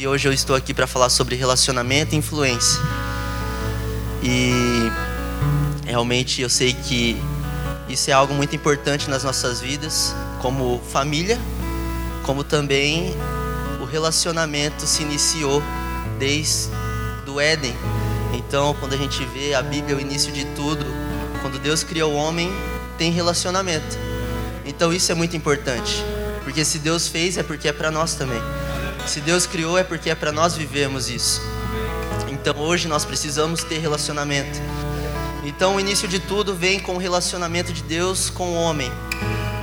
E 0.00 0.08
hoje 0.08 0.26
eu 0.26 0.32
estou 0.32 0.56
aqui 0.56 0.72
para 0.72 0.86
falar 0.86 1.10
sobre 1.10 1.36
relacionamento 1.36 2.14
e 2.14 2.16
influência. 2.16 2.80
E 4.22 4.90
realmente 5.84 6.40
eu 6.40 6.48
sei 6.48 6.72
que 6.72 7.22
isso 7.86 8.08
é 8.08 8.14
algo 8.14 8.32
muito 8.32 8.56
importante 8.56 9.10
nas 9.10 9.22
nossas 9.24 9.60
vidas, 9.60 10.14
como 10.40 10.80
família, 10.90 11.38
como 12.22 12.42
também 12.42 13.14
o 13.78 13.84
relacionamento 13.84 14.86
se 14.86 15.02
iniciou 15.02 15.62
desde 16.18 16.70
do 17.26 17.38
Éden. 17.38 17.76
Então, 18.32 18.74
quando 18.80 18.94
a 18.94 18.96
gente 18.96 19.22
vê 19.34 19.52
a 19.52 19.60
Bíblia, 19.60 19.94
o 19.94 20.00
início 20.00 20.32
de 20.32 20.46
tudo, 20.56 20.82
quando 21.42 21.58
Deus 21.58 21.84
criou 21.84 22.14
o 22.14 22.16
homem, 22.16 22.50
tem 22.96 23.12
relacionamento. 23.12 23.98
Então, 24.64 24.94
isso 24.94 25.12
é 25.12 25.14
muito 25.14 25.36
importante, 25.36 26.02
porque 26.42 26.64
se 26.64 26.78
Deus 26.78 27.06
fez 27.06 27.36
é 27.36 27.42
porque 27.42 27.68
é 27.68 27.72
para 27.74 27.90
nós 27.90 28.14
também. 28.14 28.40
Se 29.06 29.20
Deus 29.20 29.46
criou 29.46 29.76
é 29.76 29.82
porque 29.82 30.10
é 30.10 30.14
para 30.14 30.32
nós 30.32 30.56
vivermos 30.56 31.10
isso. 31.10 31.42
Então, 32.30 32.56
hoje 32.58 32.88
nós 32.88 33.04
precisamos 33.04 33.62
ter 33.62 33.78
relacionamento. 33.78 34.60
Então, 35.44 35.76
o 35.76 35.80
início 35.80 36.06
de 36.06 36.18
tudo 36.18 36.54
vem 36.54 36.78
com 36.78 36.94
o 36.94 36.98
relacionamento 36.98 37.72
de 37.72 37.82
Deus 37.82 38.30
com 38.30 38.52
o 38.52 38.54
homem. 38.54 38.90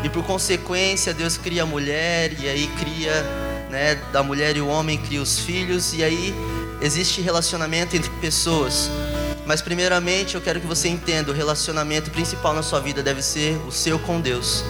E 0.03 0.09
por 0.09 0.23
consequência, 0.23 1.13
Deus 1.13 1.37
cria 1.37 1.63
a 1.63 1.65
mulher 1.65 2.33
e 2.39 2.47
aí 2.47 2.67
cria, 2.79 3.23
né, 3.69 3.95
da 4.11 4.21
mulher 4.21 4.55
e 4.57 4.61
o 4.61 4.67
homem 4.67 4.97
cria 4.97 5.21
os 5.21 5.39
filhos 5.39 5.93
e 5.93 6.03
aí 6.03 6.33
existe 6.81 7.21
relacionamento 7.21 7.95
entre 7.95 8.09
pessoas. 8.21 8.89
Mas 9.45 9.61
primeiramente, 9.61 10.35
eu 10.35 10.41
quero 10.41 10.59
que 10.59 10.67
você 10.67 10.87
entenda, 10.87 11.31
o 11.31 11.33
relacionamento 11.33 12.11
principal 12.11 12.53
na 12.53 12.61
sua 12.61 12.79
vida 12.79 13.01
deve 13.01 13.21
ser 13.21 13.57
o 13.67 13.71
seu 13.71 13.97
com 13.97 14.19
Deus. 14.19 14.63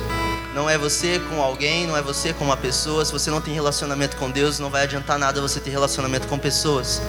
Não 0.58 0.68
é 0.68 0.76
você 0.76 1.20
com 1.20 1.40
alguém, 1.40 1.86
não 1.86 1.96
é 1.96 2.02
você 2.02 2.34
com 2.34 2.44
uma 2.44 2.58
pessoa. 2.58 3.06
Se 3.06 3.12
você 3.12 3.30
não 3.30 3.40
tem 3.40 3.54
relacionamento 3.54 4.18
com 4.18 4.32
Deus, 4.32 4.58
não 4.58 4.72
vai 4.72 4.86
adiantar 4.86 5.20
nada 5.20 5.40
você 5.40 5.60
ter 5.60 5.70
relacionamento 5.70 6.28
com 6.28 6.40
pessoas. 6.40 7.00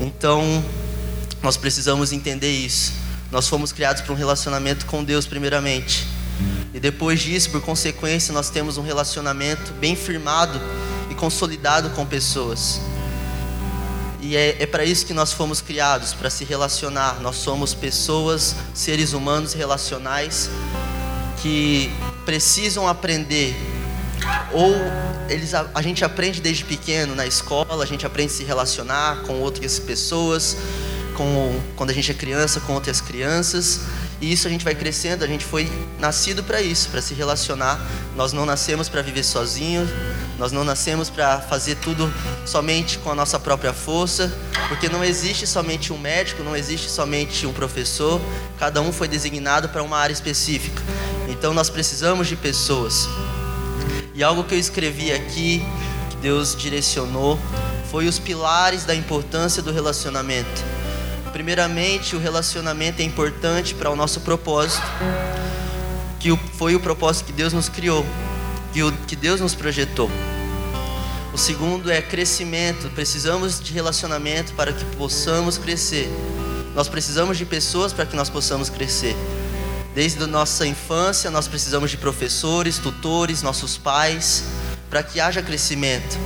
Então, 0.00 0.64
nós 1.42 1.56
precisamos 1.56 2.12
entender 2.12 2.52
isso. 2.52 2.92
Nós 3.32 3.48
fomos 3.48 3.72
criados 3.72 4.00
para 4.00 4.12
um 4.12 4.16
relacionamento 4.16 4.86
com 4.86 5.02
Deus, 5.02 5.26
primeiramente. 5.26 6.06
E 6.72 6.78
depois 6.78 7.18
disso, 7.18 7.50
por 7.50 7.60
consequência, 7.62 8.32
nós 8.32 8.48
temos 8.48 8.78
um 8.78 8.82
relacionamento 8.82 9.72
bem 9.80 9.96
firmado 9.96 10.60
e 11.10 11.16
consolidado 11.16 11.90
com 11.96 12.06
pessoas. 12.06 12.80
E 14.20 14.36
é, 14.36 14.62
é 14.62 14.66
para 14.66 14.84
isso 14.84 15.04
que 15.04 15.12
nós 15.12 15.32
fomos 15.32 15.60
criados 15.60 16.14
para 16.14 16.30
se 16.30 16.44
relacionar. 16.44 17.18
Nós 17.20 17.34
somos 17.34 17.74
pessoas, 17.74 18.54
seres 18.72 19.14
humanos 19.14 19.52
relacionais 19.52 20.48
que 21.46 21.92
precisam 22.24 22.88
aprender. 22.88 23.54
Ou 24.52 24.74
eles, 25.28 25.54
a, 25.54 25.70
a 25.72 25.80
gente 25.80 26.04
aprende 26.04 26.40
desde 26.40 26.64
pequeno 26.64 27.14
na 27.14 27.24
escola, 27.24 27.84
a 27.84 27.86
gente 27.86 28.04
aprende 28.04 28.32
a 28.32 28.36
se 28.36 28.42
relacionar 28.42 29.22
com 29.22 29.34
outras 29.34 29.78
pessoas, 29.78 30.56
com, 31.16 31.60
quando 31.76 31.90
a 31.90 31.92
gente 31.92 32.10
é 32.10 32.14
criança, 32.14 32.58
com 32.58 32.72
outras 32.72 33.00
crianças. 33.00 33.82
E 34.20 34.32
isso 34.32 34.48
a 34.48 34.50
gente 34.50 34.64
vai 34.64 34.74
crescendo, 34.74 35.22
a 35.22 35.26
gente 35.28 35.44
foi 35.44 35.70
nascido 36.00 36.42
para 36.42 36.60
isso, 36.60 36.88
para 36.88 37.00
se 37.00 37.14
relacionar. 37.14 37.78
Nós 38.16 38.32
não 38.32 38.44
nascemos 38.44 38.88
para 38.88 39.02
viver 39.02 39.22
sozinhos, 39.22 39.88
nós 40.38 40.50
não 40.50 40.64
nascemos 40.64 41.08
para 41.08 41.40
fazer 41.40 41.76
tudo 41.76 42.12
somente 42.44 42.98
com 42.98 43.10
a 43.10 43.14
nossa 43.14 43.38
própria 43.38 43.72
força, 43.72 44.32
porque 44.68 44.88
não 44.88 45.04
existe 45.04 45.46
somente 45.46 45.92
um 45.92 45.98
médico, 45.98 46.42
não 46.42 46.56
existe 46.56 46.90
somente 46.90 47.46
um 47.46 47.52
professor, 47.52 48.20
cada 48.58 48.80
um 48.80 48.92
foi 48.92 49.06
designado 49.06 49.68
para 49.68 49.82
uma 49.82 49.98
área 49.98 50.12
específica. 50.12 50.82
Então 51.46 51.54
nós 51.54 51.70
precisamos 51.70 52.26
de 52.26 52.34
pessoas. 52.34 53.08
E 54.16 54.24
algo 54.24 54.42
que 54.42 54.52
eu 54.52 54.58
escrevi 54.58 55.12
aqui, 55.12 55.64
que 56.10 56.16
Deus 56.16 56.56
direcionou, 56.56 57.38
foi 57.88 58.08
os 58.08 58.18
pilares 58.18 58.84
da 58.84 58.96
importância 58.96 59.62
do 59.62 59.70
relacionamento. 59.70 60.64
Primeiramente, 61.32 62.16
o 62.16 62.18
relacionamento 62.18 63.00
é 63.00 63.04
importante 63.04 63.76
para 63.76 63.88
o 63.88 63.94
nosso 63.94 64.22
propósito, 64.22 64.82
que 66.18 66.36
foi 66.54 66.74
o 66.74 66.80
propósito 66.80 67.26
que 67.26 67.32
Deus 67.32 67.52
nos 67.52 67.68
criou, 67.68 68.04
que 69.06 69.14
Deus 69.14 69.40
nos 69.40 69.54
projetou. 69.54 70.10
O 71.32 71.38
segundo 71.38 71.92
é 71.92 72.02
crescimento. 72.02 72.90
Precisamos 72.92 73.60
de 73.60 73.72
relacionamento 73.72 74.52
para 74.54 74.72
que 74.72 74.84
possamos 74.96 75.56
crescer. 75.56 76.10
Nós 76.74 76.88
precisamos 76.88 77.38
de 77.38 77.44
pessoas 77.44 77.92
para 77.92 78.04
que 78.04 78.16
nós 78.16 78.28
possamos 78.28 78.68
crescer. 78.68 79.14
Desde 79.96 80.22
a 80.22 80.26
nossa 80.26 80.66
infância, 80.66 81.30
nós 81.30 81.48
precisamos 81.48 81.90
de 81.90 81.96
professores, 81.96 82.76
tutores, 82.76 83.40
nossos 83.40 83.78
pais, 83.78 84.44
para 84.90 85.02
que 85.02 85.18
haja 85.18 85.40
crescimento 85.40 86.18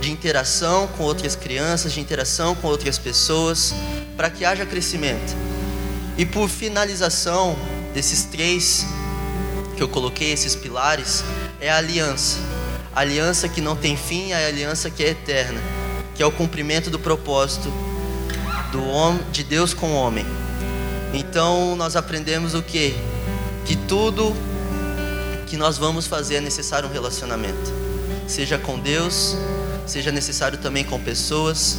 de 0.00 0.12
interação 0.12 0.86
com 0.96 1.02
outras 1.02 1.34
crianças, 1.34 1.92
de 1.92 1.98
interação 1.98 2.54
com 2.54 2.68
outras 2.68 2.98
pessoas, 2.98 3.74
para 4.16 4.30
que 4.30 4.44
haja 4.44 4.64
crescimento. 4.64 5.36
E 6.16 6.24
por 6.24 6.48
finalização 6.48 7.56
desses 7.92 8.22
três 8.22 8.86
que 9.76 9.82
eu 9.82 9.88
coloquei, 9.88 10.30
esses 10.30 10.54
pilares, 10.54 11.24
é 11.60 11.68
a 11.68 11.78
aliança. 11.78 12.38
A 12.94 13.00
aliança 13.00 13.48
que 13.48 13.60
não 13.60 13.74
tem 13.74 13.96
fim, 13.96 14.34
a 14.34 14.46
aliança 14.46 14.88
que 14.88 15.02
é 15.02 15.08
eterna, 15.08 15.60
que 16.14 16.22
é 16.22 16.26
o 16.26 16.30
cumprimento 16.30 16.90
do 16.90 16.98
propósito 17.00 17.72
do 18.70 18.86
homem, 18.86 19.20
de 19.32 19.42
Deus 19.42 19.74
com 19.74 19.88
o 19.88 19.96
homem. 19.96 20.24
Então 21.12 21.74
nós 21.74 21.96
aprendemos 21.96 22.54
o 22.54 22.62
que? 22.62 22.94
Que 23.66 23.76
tudo 23.76 24.34
que 25.46 25.56
nós 25.56 25.78
vamos 25.78 26.06
fazer 26.06 26.36
é 26.36 26.40
necessário 26.40 26.88
um 26.88 26.92
relacionamento, 26.92 27.72
seja 28.26 28.58
com 28.58 28.78
Deus, 28.78 29.36
seja 29.86 30.10
necessário 30.10 30.58
também 30.58 30.84
com 30.84 31.00
pessoas, 31.00 31.78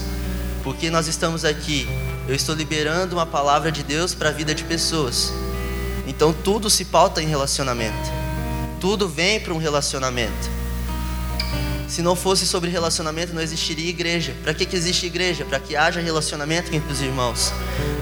porque 0.64 0.90
nós 0.90 1.08
estamos 1.08 1.46
aqui. 1.46 1.88
Eu 2.28 2.36
estou 2.36 2.56
liberando 2.56 3.16
uma 3.16 3.26
palavra 3.26 3.72
de 3.72 3.84
Deus 3.84 4.14
para 4.14 4.30
a 4.30 4.31
vida 4.31 4.53
de 4.53 4.64
pessoas. 4.64 5.31
Então 6.06 6.34
tudo 6.34 6.70
se 6.70 6.86
pauta 6.86 7.22
em 7.22 7.28
relacionamento. 7.28 8.12
Tudo 8.80 9.08
vem 9.08 9.40
para 9.40 9.53
um 9.53 9.58
relacionamento. 9.58 10.56
Se 11.88 12.02
não 12.02 12.16
fosse 12.16 12.46
sobre 12.46 12.70
relacionamento, 12.70 13.34
não 13.34 13.42
existiria 13.42 13.90
igreja. 13.90 14.36
Para 14.44 14.53
que, 14.53 14.66
que 14.66 14.75
existe 14.75 15.06
igreja? 15.06 15.46
Para 15.46 15.59
que 15.59 15.75
haja 15.75 16.02
relacionamento 16.02 16.74
entre 16.75 16.92
os 16.92 17.02
irmãos. 17.02 17.53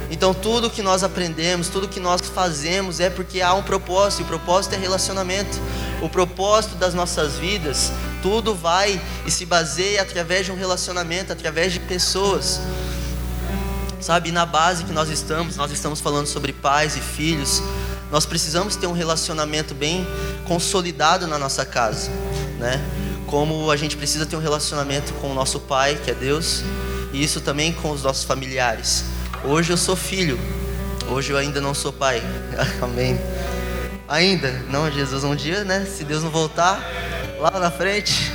Então, 0.10 0.34
tudo 0.34 0.70
que 0.70 0.82
nós 0.82 1.04
aprendemos, 1.04 1.68
tudo 1.68 1.88
que 1.88 2.00
nós 2.00 2.22
fazemos 2.22 3.00
é 3.00 3.10
porque 3.10 3.42
há 3.42 3.54
um 3.54 3.62
propósito, 3.62 4.22
e 4.22 4.24
o 4.24 4.28
propósito 4.28 4.74
é 4.74 4.78
relacionamento. 4.78 5.60
O 6.02 6.10
propósito 6.10 6.76
das 6.76 6.94
nossas 6.94 7.38
vidas 7.38 7.92
tudo 8.22 8.56
vai 8.56 9.00
e 9.24 9.30
se 9.30 9.46
baseia 9.46 10.02
através 10.02 10.48
de 10.48 10.52
um 10.52 10.56
relacionamento, 10.56 11.32
através 11.32 11.72
de 11.72 11.80
pessoas. 11.80 12.60
Sabe, 14.02 14.32
na 14.32 14.48
base 14.48 14.84
que 14.84 14.92
nós 14.92 15.10
estamos, 15.10 15.56
nós 15.58 15.72
estamos 15.72 16.02
falando 16.02 16.26
sobre 16.26 16.52
pais 16.52 16.96
e 16.96 17.02
filhos. 17.02 17.62
Nós 18.12 18.26
precisamos 18.26 18.76
ter 18.76 18.88
um 18.88 18.94
relacionamento 18.94 19.76
bem 19.76 20.08
consolidado 20.46 21.28
na 21.28 21.38
nossa 21.38 21.66
casa, 21.66 22.10
né? 22.58 22.84
Como 23.28 23.72
a 23.72 23.78
gente 23.78 23.98
precisa 23.98 24.26
ter 24.26 24.36
um 24.36 24.40
relacionamento 24.40 25.14
com 25.16 25.32
o 25.32 25.34
nosso 25.34 25.60
pai, 25.60 26.00
que 26.04 26.12
é 26.12 26.14
Deus, 26.14 26.64
e 27.12 27.24
isso 27.24 27.42
também 27.42 27.74
com 27.74 27.92
os 27.92 28.04
nossos 28.04 28.24
familiares. 28.24 29.06
Hoje 29.44 29.72
eu 29.72 29.78
sou 29.78 29.96
filho, 29.96 30.40
hoje 31.10 31.32
eu 31.32 31.38
ainda 31.38 31.60
não 31.60 31.74
sou 31.74 31.92
pai. 31.92 32.22
Amém. 32.82 33.20
Ainda, 34.08 34.52
não, 34.70 34.92
Jesus, 34.92 35.24
um 35.24 35.36
dia, 35.36 35.64
né? 35.64 35.86
Se 35.86 36.04
Deus 36.04 36.24
não 36.24 36.30
voltar, 36.30 36.80
lá 37.40 37.60
na 37.60 37.72
frente. 37.72 38.32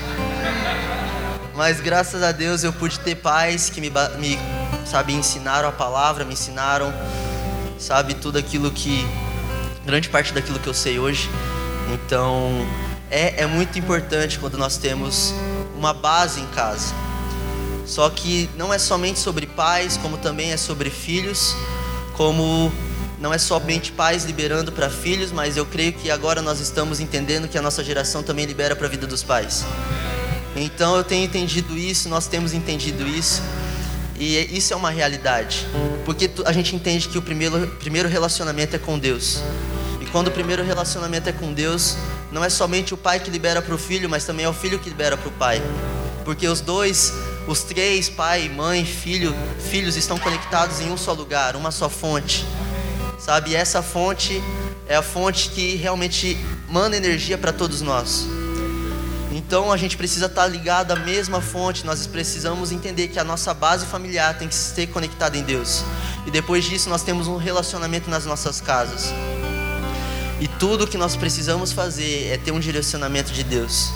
Mas 1.54 1.80
graças 1.80 2.22
a 2.22 2.32
Deus 2.32 2.64
eu 2.64 2.72
pude 2.72 2.98
ter 3.00 3.16
pais 3.16 3.70
que 3.70 3.80
me, 3.80 3.90
me 4.18 4.38
sabe, 4.86 5.12
ensinaram 5.12 5.68
a 5.68 5.72
palavra, 5.72 6.24
me 6.24 6.32
ensinaram, 6.32 6.92
sabe, 7.78 8.14
tudo 8.14 8.38
aquilo 8.38 8.70
que, 8.70 9.06
grande 9.84 10.08
parte 10.08 10.32
daquilo 10.32 10.58
que 10.58 10.66
eu 10.66 10.74
sei 10.74 10.98
hoje. 10.98 11.28
Então, 11.92 12.66
é, 13.10 13.42
é 13.42 13.46
muito 13.46 13.78
importante 13.78 14.38
quando 14.38 14.56
nós 14.56 14.76
temos 14.76 15.34
uma 15.76 15.92
base 15.92 16.40
em 16.40 16.46
casa. 16.46 16.94
Só 17.84 18.08
que 18.08 18.48
não 18.56 18.72
é 18.72 18.78
somente 18.78 19.18
sobre 19.18 19.46
pais, 19.46 19.96
como 19.96 20.16
também 20.16 20.52
é 20.52 20.56
sobre 20.56 20.90
filhos, 20.90 21.56
como 22.12 22.72
não 23.18 23.34
é 23.34 23.38
somente 23.38 23.90
pais 23.90 24.24
liberando 24.24 24.70
para 24.70 24.88
filhos, 24.88 25.32
mas 25.32 25.56
eu 25.56 25.66
creio 25.66 25.92
que 25.92 26.10
agora 26.10 26.40
nós 26.40 26.60
estamos 26.60 27.00
entendendo 27.00 27.48
que 27.48 27.58
a 27.58 27.62
nossa 27.62 27.82
geração 27.82 28.22
também 28.22 28.46
libera 28.46 28.76
para 28.76 28.86
a 28.86 28.90
vida 28.90 29.06
dos 29.06 29.22
pais. 29.22 29.64
Então 30.54 30.96
eu 30.96 31.04
tenho 31.04 31.24
entendido 31.24 31.76
isso, 31.76 32.08
nós 32.08 32.26
temos 32.26 32.52
entendido 32.52 33.06
isso, 33.06 33.42
e 34.18 34.36
isso 34.56 34.72
é 34.72 34.76
uma 34.76 34.90
realidade, 34.90 35.66
porque 36.04 36.30
a 36.44 36.52
gente 36.52 36.76
entende 36.76 37.08
que 37.08 37.18
o 37.18 37.22
primeiro, 37.22 37.66
primeiro 37.78 38.08
relacionamento 38.08 38.76
é 38.76 38.78
com 38.78 38.98
Deus. 38.98 39.40
Quando 40.12 40.28
o 40.28 40.30
primeiro 40.30 40.62
relacionamento 40.62 41.28
é 41.28 41.32
com 41.32 41.52
Deus, 41.52 41.96
não 42.32 42.44
é 42.44 42.48
somente 42.48 42.92
o 42.94 42.96
pai 42.96 43.20
que 43.20 43.30
libera 43.30 43.62
para 43.62 43.74
o 43.74 43.78
filho, 43.78 44.08
mas 44.08 44.24
também 44.24 44.44
é 44.44 44.48
o 44.48 44.52
filho 44.52 44.78
que 44.78 44.88
libera 44.88 45.16
para 45.16 45.28
o 45.28 45.32
pai. 45.32 45.62
Porque 46.24 46.46
os 46.48 46.60
dois, 46.60 47.12
os 47.46 47.62
três, 47.62 48.08
pai, 48.08 48.48
mãe, 48.48 48.84
filho, 48.84 49.34
filhos 49.70 49.96
estão 49.96 50.18
conectados 50.18 50.80
em 50.80 50.90
um 50.90 50.96
só 50.96 51.12
lugar, 51.12 51.56
uma 51.56 51.70
só 51.70 51.88
fonte 51.88 52.44
sabe? 53.20 53.54
Essa 53.54 53.82
fonte 53.82 54.42
é 54.88 54.96
a 54.96 55.02
fonte 55.02 55.50
que 55.50 55.76
realmente 55.76 56.36
manda 56.68 56.96
energia 56.96 57.36
para 57.38 57.52
todos 57.52 57.82
nós. 57.82 58.26
Então 59.30 59.70
a 59.70 59.76
gente 59.76 59.96
precisa 59.96 60.26
estar 60.26 60.46
ligado 60.46 60.90
à 60.90 60.96
mesma 60.96 61.40
fonte, 61.40 61.86
nós 61.86 62.06
precisamos 62.06 62.72
entender 62.72 63.08
que 63.08 63.18
a 63.18 63.24
nossa 63.24 63.54
base 63.54 63.86
familiar 63.86 64.36
tem 64.36 64.48
que 64.48 64.54
ser 64.54 64.88
conectada 64.88 65.36
em 65.36 65.44
Deus. 65.44 65.84
E 66.26 66.30
depois 66.30 66.64
disso 66.64 66.88
nós 66.88 67.02
temos 67.02 67.28
um 67.28 67.36
relacionamento 67.36 68.10
nas 68.10 68.26
nossas 68.26 68.60
casas. 68.60 69.12
E 70.40 70.48
tudo 70.48 70.86
que 70.86 70.96
nós 70.96 71.16
precisamos 71.16 71.70
fazer 71.70 72.28
é 72.32 72.38
ter 72.38 72.50
um 72.50 72.58
direcionamento 72.58 73.30
de 73.30 73.44
Deus. 73.44 73.92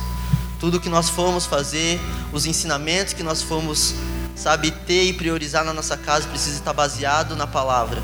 Tudo 0.61 0.79
que 0.79 0.91
nós 0.91 1.08
formos 1.08 1.46
fazer, 1.46 1.99
os 2.32 2.44
ensinamentos 2.44 3.14
que 3.14 3.23
nós 3.23 3.41
formos, 3.41 3.94
sabe, 4.37 4.70
ter 4.70 5.05
e 5.05 5.14
priorizar 5.14 5.64
na 5.64 5.73
nossa 5.73 5.96
casa 5.96 6.29
precisa 6.29 6.58
estar 6.58 6.75
baseado 6.75 7.35
na 7.35 7.46
palavra. 7.46 8.02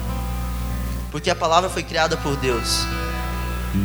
Porque 1.11 1.29
a 1.29 1.37
palavra 1.37 1.69
foi 1.69 1.83
criada 1.83 2.17
por 2.17 2.35
Deus. 2.37 2.87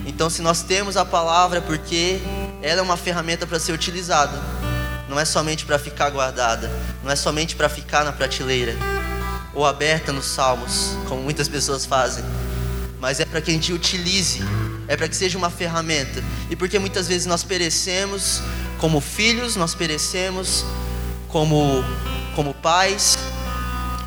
Então, 0.06 0.30
se 0.30 0.42
nós 0.42 0.62
temos 0.62 0.96
a 0.96 1.04
palavra, 1.04 1.62
porque 1.62 2.20
ela 2.62 2.80
é 2.80 2.82
uma 2.82 2.96
ferramenta 2.96 3.46
para 3.46 3.60
ser 3.60 3.74
utilizada, 3.74 4.42
não 5.10 5.20
é 5.20 5.26
somente 5.26 5.66
para 5.66 5.78
ficar 5.78 6.10
guardada, 6.10 6.72
não 7.04 7.12
é 7.12 7.16
somente 7.16 7.58
para 7.58 7.68
ficar 7.68 8.06
na 8.06 8.14
prateleira 8.14 8.76
ou 9.54 9.66
aberta 9.66 10.12
nos 10.12 10.26
salmos, 10.26 10.98
como 11.08 11.22
muitas 11.22 11.48
pessoas 11.48 11.86
fazem, 11.86 12.24
mas 13.06 13.20
é 13.20 13.26
para 13.26 13.40
que 13.40 13.52
a 13.52 13.54
gente 13.54 13.72
utilize, 13.72 14.40
é 14.88 14.98
para 14.98 15.08
que 15.08 15.16
seja 15.16 15.38
uma 15.38 15.52
ferramenta. 15.52 16.24
E 16.50 16.56
porque 16.56 16.80
muitas 16.80 17.08
vezes 17.08 17.28
nós 17.28 17.44
perecemos 17.44 18.42
como 18.80 19.00
filhos, 19.00 19.56
nós 19.56 19.76
perecemos 19.76 20.66
como 21.28 21.84
como 22.36 22.52
pais, 22.56 23.16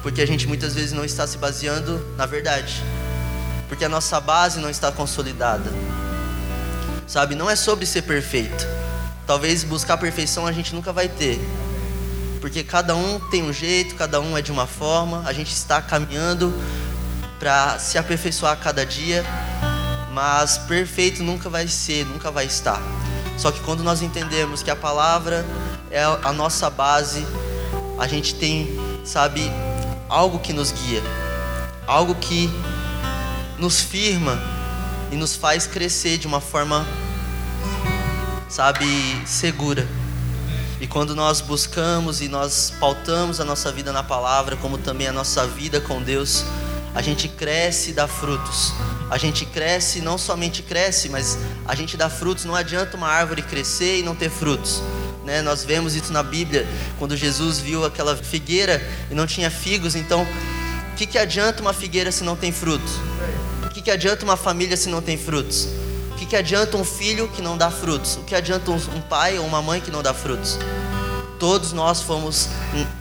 porque 0.03 0.21
a 0.21 0.27
gente 0.27 0.49
muitas 0.49 0.75
vezes 0.75 0.91
não 0.91 1.05
está 1.05 1.29
se 1.29 1.39
baseando 1.39 2.05
na 2.17 2.27
verdade 2.27 2.83
porque 3.69 3.85
a 3.85 3.89
nossa 3.89 4.19
base 4.19 4.59
não 4.59 4.69
está 4.69 4.91
consolidada. 4.91 5.71
Sabe, 7.07 7.35
não 7.35 7.49
é 7.49 7.55
sobre 7.55 7.87
ser 7.87 8.03
perfeito. 8.03 8.67
Talvez 9.27 9.63
buscar 9.63 9.97
perfeição 9.99 10.45
a 10.45 10.53
gente 10.53 10.75
nunca 10.75 10.93
vai 10.93 11.09
ter. 11.09 11.39
Porque 12.41 12.65
cada 12.65 12.97
um 12.97 13.21
tem 13.31 13.43
um 13.43 13.53
jeito, 13.53 13.95
cada 13.95 14.21
um 14.21 14.37
é 14.37 14.43
de 14.43 14.51
uma 14.51 14.67
forma, 14.67 15.23
a 15.27 15.33
gente 15.33 15.53
está 15.53 15.83
caminhando 15.83 16.53
para 17.39 17.79
se 17.79 17.97
aperfeiçoar 17.99 18.53
a 18.53 18.57
cada 18.57 18.85
dia, 18.85 19.25
mas 20.13 20.59
perfeito 20.59 21.23
nunca 21.23 21.49
vai 21.49 21.69
ser, 21.69 22.05
nunca 22.05 22.31
vai 22.31 22.47
estar. 22.47 22.81
Só 23.37 23.53
que 23.53 23.61
quando 23.61 23.85
nós 23.85 24.03
entendemos 24.03 24.63
que 24.63 24.71
a 24.71 24.77
palavra 24.77 25.47
é 25.91 26.03
a 26.03 26.33
nossa 26.33 26.69
base, 26.69 27.25
a 27.99 28.07
gente 28.09 28.35
tem, 28.35 28.69
sabe, 29.05 29.51
algo 30.09 30.39
que 30.39 30.53
nos 30.53 30.73
guia, 30.73 31.03
algo 31.87 32.15
que 32.17 32.51
nos 33.59 33.81
firma 33.81 34.39
e 35.11 35.17
nos 35.17 35.37
faz 35.37 35.67
crescer 35.67 36.19
de 36.19 36.27
uma 36.27 36.41
forma, 36.41 36.87
sabe, 38.49 38.87
segura. 39.27 39.87
E 40.81 40.87
quando 40.87 41.15
nós 41.15 41.41
buscamos 41.41 42.21
e 42.21 42.29
nós 42.29 42.73
pautamos 42.79 43.41
a 43.41 43.45
nossa 43.45 43.73
vida 43.73 43.93
na 43.93 44.03
palavra, 44.03 44.57
como 44.57 44.79
também 44.79 45.09
a 45.09 45.13
nossa 45.13 45.47
vida 45.47 45.81
com 45.81 46.01
Deus, 46.01 46.45
a 46.95 47.03
gente 47.03 47.29
cresce 47.29 47.91
e 47.91 47.93
dá 47.93 48.09
frutos. 48.09 48.73
A 49.11 49.17
gente 49.17 49.47
cresce, 49.47 50.01
não 50.01 50.19
somente 50.19 50.63
cresce, 50.63 51.09
mas 51.09 51.39
a 51.67 51.75
gente 51.75 51.97
dá 51.97 52.11
frutos. 52.11 52.45
Não 52.45 52.55
adianta 52.55 52.97
uma 52.97 53.09
árvore 53.09 53.43
crescer 53.43 53.99
e 53.99 54.03
não 54.03 54.15
ter 54.15 54.31
frutos. 54.31 54.83
Né? 55.25 55.43
Nós 55.43 55.65
vemos 55.65 55.95
isso 55.95 56.13
na 56.13 56.23
Bíblia, 56.23 56.67
quando 56.99 57.17
Jesus 57.17 57.59
viu 57.59 57.85
aquela 57.85 58.17
figueira 58.17 58.83
e 59.11 59.15
não 59.15 59.27
tinha 59.27 59.51
figos. 59.51 59.95
Então, 59.95 60.27
o 60.93 60.97
que, 60.97 61.07
que 61.07 61.19
adianta 61.19 61.61
uma 61.61 61.73
figueira 61.73 62.11
se 62.11 62.25
não 62.25 62.37
tem 62.37 62.51
frutos? 62.51 62.93
que, 63.79 63.83
que 63.83 63.91
adianta 63.93 64.25
uma 64.25 64.37
família 64.37 64.77
se 64.77 64.89
não 64.89 65.01
tem 65.01 65.17
frutos? 65.17 65.69
O 66.11 66.17
que, 66.17 66.27
que 66.27 66.37
adianta 66.37 66.77
um 66.77 66.85
filho 66.85 67.29
que 67.29 67.41
não 67.41 67.57
dá 67.57 67.71
frutos? 67.71 68.17
O 68.17 68.25
que 68.25 68.35
adianta 68.35 68.73
um 68.73 69.01
pai 69.03 69.39
ou 69.39 69.47
uma 69.47 69.63
mãe 69.63 69.81
que 69.81 69.91
não 69.91 70.03
dá 70.03 70.13
frutos? 70.13 70.59
Todos 71.39 71.73
nós 71.73 72.03
fomos, 72.03 72.49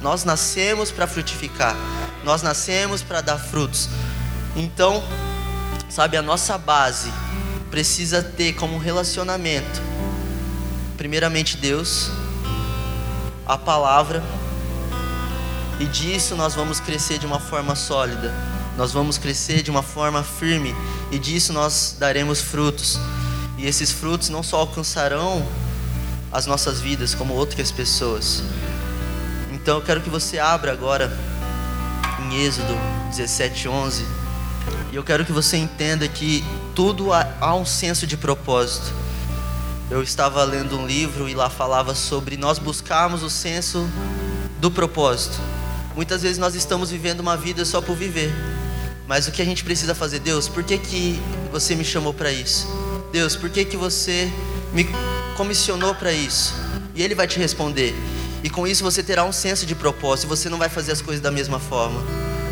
nós 0.01 0.23
nascemos 0.23 0.91
para 0.91 1.07
frutificar, 1.07 1.75
nós 2.27 2.43
nascemos 2.43 3.01
para 3.01 3.21
dar 3.21 3.39
frutos. 3.39 3.89
Então, 4.55 5.03
sabe, 5.89 6.17
a 6.17 6.21
nossa 6.21 6.57
base 6.57 7.11
precisa 7.71 8.21
ter 8.21 8.53
como 8.53 8.77
relacionamento, 8.77 9.81
primeiramente 10.97 11.57
Deus, 11.57 12.11
a 13.45 13.57
palavra, 13.57 14.21
e 15.79 15.85
disso 15.85 16.35
nós 16.35 16.53
vamos 16.53 16.79
crescer 16.79 17.17
de 17.17 17.25
uma 17.25 17.39
forma 17.39 17.75
sólida 17.75 18.33
nós 18.77 18.93
vamos 18.93 19.17
crescer 19.17 19.63
de 19.63 19.71
uma 19.71 19.81
forma 19.81 20.23
firme 20.23 20.75
e 21.11 21.17
disso 21.17 21.51
nós 21.51 21.95
daremos 21.99 22.41
frutos. 22.41 22.99
E 23.57 23.65
esses 23.65 23.91
frutos 23.91 24.29
não 24.29 24.43
só 24.43 24.57
alcançarão 24.57 25.43
as 26.31 26.45
nossas 26.45 26.79
vidas, 26.79 27.15
como 27.15 27.33
outras 27.33 27.71
pessoas. 27.71 28.43
Então 29.51 29.77
eu 29.77 29.81
quero 29.81 29.99
que 29.99 30.11
você 30.11 30.37
abra 30.37 30.71
agora 30.71 31.11
em 32.31 32.43
Êxodo 32.43 32.73
17:11 33.11 34.03
e 34.91 34.95
eu 34.95 35.03
quero 35.03 35.25
que 35.25 35.31
você 35.31 35.57
entenda 35.57 36.07
que 36.07 36.43
tudo 36.75 37.11
há 37.13 37.55
um 37.55 37.65
senso 37.65 38.05
de 38.05 38.17
propósito. 38.17 38.93
Eu 39.89 40.03
estava 40.03 40.43
lendo 40.43 40.77
um 40.77 40.85
livro 40.85 41.29
e 41.29 41.33
lá 41.33 41.49
falava 41.49 41.95
sobre 41.95 42.35
nós 42.35 42.59
buscarmos 42.59 43.23
o 43.23 43.29
senso 43.29 43.89
do 44.59 44.69
propósito. 44.69 45.37
Muitas 45.95 46.21
vezes 46.21 46.37
nós 46.37 46.55
estamos 46.55 46.89
vivendo 46.89 47.21
uma 47.21 47.37
vida 47.37 47.63
só 47.65 47.81
por 47.81 47.95
viver. 47.95 48.33
Mas 49.07 49.27
o 49.27 49.31
que 49.31 49.41
a 49.41 49.45
gente 49.45 49.63
precisa 49.63 49.95
fazer, 49.95 50.19
Deus, 50.19 50.49
por 50.49 50.63
que, 50.63 50.77
que 50.77 51.19
você 51.51 51.75
me 51.75 51.85
chamou 51.85 52.13
para 52.13 52.31
isso? 52.31 52.67
Deus, 53.11 53.35
por 53.35 53.49
que, 53.49 53.63
que 53.63 53.77
você 53.77 54.29
me 54.73 54.85
comissionou 55.37 55.95
para 55.95 56.11
isso? 56.11 56.53
E 56.93 57.01
Ele 57.01 57.15
vai 57.15 57.27
te 57.27 57.39
responder. 57.39 57.95
E 58.47 58.49
com 58.49 58.65
isso 58.65 58.81
você 58.81 59.03
terá 59.03 59.25
um 59.25 59.33
senso 59.33 59.65
de 59.65 59.75
propósito. 59.75 60.29
Você 60.29 60.47
não 60.47 60.57
vai 60.57 60.69
fazer 60.69 60.93
as 60.93 61.01
coisas 61.01 61.21
da 61.21 61.29
mesma 61.29 61.59
forma. 61.59 62.01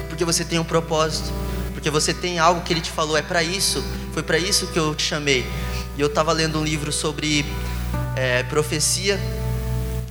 Porque 0.10 0.26
você 0.26 0.44
tem 0.44 0.60
um 0.60 0.64
propósito. 0.66 1.32
Porque 1.72 1.90
você 1.90 2.14
tem 2.14 2.38
algo 2.38 2.60
que 2.64 2.74
Ele 2.74 2.82
te 2.82 2.92
falou. 2.92 3.16
É 3.16 3.22
para 3.22 3.42
isso. 3.42 3.82
Foi 4.14 4.22
para 4.22 4.38
isso 4.38 4.68
que 4.68 4.78
eu 4.78 4.94
te 4.94 5.04
chamei. 5.04 5.46
E 5.98 6.02
eu 6.02 6.08
estava 6.08 6.34
lendo 6.34 6.60
um 6.60 6.66
livro 6.66 6.92
sobre 6.92 7.46
é, 8.14 8.44
profecia. 8.44 9.18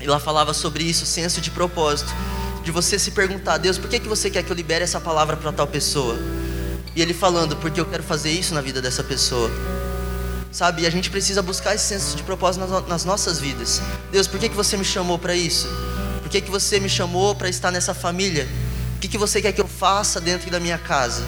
E 0.00 0.06
lá 0.06 0.18
falava 0.18 0.54
sobre 0.54 0.84
isso, 0.84 1.04
senso 1.04 1.38
de 1.42 1.50
propósito 1.50 2.10
de 2.64 2.70
você 2.70 2.98
se 2.98 3.10
perguntar, 3.10 3.58
Deus, 3.58 3.76
por 3.76 3.90
que, 3.90 4.00
que 4.00 4.08
você 4.08 4.30
quer 4.30 4.42
que 4.42 4.50
eu 4.50 4.56
libere 4.56 4.82
essa 4.82 4.98
palavra 4.98 5.36
para 5.36 5.52
tal 5.52 5.66
pessoa? 5.66 6.16
E 6.96 7.02
ele 7.02 7.12
falando, 7.12 7.56
porque 7.56 7.78
eu 7.78 7.84
quero 7.84 8.02
fazer 8.02 8.30
isso 8.30 8.54
na 8.54 8.62
vida 8.62 8.80
dessa 8.80 9.04
pessoa. 9.04 9.50
Sabe, 10.54 10.82
e 10.82 10.86
a 10.86 10.90
gente 10.90 11.10
precisa 11.10 11.42
buscar 11.42 11.74
esse 11.74 11.84
senso 11.84 12.16
de 12.16 12.22
propósito 12.22 12.64
nas, 12.64 12.86
nas 12.86 13.04
nossas 13.04 13.40
vidas. 13.40 13.82
Deus, 14.12 14.28
por 14.28 14.38
que, 14.38 14.48
que 14.48 14.54
você 14.54 14.76
me 14.76 14.84
chamou 14.84 15.18
para 15.18 15.34
isso? 15.34 15.66
Por 16.22 16.30
que, 16.30 16.40
que 16.40 16.48
você 16.48 16.78
me 16.78 16.88
chamou 16.88 17.34
para 17.34 17.48
estar 17.48 17.72
nessa 17.72 17.92
família? 17.92 18.46
O 18.96 19.00
que, 19.00 19.08
que 19.08 19.18
você 19.18 19.42
quer 19.42 19.50
que 19.50 19.60
eu 19.60 19.66
faça 19.66 20.20
dentro 20.20 20.48
da 20.52 20.60
minha 20.60 20.78
casa? 20.78 21.24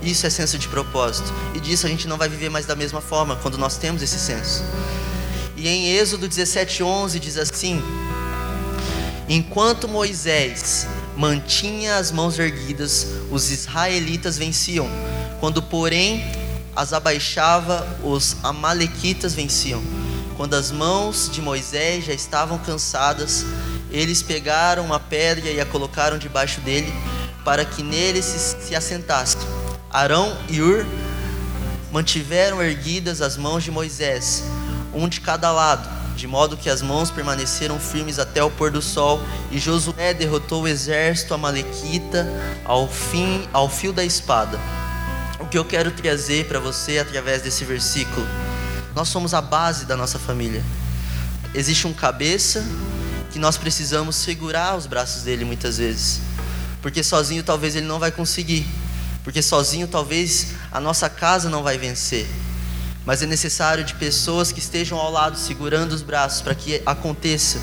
Isso 0.00 0.24
é 0.24 0.30
senso 0.30 0.56
de 0.56 0.68
propósito. 0.68 1.34
E 1.52 1.58
disso 1.58 1.84
a 1.84 1.88
gente 1.88 2.06
não 2.06 2.16
vai 2.16 2.28
viver 2.28 2.48
mais 2.48 2.64
da 2.64 2.76
mesma 2.76 3.00
forma 3.00 3.34
quando 3.34 3.58
nós 3.58 3.76
temos 3.76 4.02
esse 4.02 4.20
senso. 4.20 4.62
E 5.56 5.66
em 5.66 5.88
Êxodo 5.88 6.28
17:11 6.28 7.18
diz 7.18 7.36
assim: 7.36 7.82
Enquanto 9.28 9.88
Moisés 9.88 10.86
mantinha 11.16 11.96
as 11.96 12.12
mãos 12.12 12.38
erguidas, 12.38 13.08
os 13.32 13.50
israelitas 13.50 14.38
venciam. 14.38 14.88
Quando, 15.40 15.60
porém, 15.60 16.43
as 16.74 16.92
abaixava, 16.92 17.86
os 18.02 18.36
amalequitas 18.42 19.34
venciam. 19.34 19.82
Quando 20.36 20.54
as 20.54 20.70
mãos 20.70 21.30
de 21.32 21.40
Moisés 21.40 22.04
já 22.04 22.12
estavam 22.12 22.58
cansadas, 22.58 23.44
eles 23.90 24.22
pegaram 24.22 24.84
uma 24.84 24.98
pedra 24.98 25.50
e 25.50 25.60
a 25.60 25.66
colocaram 25.66 26.18
debaixo 26.18 26.60
dele, 26.60 26.92
para 27.44 27.64
que 27.64 27.82
nele 27.82 28.22
se, 28.22 28.56
se 28.60 28.74
assentasse. 28.74 29.36
Arão 29.90 30.36
e 30.48 30.60
Ur 30.60 30.84
mantiveram 31.92 32.62
erguidas 32.62 33.20
as 33.22 33.36
mãos 33.36 33.62
de 33.62 33.70
Moisés, 33.70 34.42
um 34.92 35.08
de 35.08 35.20
cada 35.20 35.52
lado 35.52 35.94
de 36.14 36.26
modo 36.26 36.56
que 36.56 36.70
as 36.70 36.80
mãos 36.80 37.10
permaneceram 37.10 37.78
firmes 37.78 38.18
até 38.18 38.42
o 38.42 38.50
pôr 38.50 38.70
do 38.70 38.80
sol, 38.80 39.20
e 39.50 39.58
Josué 39.58 40.14
derrotou 40.14 40.62
o 40.62 40.68
exército 40.68 41.34
amalequita 41.34 42.26
ao 42.64 42.88
fim, 42.88 43.46
ao 43.52 43.68
fio 43.68 43.92
da 43.92 44.04
espada. 44.04 44.58
Que 45.54 45.58
eu 45.58 45.64
quero 45.64 45.92
trazer 45.92 46.46
para 46.46 46.58
você 46.58 46.98
através 46.98 47.40
desse 47.40 47.64
versículo? 47.64 48.26
Nós 48.92 49.08
somos 49.08 49.32
a 49.34 49.40
base 49.40 49.84
da 49.84 49.96
nossa 49.96 50.18
família. 50.18 50.60
Existe 51.54 51.86
um 51.86 51.92
cabeça 51.92 52.66
que 53.30 53.38
nós 53.38 53.56
precisamos 53.56 54.16
segurar 54.16 54.76
os 54.76 54.88
braços 54.88 55.22
dele 55.22 55.44
muitas 55.44 55.78
vezes, 55.78 56.20
porque 56.82 57.04
sozinho 57.04 57.44
talvez 57.44 57.76
ele 57.76 57.86
não 57.86 58.00
vai 58.00 58.10
conseguir, 58.10 58.66
porque 59.22 59.40
sozinho 59.40 59.86
talvez 59.86 60.48
a 60.72 60.80
nossa 60.80 61.08
casa 61.08 61.48
não 61.48 61.62
vai 61.62 61.78
vencer 61.78 62.26
mas 63.06 63.22
é 63.22 63.26
necessário 63.26 63.84
de 63.84 63.94
pessoas 63.94 64.50
que 64.50 64.58
estejam 64.58 64.98
ao 64.98 65.12
lado 65.12 65.38
segurando 65.38 65.92
os 65.92 66.02
braços 66.02 66.40
para 66.40 66.54
que 66.56 66.82
aconteça. 66.84 67.60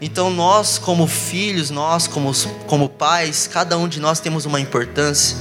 Então 0.00 0.30
nós 0.30 0.78
como 0.78 1.06
filhos, 1.06 1.70
nós 1.70 2.06
como, 2.06 2.32
como 2.66 2.88
pais, 2.88 3.48
cada 3.50 3.78
um 3.78 3.88
de 3.88 3.98
nós 3.98 4.20
temos 4.20 4.44
uma 4.44 4.60
importância. 4.60 5.36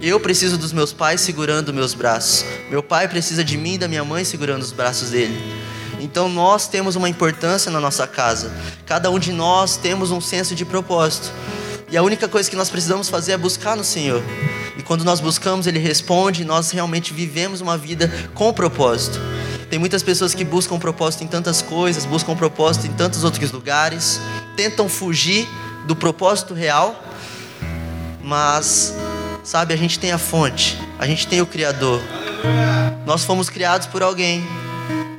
Eu 0.00 0.20
preciso 0.20 0.58
dos 0.58 0.72
meus 0.72 0.92
pais 0.92 1.20
segurando 1.22 1.72
meus 1.72 1.94
braços. 1.94 2.44
Meu 2.70 2.82
pai 2.82 3.08
precisa 3.08 3.42
de 3.42 3.56
mim 3.56 3.74
e 3.74 3.78
da 3.78 3.88
minha 3.88 4.04
mãe 4.04 4.24
segurando 4.24 4.62
os 4.62 4.72
braços 4.72 5.10
dele. 5.10 5.36
Então 5.98 6.28
nós 6.28 6.68
temos 6.68 6.96
uma 6.96 7.08
importância 7.08 7.70
na 7.70 7.80
nossa 7.80 8.06
casa. 8.06 8.52
Cada 8.84 9.10
um 9.10 9.18
de 9.18 9.32
nós 9.32 9.76
temos 9.76 10.10
um 10.10 10.20
senso 10.20 10.54
de 10.54 10.64
propósito. 10.64 11.32
E 11.90 11.96
a 11.96 12.02
única 12.02 12.28
coisa 12.28 12.50
que 12.50 12.56
nós 12.56 12.68
precisamos 12.68 13.08
fazer 13.08 13.32
é 13.32 13.38
buscar 13.38 13.76
no 13.76 13.84
Senhor. 13.84 14.22
E 14.76 14.82
quando 14.82 15.04
nós 15.04 15.20
buscamos, 15.20 15.66
Ele 15.66 15.78
responde, 15.78 16.42
e 16.42 16.44
nós 16.44 16.70
realmente 16.70 17.14
vivemos 17.14 17.60
uma 17.60 17.78
vida 17.78 18.12
com 18.34 18.52
propósito. 18.52 19.18
Tem 19.70 19.78
muitas 19.78 20.02
pessoas 20.02 20.34
que 20.34 20.44
buscam 20.44 20.78
propósito 20.78 21.24
em 21.24 21.26
tantas 21.26 21.62
coisas, 21.62 22.04
buscam 22.04 22.36
propósito 22.36 22.86
em 22.86 22.92
tantos 22.92 23.24
outros 23.24 23.50
lugares, 23.50 24.20
tentam 24.56 24.88
fugir 24.88 25.48
do 25.86 25.96
propósito 25.96 26.54
real, 26.54 27.02
mas, 28.22 28.94
sabe, 29.46 29.72
a 29.72 29.76
gente 29.76 29.98
tem 29.98 30.10
a 30.10 30.18
fonte, 30.18 30.76
a 30.98 31.06
gente 31.06 31.26
tem 31.28 31.40
o 31.40 31.46
Criador. 31.46 32.02
Nós 33.06 33.24
fomos 33.24 33.48
criados 33.48 33.86
por 33.86 34.02
alguém 34.02 34.44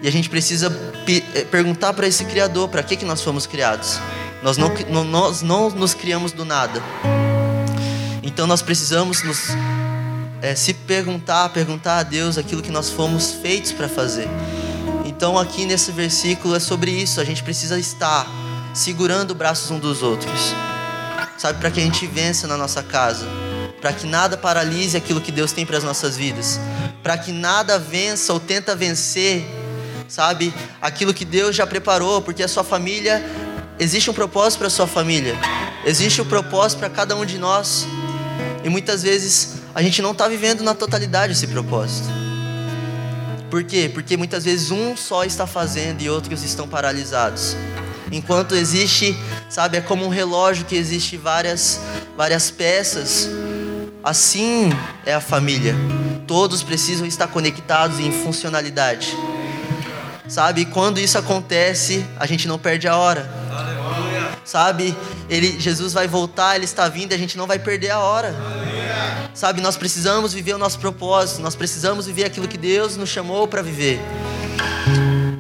e 0.01 0.07
a 0.07 0.11
gente 0.11 0.29
precisa 0.29 0.69
eh, 1.07 1.45
perguntar 1.45 1.93
para 1.93 2.05
esse 2.05 2.25
Criador 2.25 2.67
para 2.67 2.83
que, 2.83 2.97
que 2.97 3.05
nós 3.05 3.21
fomos 3.21 3.47
criados. 3.47 3.99
Nós 4.43 4.57
não, 4.57 4.69
nós 5.05 5.41
não 5.41 5.69
nos 5.69 5.93
criamos 5.93 6.33
do 6.33 6.43
nada. 6.43 6.83
Então 8.21 8.45
nós 8.45 8.61
precisamos 8.61 9.23
nos, 9.23 9.47
é, 10.41 10.53
se 10.53 10.73
perguntar, 10.73 11.47
perguntar 11.49 11.99
a 11.99 12.03
Deus 12.03 12.37
aquilo 12.37 12.61
que 12.61 12.69
nós 12.69 12.89
fomos 12.89 13.31
feitos 13.31 13.71
para 13.71 13.87
fazer. 13.87 14.27
Então 15.05 15.39
aqui 15.39 15.65
nesse 15.65 15.91
versículo 15.93 16.53
é 16.53 16.59
sobre 16.59 16.91
isso. 16.91 17.21
A 17.21 17.23
gente 17.23 17.41
precisa 17.41 17.79
estar 17.79 18.27
segurando 18.73 19.33
braços 19.33 19.71
um 19.71 19.79
dos 19.79 20.03
outros, 20.03 20.53
sabe, 21.37 21.59
para 21.59 21.71
que 21.71 21.79
a 21.79 21.83
gente 21.83 22.05
vença 22.05 22.45
na 22.45 22.57
nossa 22.57 22.83
casa, 22.83 23.25
para 23.87 23.93
que 23.93 24.05
nada 24.05 24.35
paralise 24.35 24.97
aquilo 24.97 25.21
que 25.21 25.31
Deus 25.31 25.53
tem 25.53 25.65
para 25.65 25.77
as 25.77 25.83
nossas 25.85 26.17
vidas, 26.17 26.59
para 27.01 27.17
que 27.17 27.31
nada 27.31 27.79
vença 27.79 28.33
ou 28.33 28.39
tenta 28.39 28.75
vencer, 28.75 29.47
sabe, 30.09 30.53
aquilo 30.81 31.13
que 31.13 31.23
Deus 31.23 31.55
já 31.55 31.65
preparou, 31.65 32.21
porque 32.21 32.43
a 32.43 32.49
sua 32.49 32.65
família 32.65 33.23
Existe 33.79 34.09
um 34.09 34.13
propósito 34.13 34.59
para 34.59 34.69
sua 34.71 34.87
família. 34.87 35.35
Existe 35.85 36.19
um 36.19 36.25
propósito 36.25 36.79
para 36.79 36.89
cada 36.89 37.15
um 37.15 37.23
de 37.23 37.37
nós. 37.37 37.85
E 38.63 38.69
muitas 38.69 39.03
vezes 39.03 39.53
a 39.73 39.81
gente 39.81 40.01
não 40.01 40.11
está 40.11 40.27
vivendo 40.27 40.63
na 40.63 40.73
totalidade 40.73 41.31
esse 41.33 41.47
propósito. 41.47 42.09
Por 43.51 43.63
quê? 43.63 43.89
Porque 43.93 44.17
muitas 44.17 44.43
vezes 44.43 44.71
um 44.71 44.97
só 44.97 45.23
está 45.23 45.45
fazendo 45.45 46.01
e 46.01 46.09
outros 46.09 46.43
estão 46.43 46.67
paralisados. 46.67 47.55
Enquanto 48.11 48.55
existe, 48.55 49.15
sabe, 49.47 49.77
é 49.77 49.81
como 49.81 50.05
um 50.05 50.09
relógio 50.09 50.65
que 50.65 50.75
existe 50.75 51.15
várias 51.15 51.79
várias 52.17 52.49
peças. 52.49 53.29
Assim 54.07 54.69
é 55.05 55.13
a 55.13 55.19
família. 55.19 55.75
Todos 56.25 56.63
precisam 56.63 57.05
estar 57.05 57.27
conectados 57.27 57.99
em 57.99 58.11
funcionalidade. 58.11 59.15
Sabe, 60.27 60.65
quando 60.65 60.99
isso 60.99 61.17
acontece, 61.17 62.05
a 62.17 62.25
gente 62.25 62.47
não 62.47 62.57
perde 62.57 62.87
a 62.87 62.95
hora 62.95 63.47
sabe? 64.47 64.95
Ele, 65.29 65.59
Jesus 65.59 65.91
vai 65.91 66.07
voltar, 66.07 66.55
ele 66.55 66.63
está 66.63 66.87
vindo, 66.87 67.13
a 67.13 67.17
gente 67.17 67.37
não 67.37 67.45
vai 67.45 67.59
perder 67.59 67.89
a 67.89 67.99
hora. 67.99 68.33
Sabe, 69.33 69.61
nós 69.61 69.75
precisamos 69.75 70.33
viver 70.33 70.53
o 70.53 70.57
nosso 70.57 70.79
propósito, 70.79 71.41
nós 71.41 71.53
precisamos 71.53 72.05
viver 72.05 72.23
aquilo 72.23 72.47
que 72.47 72.57
Deus 72.57 72.95
nos 72.95 73.09
chamou 73.09 73.45
para 73.47 73.61
viver. 73.61 73.99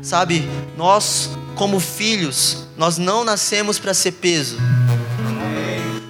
Sabe, 0.01 0.47
nós 0.75 1.31
como 1.55 1.79
filhos, 1.79 2.67
nós 2.75 2.97
não 2.97 3.23
nascemos 3.23 3.79
para 3.79 3.93
ser 3.93 4.11
peso. 4.11 4.57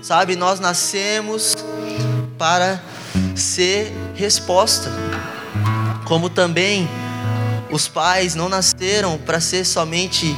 Sabe, 0.01 0.35
nós 0.35 0.59
nascemos 0.59 1.55
para 2.37 2.81
ser 3.35 3.93
resposta. 4.15 4.91
Como 6.05 6.29
também 6.29 6.87
os 7.69 7.87
pais 7.87 8.35
não 8.35 8.47
nasceram 8.47 9.17
para 9.17 9.39
ser 9.39 9.65
somente, 9.65 10.35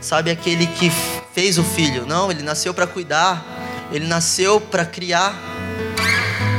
sabe, 0.00 0.30
aquele 0.30 0.66
que 0.66 0.90
fez 1.32 1.58
o 1.58 1.64
filho. 1.64 2.06
Não, 2.06 2.30
ele 2.30 2.42
nasceu 2.42 2.74
para 2.74 2.86
cuidar, 2.86 3.44
ele 3.90 4.06
nasceu 4.06 4.60
para 4.60 4.84
criar. 4.84 5.34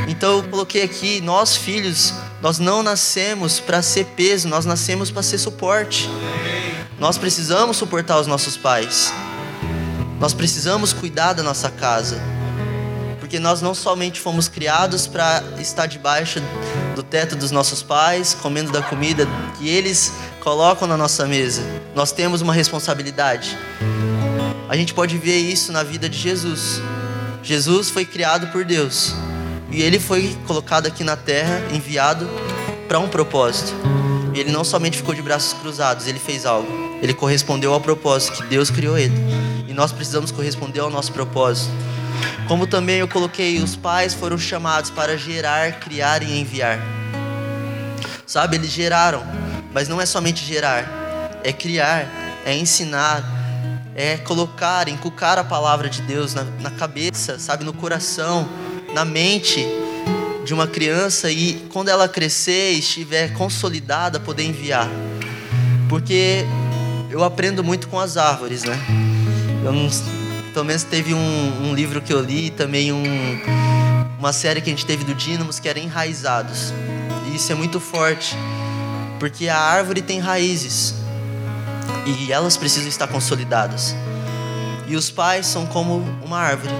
Então 0.08 0.38
eu 0.38 0.42
coloquei 0.44 0.82
aqui, 0.82 1.20
nós 1.20 1.56
filhos, 1.56 2.14
nós 2.40 2.58
não 2.58 2.82
nascemos 2.82 3.60
para 3.60 3.82
ser 3.82 4.04
peso, 4.16 4.48
nós 4.48 4.64
nascemos 4.64 5.10
para 5.10 5.22
ser 5.22 5.38
suporte. 5.38 6.08
Nós 6.98 7.18
precisamos 7.18 7.76
suportar 7.76 8.18
os 8.18 8.26
nossos 8.26 8.56
pais. 8.56 9.12
Nós 10.18 10.32
precisamos 10.32 10.92
cuidar 10.92 11.34
da 11.34 11.42
nossa 11.42 11.70
casa. 11.70 12.35
Porque 13.26 13.40
nós 13.40 13.60
não 13.60 13.74
somente 13.74 14.20
fomos 14.20 14.46
criados 14.46 15.08
para 15.08 15.42
estar 15.58 15.86
debaixo 15.86 16.40
do 16.94 17.02
teto 17.02 17.34
dos 17.34 17.50
nossos 17.50 17.82
pais, 17.82 18.34
comendo 18.40 18.70
da 18.70 18.80
comida 18.80 19.26
que 19.58 19.68
eles 19.68 20.12
colocam 20.38 20.86
na 20.86 20.96
nossa 20.96 21.26
mesa. 21.26 21.60
Nós 21.92 22.12
temos 22.12 22.40
uma 22.40 22.52
responsabilidade. 22.52 23.58
A 24.68 24.76
gente 24.76 24.94
pode 24.94 25.18
ver 25.18 25.38
isso 25.38 25.72
na 25.72 25.82
vida 25.82 26.08
de 26.08 26.16
Jesus. 26.16 26.80
Jesus 27.42 27.90
foi 27.90 28.04
criado 28.04 28.46
por 28.52 28.64
Deus 28.64 29.12
e 29.72 29.82
ele 29.82 29.98
foi 29.98 30.38
colocado 30.46 30.86
aqui 30.86 31.02
na 31.02 31.16
terra, 31.16 31.60
enviado 31.72 32.30
para 32.86 33.00
um 33.00 33.08
propósito. 33.08 33.74
E 34.34 34.38
ele 34.38 34.52
não 34.52 34.62
somente 34.62 34.98
ficou 34.98 35.16
de 35.16 35.20
braços 35.20 35.52
cruzados, 35.54 36.06
ele 36.06 36.20
fez 36.20 36.46
algo. 36.46 36.68
Ele 37.02 37.12
correspondeu 37.12 37.72
ao 37.72 37.80
propósito 37.80 38.34
que 38.34 38.44
Deus 38.44 38.70
criou 38.70 38.96
ele. 38.96 39.16
Nós 39.76 39.92
precisamos 39.92 40.30
corresponder 40.30 40.80
ao 40.80 40.88
nosso 40.88 41.12
propósito. 41.12 41.70
Como 42.48 42.66
também 42.66 43.00
eu 43.00 43.06
coloquei, 43.06 43.58
os 43.62 43.76
pais 43.76 44.14
foram 44.14 44.38
chamados 44.38 44.88
para 44.88 45.18
gerar, 45.18 45.80
criar 45.80 46.22
e 46.22 46.40
enviar. 46.40 46.80
Sabe, 48.26 48.56
eles 48.56 48.70
geraram, 48.70 49.22
mas 49.74 49.86
não 49.86 50.00
é 50.00 50.06
somente 50.06 50.42
gerar, 50.42 51.38
é 51.44 51.52
criar, 51.52 52.08
é 52.46 52.56
ensinar, 52.56 53.22
é 53.94 54.16
colocar, 54.16 54.88
inculcar 54.88 55.38
a 55.38 55.44
palavra 55.44 55.90
de 55.90 56.00
Deus 56.00 56.32
na, 56.32 56.44
na 56.44 56.70
cabeça, 56.70 57.38
sabe, 57.38 57.62
no 57.62 57.74
coração, 57.74 58.48
na 58.94 59.04
mente 59.04 59.66
de 60.46 60.54
uma 60.54 60.66
criança 60.66 61.30
e 61.30 61.68
quando 61.70 61.90
ela 61.90 62.08
crescer 62.08 62.72
e 62.72 62.78
estiver 62.78 63.34
consolidada, 63.34 64.18
poder 64.18 64.44
enviar. 64.44 64.88
Porque 65.86 66.46
eu 67.10 67.22
aprendo 67.22 67.62
muito 67.62 67.88
com 67.88 68.00
as 68.00 68.16
árvores, 68.16 68.64
né? 68.64 69.05
Eu 69.66 69.72
não, 69.72 69.88
pelo 70.54 70.64
menos 70.64 70.84
teve 70.84 71.12
um, 71.12 71.66
um, 71.66 71.74
livro 71.74 72.00
que 72.00 72.12
eu 72.12 72.20
li, 72.20 72.50
também 72.50 72.92
um, 72.92 73.02
uma 74.16 74.32
série 74.32 74.60
que 74.60 74.70
a 74.70 74.72
gente 74.72 74.86
teve 74.86 75.02
do 75.02 75.12
Dínamos 75.12 75.58
que 75.58 75.68
era 75.68 75.80
Enraizados. 75.80 76.72
E 77.26 77.34
isso 77.34 77.50
é 77.50 77.54
muito 77.56 77.80
forte, 77.80 78.36
porque 79.18 79.48
a 79.48 79.58
árvore 79.58 80.02
tem 80.02 80.20
raízes 80.20 80.94
e 82.06 82.30
elas 82.30 82.56
precisam 82.56 82.88
estar 82.88 83.08
consolidadas. 83.08 83.96
E 84.86 84.94
os 84.94 85.10
pais 85.10 85.46
são 85.46 85.66
como 85.66 85.96
uma 86.24 86.38
árvore 86.38 86.72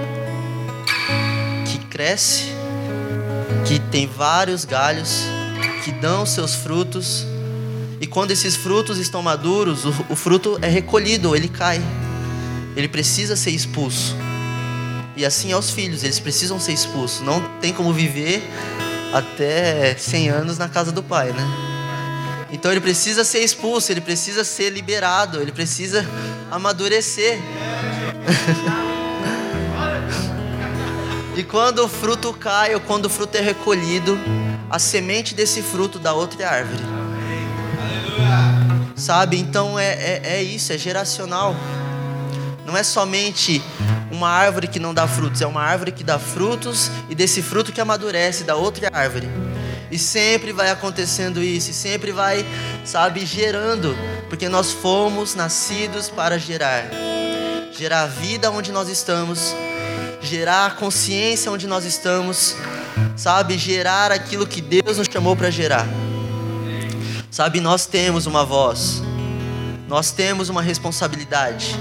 que 1.65 1.79
cresce, 1.87 2.53
que 3.65 3.79
tem 3.79 4.07
vários 4.07 4.63
galhos, 4.63 5.25
que 5.83 5.91
dão 5.91 6.25
seus 6.25 6.55
frutos, 6.55 7.27
e 7.99 8.07
quando 8.07 8.31
esses 8.31 8.55
frutos 8.55 8.97
estão 8.97 9.21
maduros, 9.21 9.83
o, 9.83 9.93
o 10.09 10.15
fruto 10.15 10.57
é 10.61 10.69
recolhido, 10.69 11.35
ele 11.35 11.49
cai, 11.49 11.81
ele 12.77 12.87
precisa 12.87 13.35
ser 13.35 13.49
expulso. 13.49 14.15
E 15.15 15.25
assim 15.25 15.51
é 15.51 15.57
os 15.57 15.71
filhos, 15.71 16.03
eles 16.03 16.19
precisam 16.19 16.59
ser 16.59 16.73
expulsos. 16.73 17.21
Não 17.21 17.41
tem 17.59 17.73
como 17.73 17.91
viver 17.91 18.47
até 19.11 19.95
100 19.95 20.29
anos 20.29 20.59
na 20.59 20.69
casa 20.69 20.91
do 20.91 21.01
pai, 21.01 21.31
né? 21.31 21.43
Então 22.51 22.71
ele 22.71 22.79
precisa 22.79 23.23
ser 23.23 23.39
expulso, 23.39 23.91
ele 23.91 23.99
precisa 23.99 24.43
ser 24.43 24.69
liberado, 24.69 25.41
ele 25.41 25.51
precisa 25.51 26.05
amadurecer. 26.51 27.37
e 31.35 31.43
quando 31.43 31.83
o 31.83 31.87
fruto 31.87 32.31
cai 32.31 32.75
ou 32.75 32.79
quando 32.79 33.05
o 33.05 33.09
fruto 33.09 33.37
é 33.37 33.41
recolhido, 33.41 34.19
a 34.69 34.77
semente 34.77 35.33
desse 35.33 35.63
fruto 35.63 35.97
dá 35.97 36.13
outra 36.13 36.47
árvore. 36.47 36.83
Sabe? 38.95 39.39
Então 39.39 39.79
é, 39.79 39.93
é, 39.93 40.21
é 40.23 40.43
isso, 40.43 40.71
é 40.71 40.77
geracional. 40.77 41.55
Não 42.67 42.75
é 42.75 42.83
somente 42.83 43.63
uma 44.11 44.27
árvore 44.27 44.67
que 44.67 44.77
não 44.77 44.93
dá 44.93 45.07
frutos, 45.07 45.41
é 45.41 45.47
uma 45.47 45.61
árvore 45.61 45.89
que 45.89 46.03
dá 46.03 46.19
frutos 46.19 46.91
e 47.09 47.15
desse 47.15 47.41
fruto 47.41 47.71
que 47.71 47.79
amadurece 47.79 48.43
dá 48.43 48.57
outra 48.57 48.89
árvore. 48.91 49.29
E 49.89 49.97
sempre 49.97 50.51
vai 50.51 50.69
acontecendo 50.69 51.41
isso, 51.41 51.71
e 51.71 51.73
sempre 51.73 52.11
vai, 52.11 52.45
sabe, 52.83 53.25
gerando, 53.25 53.95
porque 54.27 54.49
nós 54.49 54.73
fomos 54.73 55.33
nascidos 55.33 56.09
para 56.09 56.37
gerar. 56.37 56.83
Gerar 57.71 58.05
vida 58.07 58.51
onde 58.51 58.69
nós 58.73 58.89
estamos, 58.89 59.55
gerar 60.21 60.75
consciência 60.75 61.49
onde 61.49 61.67
nós 61.67 61.85
estamos, 61.85 62.53
sabe, 63.15 63.57
gerar 63.57 64.11
aquilo 64.11 64.45
que 64.45 64.59
Deus 64.59 64.97
nos 64.97 65.07
chamou 65.09 65.37
para 65.37 65.49
gerar. 65.49 65.87
Sabe, 67.31 67.61
nós 67.61 67.85
temos 67.85 68.25
uma 68.25 68.43
voz, 68.43 69.01
nós 69.87 70.11
temos 70.11 70.49
uma 70.49 70.61
responsabilidade. 70.61 71.73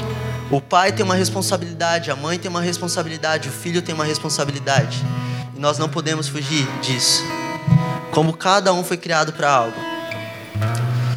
O 0.50 0.61
pai 0.61 0.93
tem 0.93 1.05
uma 1.05 1.15
responsabilidade, 1.15 2.11
a 2.11 2.17
mãe 2.17 2.38
tem 2.38 2.49
uma 2.49 2.61
responsabilidade, 2.61 3.49
o 3.49 3.53
filho 3.53 3.83
tem 3.83 3.95
uma 3.95 4.05
responsabilidade. 4.05 5.05
E 5.55 5.59
nós 5.59 5.79
não 5.79 5.88
podemos 5.88 6.29
fugir 6.29 6.67
disso 6.81 7.23
como 8.17 8.33
cada 8.33 8.73
um 8.73 8.83
foi 8.83 8.97
criado 8.97 9.31
para 9.35 9.50
algo. 9.50 9.76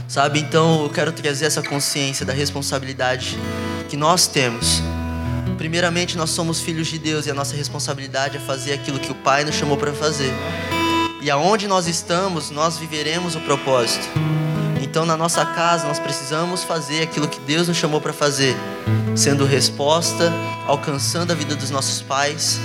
Sabe? 0.05 0.37
Então 0.37 0.83
eu 0.83 0.89
quero 0.89 1.13
trazer 1.13 1.45
essa 1.45 1.63
consciência 1.63 2.25
da 2.25 2.33
responsabilidade 2.33 3.39
que 3.87 3.95
nós 3.95 4.27
temos. 4.27 4.83
Primeiramente, 5.57 6.17
nós 6.17 6.29
somos 6.31 6.59
filhos 6.59 6.87
de 6.87 6.99
Deus 6.99 7.25
e 7.25 7.31
a 7.31 7.33
nossa 7.33 7.55
responsabilidade 7.55 8.35
é 8.35 8.39
fazer 8.41 8.73
aquilo 8.73 8.99
que 8.99 9.13
o 9.13 9.15
Pai 9.15 9.45
nos 9.45 9.55
chamou 9.55 9.77
para 9.77 9.93
fazer. 9.93 10.33
E 11.21 11.31
aonde 11.31 11.69
nós 11.69 11.87
estamos, 11.87 12.49
nós 12.49 12.77
viveremos 12.77 13.33
o 13.33 13.39
propósito. 13.39 14.05
Então, 14.89 15.05
na 15.05 15.15
nossa 15.15 15.45
casa, 15.45 15.87
nós 15.87 15.99
precisamos 15.99 16.63
fazer 16.63 17.03
aquilo 17.03 17.27
que 17.27 17.39
Deus 17.41 17.67
nos 17.67 17.77
chamou 17.77 18.01
para 18.01 18.11
fazer, 18.11 18.57
sendo 19.15 19.45
resposta, 19.45 20.33
alcançando 20.65 21.29
a 21.31 21.35
vida 21.35 21.55
dos 21.55 21.69
nossos 21.69 22.01
pais. 22.01 22.59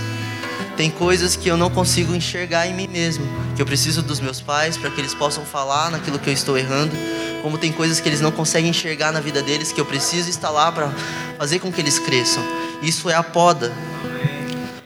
Tem 0.75 0.91
coisas 0.91 1.37
que 1.37 1.51
eu 1.51 1.57
não 1.59 1.69
consigo 1.69 2.15
enxergar 2.15 2.67
em 2.67 2.73
mim 2.73 2.89
mesmo, 2.89 3.27
que 3.55 3.61
eu 3.61 3.67
preciso 3.67 4.01
dos 4.01 4.21
meus 4.21 4.41
pais 4.41 4.79
para 4.79 4.89
que 4.89 5.03
eles 5.03 5.13
possam 5.13 5.45
falar 5.45 5.91
naquilo 5.91 6.19
que 6.19 6.31
eu 6.31 6.33
estou 6.33 6.57
errando, 6.57 6.97
como 7.43 7.59
tem 7.59 7.71
coisas 7.71 8.01
que 8.01 8.09
eles 8.09 8.23
não 8.23 8.33
conseguem 8.33 8.71
enxergar 8.71 9.13
na 9.13 9.21
vida 9.21 9.43
deles 9.43 9.71
que 9.71 9.81
eu 9.81 9.85
preciso 9.85 10.31
estar 10.31 10.49
lá 10.49 10.73
para 10.73 10.91
fazer 11.37 11.59
com 11.59 11.71
que 11.71 11.83
eles 11.83 11.99
cresçam. 11.99 12.43
Isso 12.81 13.11
é 13.11 13.15
a 13.15 13.23
poda. 13.23 13.71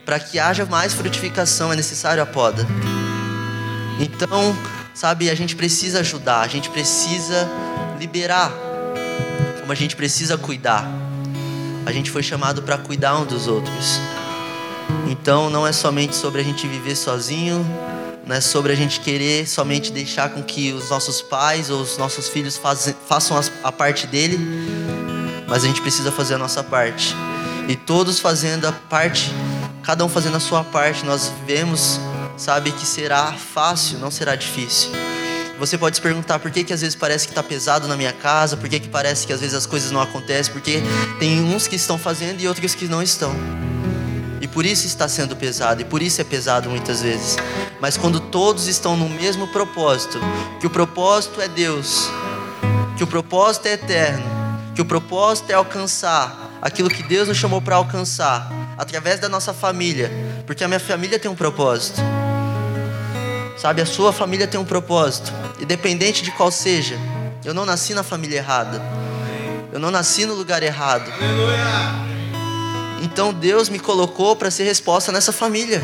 Para 0.03 0.19
que 0.19 0.39
haja 0.39 0.65
mais 0.65 0.91
frutificação 0.91 1.71
é 1.71 1.75
necessário 1.77 2.21
a 2.21 2.25
poda. 2.25 2.67
Então, 3.97 4.53
Sabe, 4.99 5.29
a 5.29 5.33
gente 5.33 5.55
precisa 5.55 6.01
ajudar, 6.01 6.41
a 6.41 6.47
gente 6.49 6.69
precisa 6.69 7.49
liberar, 7.97 8.51
como 9.61 9.71
a 9.71 9.75
gente 9.75 9.95
precisa 9.95 10.37
cuidar. 10.37 10.85
A 11.85 11.91
gente 11.93 12.11
foi 12.11 12.21
chamado 12.21 12.63
para 12.63 12.77
cuidar 12.77 13.17
um 13.17 13.25
dos 13.25 13.47
outros. 13.47 13.97
Então 15.09 15.49
não 15.49 15.65
é 15.65 15.71
somente 15.71 16.17
sobre 16.17 16.41
a 16.41 16.43
gente 16.43 16.67
viver 16.67 16.97
sozinho, 16.97 17.65
não 18.27 18.35
é 18.35 18.41
sobre 18.41 18.73
a 18.73 18.75
gente 18.75 18.99
querer 18.99 19.47
somente 19.47 19.89
deixar 19.89 20.31
com 20.31 20.43
que 20.43 20.73
os 20.73 20.89
nossos 20.89 21.21
pais 21.21 21.69
ou 21.69 21.79
os 21.79 21.97
nossos 21.97 22.27
filhos 22.27 22.59
façam 23.07 23.39
a 23.63 23.71
parte 23.71 24.05
dele, 24.05 24.37
mas 25.47 25.63
a 25.63 25.67
gente 25.67 25.81
precisa 25.81 26.11
fazer 26.11 26.33
a 26.33 26.37
nossa 26.37 26.61
parte. 26.61 27.15
E 27.69 27.75
todos 27.77 28.19
fazendo 28.19 28.67
a 28.67 28.73
parte, 28.73 29.31
cada 29.81 30.03
um 30.03 30.09
fazendo 30.09 30.35
a 30.35 30.41
sua 30.41 30.61
parte, 30.61 31.05
nós 31.05 31.31
vivemos 31.39 32.01
sabe 32.39 32.71
que 32.71 32.85
será 32.85 33.33
fácil, 33.33 33.99
não 33.99 34.09
será 34.09 34.35
difícil. 34.35 34.91
Você 35.59 35.77
pode 35.77 35.97
se 35.97 36.01
perguntar 36.01 36.39
por 36.39 36.49
que, 36.49 36.63
que 36.63 36.71
às 36.71 36.79
vezes 36.79 36.95
parece 36.95 37.27
que 37.27 37.31
está 37.33 37.43
pesado 37.43 37.85
na 37.85 37.97
minha 37.97 38.13
casa, 38.13 38.55
por 38.55 38.69
que, 38.69 38.79
que 38.79 38.87
parece 38.87 39.27
que 39.27 39.33
às 39.33 39.41
vezes 39.41 39.53
as 39.53 39.65
coisas 39.65 39.91
não 39.91 39.99
acontecem, 39.99 40.53
porque 40.53 40.81
tem 41.19 41.41
uns 41.41 41.67
que 41.67 41.75
estão 41.75 41.97
fazendo 41.97 42.39
e 42.39 42.47
outros 42.47 42.73
que 42.73 42.87
não 42.87 43.03
estão. 43.03 43.35
E 44.39 44.47
por 44.47 44.65
isso 44.65 44.87
está 44.87 45.09
sendo 45.09 45.35
pesado, 45.35 45.81
e 45.81 45.85
por 45.85 46.01
isso 46.01 46.21
é 46.21 46.23
pesado 46.23 46.69
muitas 46.69 47.01
vezes. 47.01 47.35
Mas 47.81 47.97
quando 47.97 48.21
todos 48.21 48.67
estão 48.67 48.95
no 48.95 49.09
mesmo 49.09 49.47
propósito, 49.49 50.17
que 50.61 50.65
o 50.65 50.69
propósito 50.69 51.41
é 51.41 51.49
Deus, 51.49 52.09
que 52.97 53.03
o 53.03 53.07
propósito 53.07 53.65
é 53.67 53.73
eterno, 53.73 54.23
que 54.73 54.81
o 54.81 54.85
propósito 54.85 55.51
é 55.51 55.55
alcançar 55.55 56.57
aquilo 56.61 56.89
que 56.89 57.03
Deus 57.03 57.27
nos 57.27 57.37
chamou 57.37 57.61
para 57.61 57.75
alcançar, 57.75 58.49
através 58.77 59.19
da 59.19 59.27
nossa 59.27 59.53
família, 59.53 60.09
porque 60.45 60.63
a 60.63 60.67
minha 60.69 60.79
família 60.79 61.19
tem 61.19 61.29
um 61.29 61.35
propósito. 61.35 61.99
Sabe, 63.59 63.81
a 63.81 63.85
sua 63.85 64.13
família 64.13 64.47
tem 64.47 64.57
um 64.57 64.63
propósito, 64.63 65.33
independente 65.59 66.23
de 66.23 66.31
qual 66.31 66.49
seja. 66.49 66.97
Eu 67.43 67.53
não 67.53 67.65
nasci 67.65 67.93
na 67.93 68.03
família 68.03 68.37
errada. 68.37 68.81
Eu 69.69 69.79
não 69.79 69.91
nasci 69.91 70.25
no 70.25 70.33
lugar 70.33 70.63
errado. 70.63 71.11
Então 73.01 73.33
Deus 73.33 73.67
me 73.67 73.77
colocou 73.77 74.33
para 74.33 74.49
ser 74.49 74.63
resposta 74.63 75.11
nessa 75.11 75.33
família. 75.33 75.81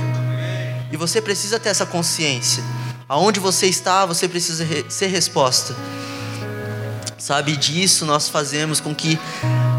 E 0.89 0.95
você 0.95 1.21
precisa 1.21 1.59
ter 1.59 1.67
essa 1.67 1.85
consciência. 1.85 2.63
Aonde 3.09 3.41
você 3.41 3.67
está, 3.67 4.05
você 4.05 4.29
precisa 4.29 4.65
ser 4.87 5.07
resposta. 5.07 5.75
Sabe, 7.17 7.57
disso 7.57 8.05
nós 8.05 8.29
fazemos 8.29 8.79
com 8.79 8.95
que 8.95 9.19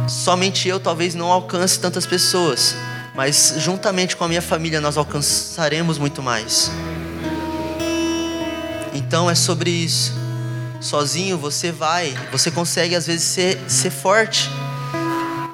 somente 0.07 0.69
eu 0.69 0.79
talvez 0.79 1.15
não 1.15 1.33
alcance 1.33 1.81
tantas 1.81 2.05
pessoas, 2.05 2.77
mas 3.15 3.55
juntamente 3.57 4.17
com 4.17 4.25
a 4.25 4.29
minha 4.29 4.43
família 4.43 4.83
nós 4.83 4.99
alcançaremos 4.99 5.97
muito 5.97 6.23
mais. 6.23 6.71
Então 8.97 9.29
é 9.29 9.35
sobre 9.35 9.71
isso. 9.71 10.15
Sozinho 10.81 11.37
você 11.37 11.71
vai, 11.71 12.15
você 12.33 12.51
consegue 12.51 12.95
às 12.95 13.07
vezes 13.07 13.25
ser, 13.25 13.59
ser 13.69 13.91
forte, 13.91 14.51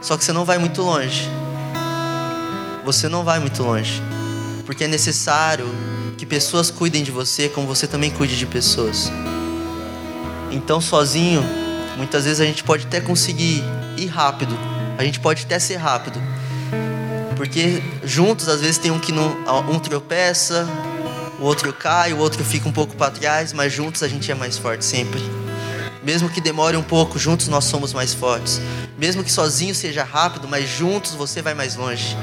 só 0.00 0.16
que 0.16 0.24
você 0.24 0.32
não 0.32 0.44
vai 0.44 0.58
muito 0.58 0.80
longe. 0.80 1.28
Você 2.84 3.08
não 3.08 3.24
vai 3.24 3.40
muito 3.40 3.62
longe, 3.62 4.00
porque 4.64 4.84
é 4.84 4.88
necessário 4.88 5.66
que 6.16 6.24
pessoas 6.24 6.70
cuidem 6.70 7.02
de 7.02 7.10
você, 7.10 7.48
como 7.48 7.66
você 7.66 7.86
também 7.86 8.10
cuide 8.10 8.36
de 8.36 8.46
pessoas. 8.46 9.10
Então, 10.50 10.80
sozinho, 10.80 11.42
muitas 11.96 12.24
vezes 12.24 12.40
a 12.40 12.44
gente 12.44 12.62
pode 12.62 12.86
até 12.86 13.00
conseguir 13.00 13.62
ir 13.96 14.06
rápido, 14.06 14.56
a 14.98 15.04
gente 15.04 15.18
pode 15.18 15.44
até 15.44 15.58
ser 15.58 15.76
rápido, 15.76 16.20
porque 17.36 17.82
juntos 18.04 18.48
às 18.48 18.60
vezes 18.60 18.78
tem 18.78 18.90
um 18.90 18.98
que 18.98 19.10
não, 19.10 19.36
um 19.68 19.78
tropeça, 19.78 20.66
o 21.42 21.44
outro 21.44 21.72
cai, 21.72 22.12
o 22.12 22.18
outro 22.18 22.44
fica 22.44 22.68
um 22.68 22.72
pouco 22.72 22.94
para 22.94 23.10
trás, 23.10 23.52
mas 23.52 23.72
juntos 23.72 24.00
a 24.04 24.08
gente 24.08 24.30
é 24.30 24.34
mais 24.34 24.56
forte 24.56 24.84
sempre. 24.84 25.20
Mesmo 26.00 26.30
que 26.30 26.40
demore 26.40 26.76
um 26.76 26.84
pouco, 26.84 27.18
juntos 27.18 27.48
nós 27.48 27.64
somos 27.64 27.92
mais 27.92 28.14
fortes. 28.14 28.60
Mesmo 28.96 29.24
que 29.24 29.32
sozinho 29.32 29.74
seja 29.74 30.04
rápido, 30.04 30.46
mas 30.46 30.68
juntos 30.68 31.14
você 31.14 31.42
vai 31.42 31.52
mais 31.52 31.74
longe. 31.74 32.16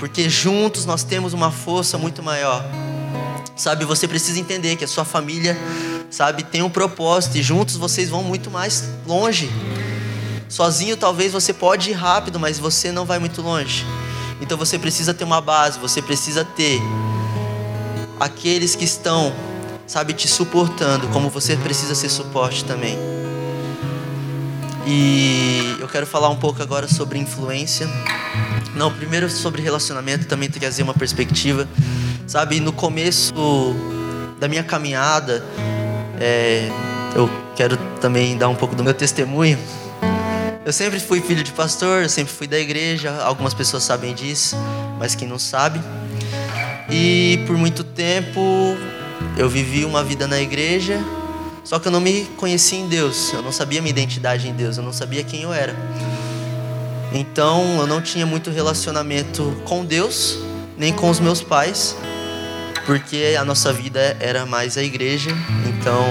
Porque 0.00 0.28
juntos 0.28 0.84
nós 0.84 1.04
temos 1.04 1.32
uma 1.32 1.52
força 1.52 1.96
muito 1.96 2.20
maior. 2.20 2.64
Sabe, 3.54 3.84
você 3.84 4.08
precisa 4.08 4.40
entender 4.40 4.74
que 4.74 4.84
a 4.84 4.88
sua 4.88 5.04
família, 5.04 5.56
sabe, 6.10 6.42
tem 6.42 6.62
um 6.62 6.70
propósito 6.70 7.38
e 7.38 7.42
juntos 7.44 7.76
vocês 7.76 8.08
vão 8.08 8.24
muito 8.24 8.50
mais 8.50 8.88
longe. 9.06 9.48
Sozinho 10.48 10.96
talvez 10.96 11.32
você 11.32 11.52
pode 11.52 11.90
ir 11.90 11.92
rápido, 11.92 12.40
mas 12.40 12.58
você 12.58 12.90
não 12.90 13.06
vai 13.06 13.20
muito 13.20 13.40
longe. 13.40 13.86
Então 14.40 14.58
você 14.58 14.76
precisa 14.76 15.14
ter 15.14 15.22
uma 15.22 15.40
base, 15.40 15.78
você 15.78 16.02
precisa 16.02 16.44
ter 16.44 16.80
aqueles 18.20 18.76
que 18.76 18.84
estão, 18.84 19.32
sabe, 19.86 20.12
te 20.12 20.28
suportando, 20.28 21.08
como 21.08 21.30
você 21.30 21.56
precisa 21.56 21.94
ser 21.94 22.10
suporte 22.10 22.64
também. 22.66 22.98
E 24.86 25.76
eu 25.80 25.88
quero 25.88 26.06
falar 26.06 26.28
um 26.28 26.36
pouco 26.36 26.62
agora 26.62 26.86
sobre 26.86 27.18
influência. 27.18 27.88
Não, 28.74 28.92
primeiro 28.92 29.28
sobre 29.30 29.62
relacionamento, 29.62 30.26
também 30.26 30.50
trazer 30.50 30.82
uma 30.82 30.94
perspectiva. 30.94 31.66
Sabe, 32.26 32.60
no 32.60 32.72
começo 32.72 33.32
da 34.38 34.46
minha 34.46 34.62
caminhada, 34.62 35.44
é, 36.20 36.70
eu 37.14 37.28
quero 37.56 37.76
também 38.00 38.36
dar 38.36 38.48
um 38.48 38.54
pouco 38.54 38.74
do 38.74 38.84
meu 38.84 38.94
testemunho. 38.94 39.58
Eu 40.64 40.72
sempre 40.72 41.00
fui 41.00 41.20
filho 41.20 41.42
de 41.42 41.52
pastor, 41.52 42.02
eu 42.02 42.08
sempre 42.08 42.32
fui 42.32 42.46
da 42.46 42.58
igreja. 42.58 43.22
Algumas 43.22 43.54
pessoas 43.54 43.82
sabem 43.82 44.14
disso, 44.14 44.56
mas 44.98 45.14
quem 45.14 45.26
não 45.26 45.38
sabe. 45.38 45.80
E 46.90 47.44
por 47.46 47.56
muito 47.56 47.84
tempo 47.84 48.76
eu 49.36 49.48
vivi 49.48 49.84
uma 49.84 50.02
vida 50.02 50.26
na 50.26 50.40
igreja, 50.40 51.00
só 51.62 51.78
que 51.78 51.86
eu 51.86 51.92
não 51.92 52.00
me 52.00 52.24
conhecia 52.36 52.78
em 52.78 52.88
Deus, 52.88 53.32
eu 53.32 53.42
não 53.42 53.52
sabia 53.52 53.80
minha 53.80 53.90
identidade 53.90 54.48
em 54.48 54.52
Deus, 54.52 54.76
eu 54.76 54.82
não 54.82 54.92
sabia 54.92 55.22
quem 55.22 55.42
eu 55.42 55.52
era. 55.52 55.74
Então 57.12 57.78
eu 57.78 57.86
não 57.86 58.00
tinha 58.00 58.26
muito 58.26 58.50
relacionamento 58.50 59.56
com 59.64 59.84
Deus, 59.84 60.38
nem 60.76 60.92
com 60.92 61.08
os 61.08 61.20
meus 61.20 61.40
pais, 61.40 61.96
porque 62.86 63.36
a 63.38 63.44
nossa 63.44 63.72
vida 63.72 64.16
era 64.18 64.44
mais 64.44 64.76
a 64.76 64.82
igreja. 64.82 65.30
Então 65.68 66.04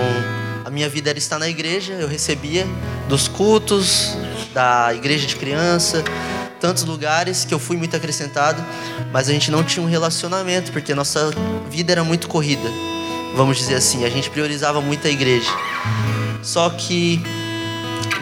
a 0.63 0.69
minha 0.69 0.87
vida 0.87 1.09
era 1.09 1.19
estar 1.19 1.39
na 1.39 1.49
igreja, 1.49 1.93
eu 1.93 2.07
recebia 2.07 2.65
dos 3.07 3.27
cultos, 3.27 4.15
da 4.53 4.93
igreja 4.93 5.27
de 5.27 5.35
criança, 5.35 6.03
tantos 6.59 6.83
lugares 6.83 7.45
que 7.45 7.53
eu 7.53 7.59
fui 7.59 7.77
muito 7.77 7.95
acrescentado, 7.95 8.63
mas 9.11 9.29
a 9.29 9.31
gente 9.31 9.49
não 9.49 9.63
tinha 9.63 9.83
um 9.83 9.89
relacionamento, 9.89 10.71
porque 10.71 10.93
nossa 10.93 11.31
vida 11.69 11.91
era 11.91 12.03
muito 12.03 12.27
corrida, 12.27 12.69
vamos 13.35 13.57
dizer 13.57 13.75
assim, 13.75 14.05
a 14.05 14.09
gente 14.09 14.29
priorizava 14.29 14.81
muito 14.81 15.07
a 15.07 15.09
igreja. 15.09 15.49
Só 16.41 16.69
que 16.69 17.21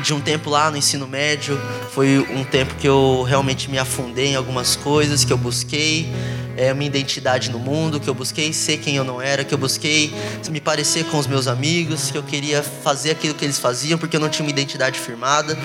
de 0.02 0.14
um 0.14 0.22
tempo 0.22 0.50
lá 0.50 0.70
no 0.72 0.78
ensino 0.78 1.08
médio, 1.08 1.60
foi 1.92 2.20
um 2.20 2.44
tempo 2.44 2.76
que 2.76 2.88
eu 2.88 3.24
realmente 3.24 3.70
me 3.70 3.78
afundei 3.78 4.28
em 4.28 4.36
algumas 4.36 4.76
coisas, 4.76 5.26
que 5.26 5.34
eu 5.34 5.38
busquei 5.38 6.10
é, 6.56 6.74
minha 6.74 6.88
identidade 6.88 7.50
no 7.50 7.60
mundo, 7.60 8.00
que 8.00 8.10
eu 8.10 8.14
busquei 8.14 8.54
ser 8.54 8.78
quem 8.78 8.96
eu 8.96 9.04
não 9.04 9.22
era, 9.22 9.44
que 9.44 9.54
eu 9.54 9.58
busquei 9.58 10.14
me 10.50 10.62
parecer 10.62 11.06
com 11.06 11.18
os 11.18 11.28
meus 11.28 11.48
amigos, 11.48 12.10
que 12.10 12.18
eu 12.18 12.24
queria 12.24 12.64
fazer 12.64 13.12
aquilo 13.12 13.34
que 13.34 13.44
eles 13.44 13.60
faziam, 13.60 13.98
porque 13.98 14.16
eu 14.16 14.20
não 14.20 14.30
tinha 14.30 14.46
uma 14.46 14.52
identidade 14.52 15.00
firmada. 15.00 15.58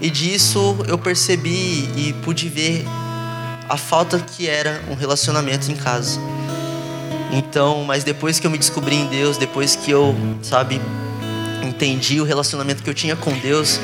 E 0.00 0.10
disso 0.10 0.76
eu 0.86 0.98
percebi 0.98 1.88
e 1.96 2.14
pude 2.22 2.48
ver 2.48 2.84
a 3.68 3.76
falta 3.76 4.18
que 4.18 4.48
era 4.48 4.82
um 4.90 4.94
relacionamento 4.94 5.70
em 5.70 5.76
casa. 5.76 6.20
Então, 7.32 7.84
mas 7.84 8.04
depois 8.04 8.38
que 8.38 8.46
eu 8.46 8.50
me 8.50 8.58
descobri 8.58 8.94
em 8.96 9.06
Deus, 9.06 9.36
depois 9.36 9.74
que 9.74 9.90
eu, 9.90 10.14
sabe, 10.42 10.80
entendi 11.62 12.20
o 12.20 12.24
relacionamento 12.24 12.82
que 12.82 12.90
eu 12.90 12.94
tinha 12.94 13.16
com 13.16 13.36
Deus, 13.38 13.80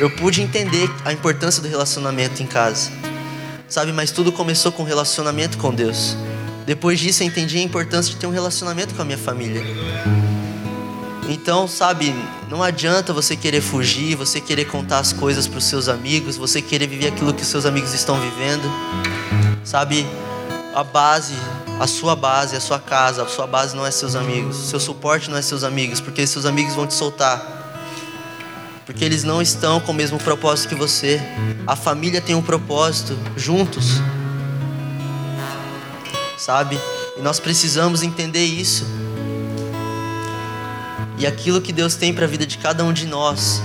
eu 0.00 0.08
pude 0.10 0.40
entender 0.40 0.90
a 1.04 1.12
importância 1.12 1.60
do 1.60 1.68
relacionamento 1.68 2.42
em 2.42 2.46
casa. 2.46 2.90
Sabe, 3.68 3.92
mas 3.92 4.10
tudo 4.10 4.32
começou 4.32 4.72
com 4.72 4.82
relacionamento 4.82 5.58
com 5.58 5.74
Deus. 5.74 6.16
Depois 6.64 6.98
disso, 6.98 7.22
eu 7.22 7.26
entendi 7.26 7.58
a 7.58 7.62
importância 7.62 8.12
de 8.12 8.18
ter 8.18 8.26
um 8.26 8.30
relacionamento 8.30 8.94
com 8.94 9.02
a 9.02 9.04
minha 9.04 9.18
família. 9.18 9.62
Então, 11.28 11.68
sabe, 11.68 12.14
não 12.48 12.62
adianta 12.62 13.12
você 13.12 13.36
querer 13.36 13.60
fugir, 13.60 14.14
você 14.14 14.40
querer 14.40 14.64
contar 14.64 14.98
as 14.98 15.12
coisas 15.12 15.46
para 15.46 15.58
os 15.58 15.64
seus 15.64 15.86
amigos, 15.86 16.38
você 16.38 16.62
querer 16.62 16.86
viver 16.86 17.08
aquilo 17.08 17.34
que 17.34 17.42
os 17.42 17.48
seus 17.48 17.66
amigos 17.66 17.92
estão 17.92 18.18
vivendo. 18.18 18.64
Sabe, 19.62 20.06
a 20.74 20.82
base, 20.82 21.34
a 21.78 21.86
sua 21.86 22.16
base, 22.16 22.56
a 22.56 22.60
sua 22.60 22.78
casa, 22.78 23.24
a 23.24 23.28
sua 23.28 23.46
base 23.46 23.76
não 23.76 23.84
é 23.84 23.90
seus 23.90 24.14
amigos, 24.14 24.56
seu 24.56 24.80
suporte 24.80 25.28
não 25.28 25.36
é 25.36 25.42
seus 25.42 25.64
amigos, 25.64 26.00
porque 26.00 26.26
seus 26.26 26.46
amigos 26.46 26.74
vão 26.74 26.86
te 26.86 26.94
soltar. 26.94 27.56
Porque 28.86 29.04
eles 29.04 29.22
não 29.22 29.42
estão 29.42 29.80
com 29.80 29.92
o 29.92 29.94
mesmo 29.94 30.18
propósito 30.18 30.70
que 30.70 30.74
você. 30.74 31.20
A 31.66 31.76
família 31.76 32.22
tem 32.22 32.34
um 32.34 32.40
propósito 32.40 33.18
juntos. 33.36 34.00
Sabe? 36.38 36.80
E 37.18 37.20
nós 37.20 37.38
precisamos 37.38 38.02
entender 38.02 38.46
isso. 38.46 38.86
E 41.18 41.26
aquilo 41.26 41.60
que 41.60 41.72
Deus 41.72 41.96
tem 41.96 42.14
para 42.14 42.24
a 42.24 42.28
vida 42.28 42.46
de 42.46 42.58
cada 42.58 42.84
um 42.84 42.92
de 42.92 43.04
nós, 43.04 43.60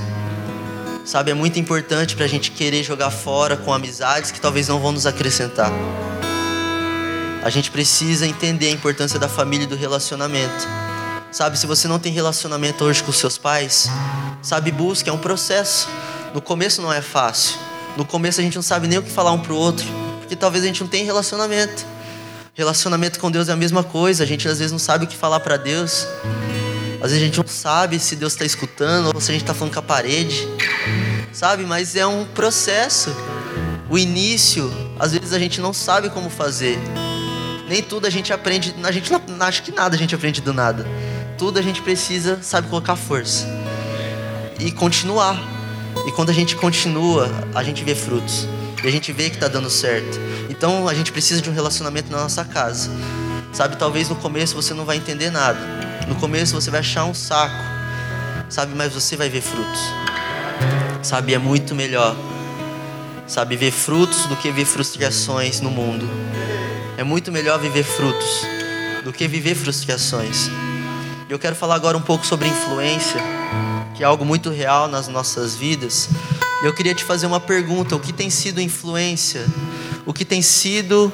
sabe, 1.06 1.30
é 1.30 1.34
muito 1.36 1.60
importante 1.60 2.16
para 2.16 2.26
a 2.26 2.28
gente 2.28 2.50
querer 2.50 2.84
jogar 2.84 3.12
fora 3.12 3.56
com 3.56 3.72
amizades 3.72 4.32
que 4.32 4.42
talvez 4.42 4.68
não 4.68 4.80
vão 4.80 4.92
nos 4.92 5.06
acrescentar. 5.06 5.72
A 7.44 7.50
gente 7.52 7.70
precisa 7.70 8.26
entender 8.26 8.68
a 8.68 8.72
importância 8.72 9.20
da 9.20 9.30
família 9.30 9.66
e 9.66 9.68
do 9.68 9.76
relacionamento. 9.76 10.68
Sabe, 11.32 11.60
se 11.60 11.68
você 11.68 11.88
não 11.88 12.00
tem 12.00 12.12
relacionamento 12.12 12.84
hoje 12.86 13.04
com 13.04 13.12
seus 13.12 13.38
pais, 13.38 13.90
sabe, 14.42 14.72
busque, 14.72 15.10
é 15.10 15.14
um 15.14 15.18
processo. 15.18 15.88
No 16.34 16.42
começo 16.42 16.82
não 16.82 16.92
é 16.92 17.02
fácil. 17.02 17.60
No 17.96 18.06
começo 18.06 18.40
a 18.40 18.44
gente 18.44 18.56
não 18.56 18.64
sabe 18.64 18.88
nem 18.88 18.98
o 18.98 19.04
que 19.04 19.12
falar 19.12 19.32
um 19.32 19.40
pro 19.40 19.56
outro, 19.56 19.86
porque 20.20 20.36
talvez 20.36 20.64
a 20.64 20.68
gente 20.68 20.82
não 20.82 20.88
tenha 20.88 21.06
relacionamento. 21.06 21.86
Relacionamento 22.56 23.20
com 23.20 23.30
Deus 23.30 23.50
é 23.50 23.52
a 23.52 23.56
mesma 23.56 23.84
coisa, 23.84 24.24
a 24.24 24.28
gente 24.28 24.48
às 24.48 24.58
vezes 24.58 24.72
não 24.72 24.80
sabe 24.80 25.06
o 25.06 25.08
que 25.08 25.16
falar 25.16 25.40
para 25.40 25.58
Deus. 25.58 26.08
Às 27.04 27.12
vezes 27.12 27.22
a 27.22 27.26
gente 27.26 27.38
não 27.38 27.48
sabe 27.48 28.00
se 28.00 28.16
Deus 28.16 28.32
está 28.32 28.46
escutando 28.46 29.12
ou 29.14 29.20
se 29.20 29.30
a 29.30 29.34
gente 29.34 29.44
está 29.44 29.54
falando 29.54 29.74
com 29.74 29.80
a 29.80 29.84
parede, 29.84 30.48
sabe? 31.34 31.66
Mas 31.66 31.98
é 31.98 32.08
um 32.08 32.24
processo. 32.24 33.14
O 33.90 33.98
início, 33.98 34.72
às 34.98 35.12
vezes 35.12 35.34
a 35.34 35.38
gente 35.38 35.60
não 35.60 35.74
sabe 35.74 36.10
como 36.10 36.30
fazer. 36.30 36.80
Nem 37.68 37.84
tudo 37.84 38.08
a 38.08 38.10
gente 38.10 38.32
aprende, 38.32 38.74
a 38.82 38.92
gente 38.92 39.12
não, 39.12 39.22
acho 39.42 39.64
que 39.64 39.72
nada 39.74 39.98
a 39.98 40.00
gente 40.00 40.16
aprende 40.16 40.40
do 40.40 40.54
nada. 40.54 40.88
Tudo 41.38 41.60
a 41.60 41.62
gente 41.62 41.82
precisa, 41.82 42.42
sabe, 42.42 42.70
colocar 42.70 42.96
força 42.96 43.46
e 44.58 44.72
continuar. 44.72 45.38
E 46.08 46.12
quando 46.14 46.30
a 46.30 46.34
gente 46.34 46.56
continua, 46.56 47.30
a 47.54 47.64
gente 47.66 47.84
vê 47.84 47.96
frutos. 47.96 48.48
E 48.82 48.88
a 48.88 48.92
gente 48.92 49.12
vê 49.12 49.30
que 49.30 49.36
está 49.36 49.50
dando 49.50 49.70
certo. 49.70 50.18
Então 50.50 50.88
a 50.88 50.94
gente 50.94 51.12
precisa 51.12 51.42
de 51.42 51.50
um 51.50 51.54
relacionamento 51.54 52.10
na 52.10 52.20
nossa 52.20 52.46
casa. 52.46 52.90
Sabe, 53.52 53.76
talvez 53.76 54.08
no 54.08 54.16
começo 54.16 54.56
você 54.56 54.74
não 54.74 54.86
vai 54.86 54.96
entender 54.96 55.30
nada. 55.30 55.83
No 56.08 56.16
começo 56.16 56.54
você 56.54 56.70
vai 56.70 56.82
achar 56.82 57.06
um 57.06 57.14
saco, 57.14 57.56
sabe? 58.50 58.74
Mas 58.76 58.94
você 58.94 59.16
vai 59.16 59.30
ver 59.30 59.42
frutos, 59.42 59.82
sabe? 61.02 61.34
É 61.34 61.38
muito 61.38 61.74
melhor, 61.74 62.16
sabe? 63.26 63.56
Ver 63.56 63.72
frutos 63.72 64.26
do 64.26 64.36
que 64.36 64.52
ver 64.52 64.66
frustrações 64.66 65.62
no 65.62 65.72
mundo. 65.72 66.08
É 66.98 67.04
muito 67.04 67.32
melhor 67.32 67.60
viver 67.60 67.84
frutos 67.84 68.46
do 69.04 69.14
que 69.14 69.28
viver 69.28 69.56
frustrações. 69.56 70.50
Eu 71.30 71.40
quero 71.40 71.56
falar 71.56 71.76
agora 71.76 71.98
um 71.98 72.02
pouco 72.02 72.26
sobre 72.26 72.48
influência, 72.48 73.22
que 73.96 74.04
é 74.04 74.06
algo 74.06 74.26
muito 74.26 74.50
real 74.50 74.88
nas 74.88 75.08
nossas 75.08 75.56
vidas. 75.56 76.10
Eu 76.64 76.74
queria 76.74 76.94
te 76.94 77.04
fazer 77.04 77.26
uma 77.26 77.40
pergunta: 77.40 77.96
o 77.96 78.00
que 78.00 78.14
tem 78.14 78.30
sido 78.30 78.62
influência? 78.62 79.46
O 80.06 80.14
que 80.14 80.26
tem 80.26 80.42
sido 80.42 81.12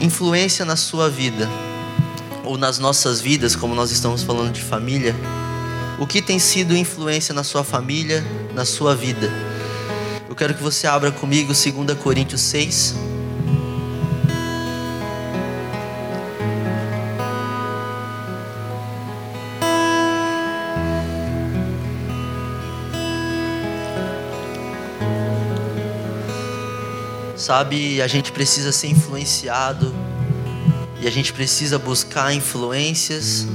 influência 0.00 0.64
na 0.64 0.76
sua 0.76 1.10
vida? 1.10 1.48
Ou 2.48 2.56
nas 2.56 2.78
nossas 2.78 3.20
vidas, 3.20 3.54
como 3.54 3.74
nós 3.74 3.90
estamos 3.90 4.22
falando 4.22 4.50
de 4.50 4.62
família, 4.62 5.14
o 5.98 6.06
que 6.06 6.22
tem 6.22 6.38
sido 6.38 6.74
influência 6.74 7.34
na 7.34 7.44
sua 7.44 7.62
família, 7.62 8.24
na 8.54 8.64
sua 8.64 8.96
vida? 8.96 9.30
Eu 10.26 10.34
quero 10.34 10.54
que 10.54 10.62
você 10.62 10.86
abra 10.86 11.12
comigo 11.12 11.52
2 11.52 11.98
Coríntios 12.02 12.40
6. 12.40 12.94
Sabe, 27.36 28.00
a 28.00 28.06
gente 28.06 28.32
precisa 28.32 28.72
ser 28.72 28.86
influenciado 28.86 30.07
e 31.00 31.06
a 31.06 31.10
gente 31.10 31.32
precisa 31.32 31.78
buscar 31.78 32.32
influências 32.34 33.46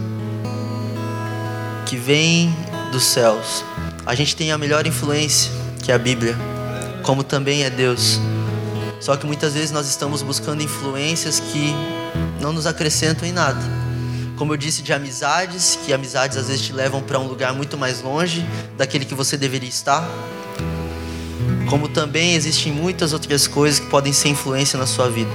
que 1.86 1.98
vêm 1.98 2.56
dos 2.92 3.04
céus. 3.04 3.64
A 4.06 4.16
gente 4.16 4.36
tem 4.36 4.52
a 4.52 4.58
melhor 4.58 4.88
influência, 4.88 5.52
que 5.82 5.92
é 5.92 5.96
a 5.96 5.98
Bíblia, 5.98 6.38
como 7.04 7.24
também 7.24 7.64
é 7.64 7.70
Deus. 7.70 8.20
Só 9.00 9.18
que 9.18 9.26
muitas 9.26 9.54
vezes 9.54 9.72
nós 9.72 9.88
estamos 9.88 10.22
buscando 10.22 10.64
influências 10.64 11.40
que 11.40 11.74
não 12.40 12.54
nos 12.54 12.66
acrescentam 12.66 13.28
em 13.28 13.34
nada. 13.34 13.62
Como 14.38 14.54
eu 14.54 14.58
disse, 14.58 14.82
de 14.82 14.94
amizades, 14.94 15.78
que 15.86 15.94
amizades 15.94 16.38
às 16.38 16.48
vezes 16.48 16.62
te 16.62 16.74
levam 16.74 17.02
para 17.02 17.20
um 17.20 17.28
lugar 17.28 17.54
muito 17.54 17.78
mais 17.78 18.02
longe 18.02 18.46
daquele 18.78 19.06
que 19.06 19.14
você 19.14 19.38
deveria 19.38 19.70
estar. 19.70 20.08
Como 21.70 21.88
também 21.90 22.36
existem 22.36 22.72
muitas 22.72 23.14
outras 23.14 23.48
coisas 23.48 23.80
que 23.80 23.88
podem 23.88 24.14
ser 24.14 24.30
influência 24.30 24.80
na 24.80 24.86
sua 24.86 25.10
vida 25.10 25.32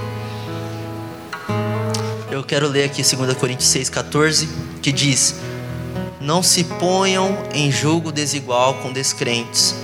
quero 2.49 2.67
ler 2.67 2.85
aqui 2.85 3.03
2 3.03 3.35
Coríntios 3.35 3.69
6,14, 3.69 4.47
que 4.81 4.91
diz: 4.91 5.35
Não 6.19 6.41
se 6.41 6.63
ponham 6.63 7.37
em 7.53 7.71
julgo 7.71 8.11
desigual 8.11 8.73
com 8.79 8.91
descrentes, 8.91 9.75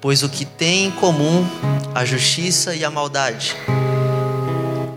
pois 0.00 0.22
o 0.22 0.28
que 0.30 0.46
tem 0.46 0.86
em 0.86 0.90
comum 0.90 1.46
a 1.94 2.02
justiça 2.02 2.74
e 2.74 2.82
a 2.82 2.90
maldade. 2.90 3.54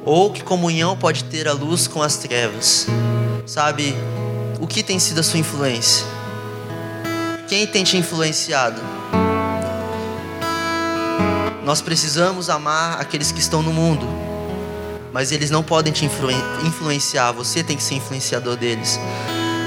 Ou 0.06 0.32
que 0.32 0.42
comunhão 0.42 0.96
pode 0.96 1.26
ter 1.26 1.50
a 1.50 1.52
luz 1.52 1.86
com 1.86 2.02
as 2.02 2.16
trevas? 2.16 2.88
Sabe, 3.46 3.94
o 4.62 4.66
que 4.66 4.82
tem 4.82 4.98
sido 4.98 5.20
a 5.20 5.24
sua 5.24 5.38
influência? 5.38 6.06
Quem 7.50 7.68
tem 7.68 7.84
te 7.84 7.98
influenciado? 7.98 8.82
Nós 11.66 11.82
precisamos 11.82 12.50
amar 12.50 13.02
aqueles 13.02 13.34
que 13.34 13.42
estão 13.42 13.62
no 13.62 13.74
mundo 13.74 14.37
mas 15.18 15.32
eles 15.32 15.50
não 15.50 15.64
podem 15.64 15.92
te 15.92 16.06
influ 16.06 16.30
influenciar, 16.64 17.32
você 17.32 17.64
tem 17.64 17.76
que 17.76 17.82
ser 17.82 17.96
influenciador 17.96 18.56
deles. 18.56 19.00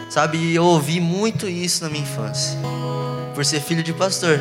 Sabe, 0.08 0.54
eu 0.54 0.64
ouvi 0.64 1.00
muito 1.00 1.48
isso 1.48 1.82
na 1.82 1.90
minha 1.90 2.04
infância, 2.04 2.56
por 3.34 3.44
ser 3.44 3.60
filho 3.60 3.82
de 3.82 3.92
pastor. 3.92 4.40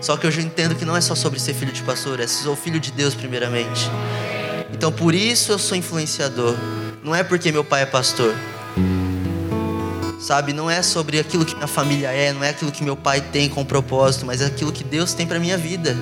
Só 0.00 0.16
que 0.16 0.26
eu 0.26 0.30
já 0.30 0.40
entendo 0.40 0.74
que 0.74 0.86
não 0.86 0.96
é 0.96 1.00
só 1.02 1.14
sobre 1.14 1.38
ser 1.38 1.52
filho 1.52 1.72
de 1.72 1.82
pastor, 1.82 2.20
é 2.20 2.26
ser 2.26 2.56
filho 2.56 2.80
de 2.80 2.90
Deus 2.90 3.14
primeiramente. 3.14 3.82
Então 4.72 4.90
por 4.90 5.14
isso 5.14 5.52
eu 5.52 5.58
sou 5.58 5.76
influenciador. 5.76 6.56
Não 7.02 7.14
é 7.14 7.22
porque 7.22 7.52
meu 7.52 7.62
pai 7.62 7.82
é 7.82 7.86
pastor. 7.86 8.34
Sabe, 10.18 10.54
não 10.54 10.70
é 10.70 10.80
sobre 10.80 11.18
aquilo 11.18 11.44
que 11.44 11.54
minha 11.54 11.66
família 11.66 12.08
é, 12.08 12.32
não 12.32 12.42
é 12.42 12.48
aquilo 12.48 12.72
que 12.72 12.82
meu 12.82 12.96
pai 12.96 13.20
tem 13.20 13.46
com 13.50 13.62
propósito, 13.62 14.24
mas 14.24 14.40
é 14.40 14.46
aquilo 14.46 14.72
que 14.72 14.84
Deus 14.84 15.12
tem 15.12 15.26
para 15.26 15.38
minha 15.38 15.58
vida. 15.58 15.94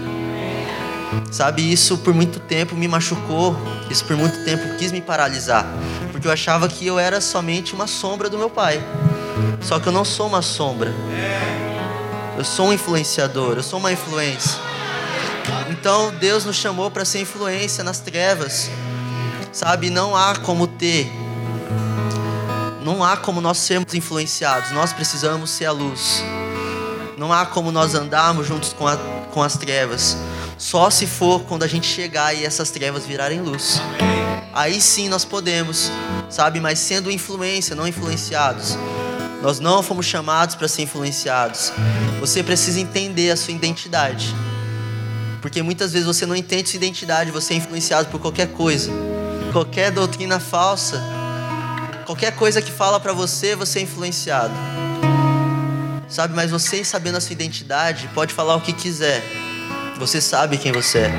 Sabe, 1.31 1.71
isso 1.73 1.99
por 1.99 2.15
muito 2.15 2.41
tempo 2.41 2.75
me 2.75 2.87
machucou, 2.89 3.57
isso 3.91 4.05
por 4.05 4.17
muito 4.17 4.45
tempo 4.45 4.77
quis 4.77 4.93
me 4.93 5.01
paralisar, 5.01 5.67
porque 6.11 6.27
eu 6.27 6.33
achava 6.33 6.69
que 6.69 6.87
eu 6.87 6.99
era 6.99 7.21
somente 7.21 7.75
uma 7.75 7.87
sombra 7.87 8.29
do 8.29 8.39
meu 8.39 8.51
pai. 8.51 8.83
Só 9.61 9.79
que 9.79 9.87
eu 9.89 9.93
não 9.93 10.05
sou 10.05 10.27
uma 10.27 10.43
sombra. 10.43 10.93
Eu 12.37 12.45
sou 12.45 12.69
um 12.69 12.73
influenciador, 12.73 13.57
eu 13.57 13.63
sou 13.63 13.79
uma 13.79 13.93
influência. 13.93 14.59
Então 15.71 16.13
Deus 16.21 16.45
nos 16.45 16.57
chamou 16.57 16.91
para 16.91 17.05
ser 17.05 17.21
influência 17.21 17.83
nas 17.83 18.01
trevas. 18.01 18.71
Sabe, 19.53 19.91
não 19.91 20.17
há 20.17 20.37
como 20.37 20.67
ter 20.67 21.11
não 22.83 23.05
há 23.05 23.17
como 23.17 23.41
nós 23.41 23.59
sermos 23.59 23.95
influenciados, 23.95 24.73
nós 24.73 24.93
precisamos 24.93 25.51
ser 25.51 25.67
a 25.67 25.73
luz. 25.73 26.23
Não 27.17 27.33
há 27.33 27.47
como 27.47 27.71
nós 27.71 27.95
andarmos 27.95 28.47
juntos 28.47 28.73
com, 28.73 28.87
a, 28.87 28.97
com 29.31 29.43
as 29.43 29.57
trevas. 29.57 30.17
Só 30.63 30.91
se 30.91 31.09
for 31.09 31.41
quando 31.41 31.65
a 31.65 31.67
gente 31.67 31.89
chegar 31.89 32.33
e 32.37 32.45
essas 32.45 32.71
trevas 32.71 33.05
virarem 33.05 33.41
luz. 33.41 33.83
Aí 34.53 34.81
sim 34.81 35.09
nós 35.09 35.25
podemos, 35.25 35.91
sabe? 36.31 36.61
Mas 36.61 36.79
sendo 36.79 37.11
influência, 37.11 37.75
não 37.75 37.85
influenciados. 37.85 38.79
Nós 39.43 39.59
não 39.59 39.83
fomos 39.83 40.07
chamados 40.07 40.55
para 40.55 40.69
ser 40.69 40.83
influenciados. 40.83 41.73
Você 42.21 42.45
precisa 42.45 42.79
entender 42.79 43.33
a 43.33 43.37
sua 43.37 43.53
identidade. 43.53 44.37
Porque 45.41 45.61
muitas 45.63 45.93
vezes 45.93 46.07
você 46.07 46.27
não 46.27 46.37
entende 46.37 46.69
sua 46.69 46.77
identidade, 46.77 47.33
você 47.33 47.55
é 47.55 47.57
influenciado 47.57 48.09
por 48.09 48.21
qualquer 48.21 48.53
coisa. 48.53 48.89
Qualquer 49.53 49.91
doutrina 49.91 50.39
falsa, 50.39 51.03
qualquer 52.07 52.37
coisa 52.37 52.63
que 52.63 52.71
fala 52.71 53.01
para 53.01 53.13
você, 53.13 53.57
você 53.57 53.81
é 53.81 53.83
influenciado. 53.83 54.55
Sabe, 56.09 56.37
mas 56.37 56.53
você 56.53 56.85
sabendo 56.85 57.19
a 57.19 57.21
sua 57.21 57.33
identidade, 57.33 58.09
pode 58.15 58.33
falar 58.33 58.55
o 58.55 58.61
que 58.61 58.73
quiser 58.73 59.52
você 59.99 60.21
sabe 60.21 60.59
quem 60.59 60.73
você 60.73 60.99
é. 60.99 61.13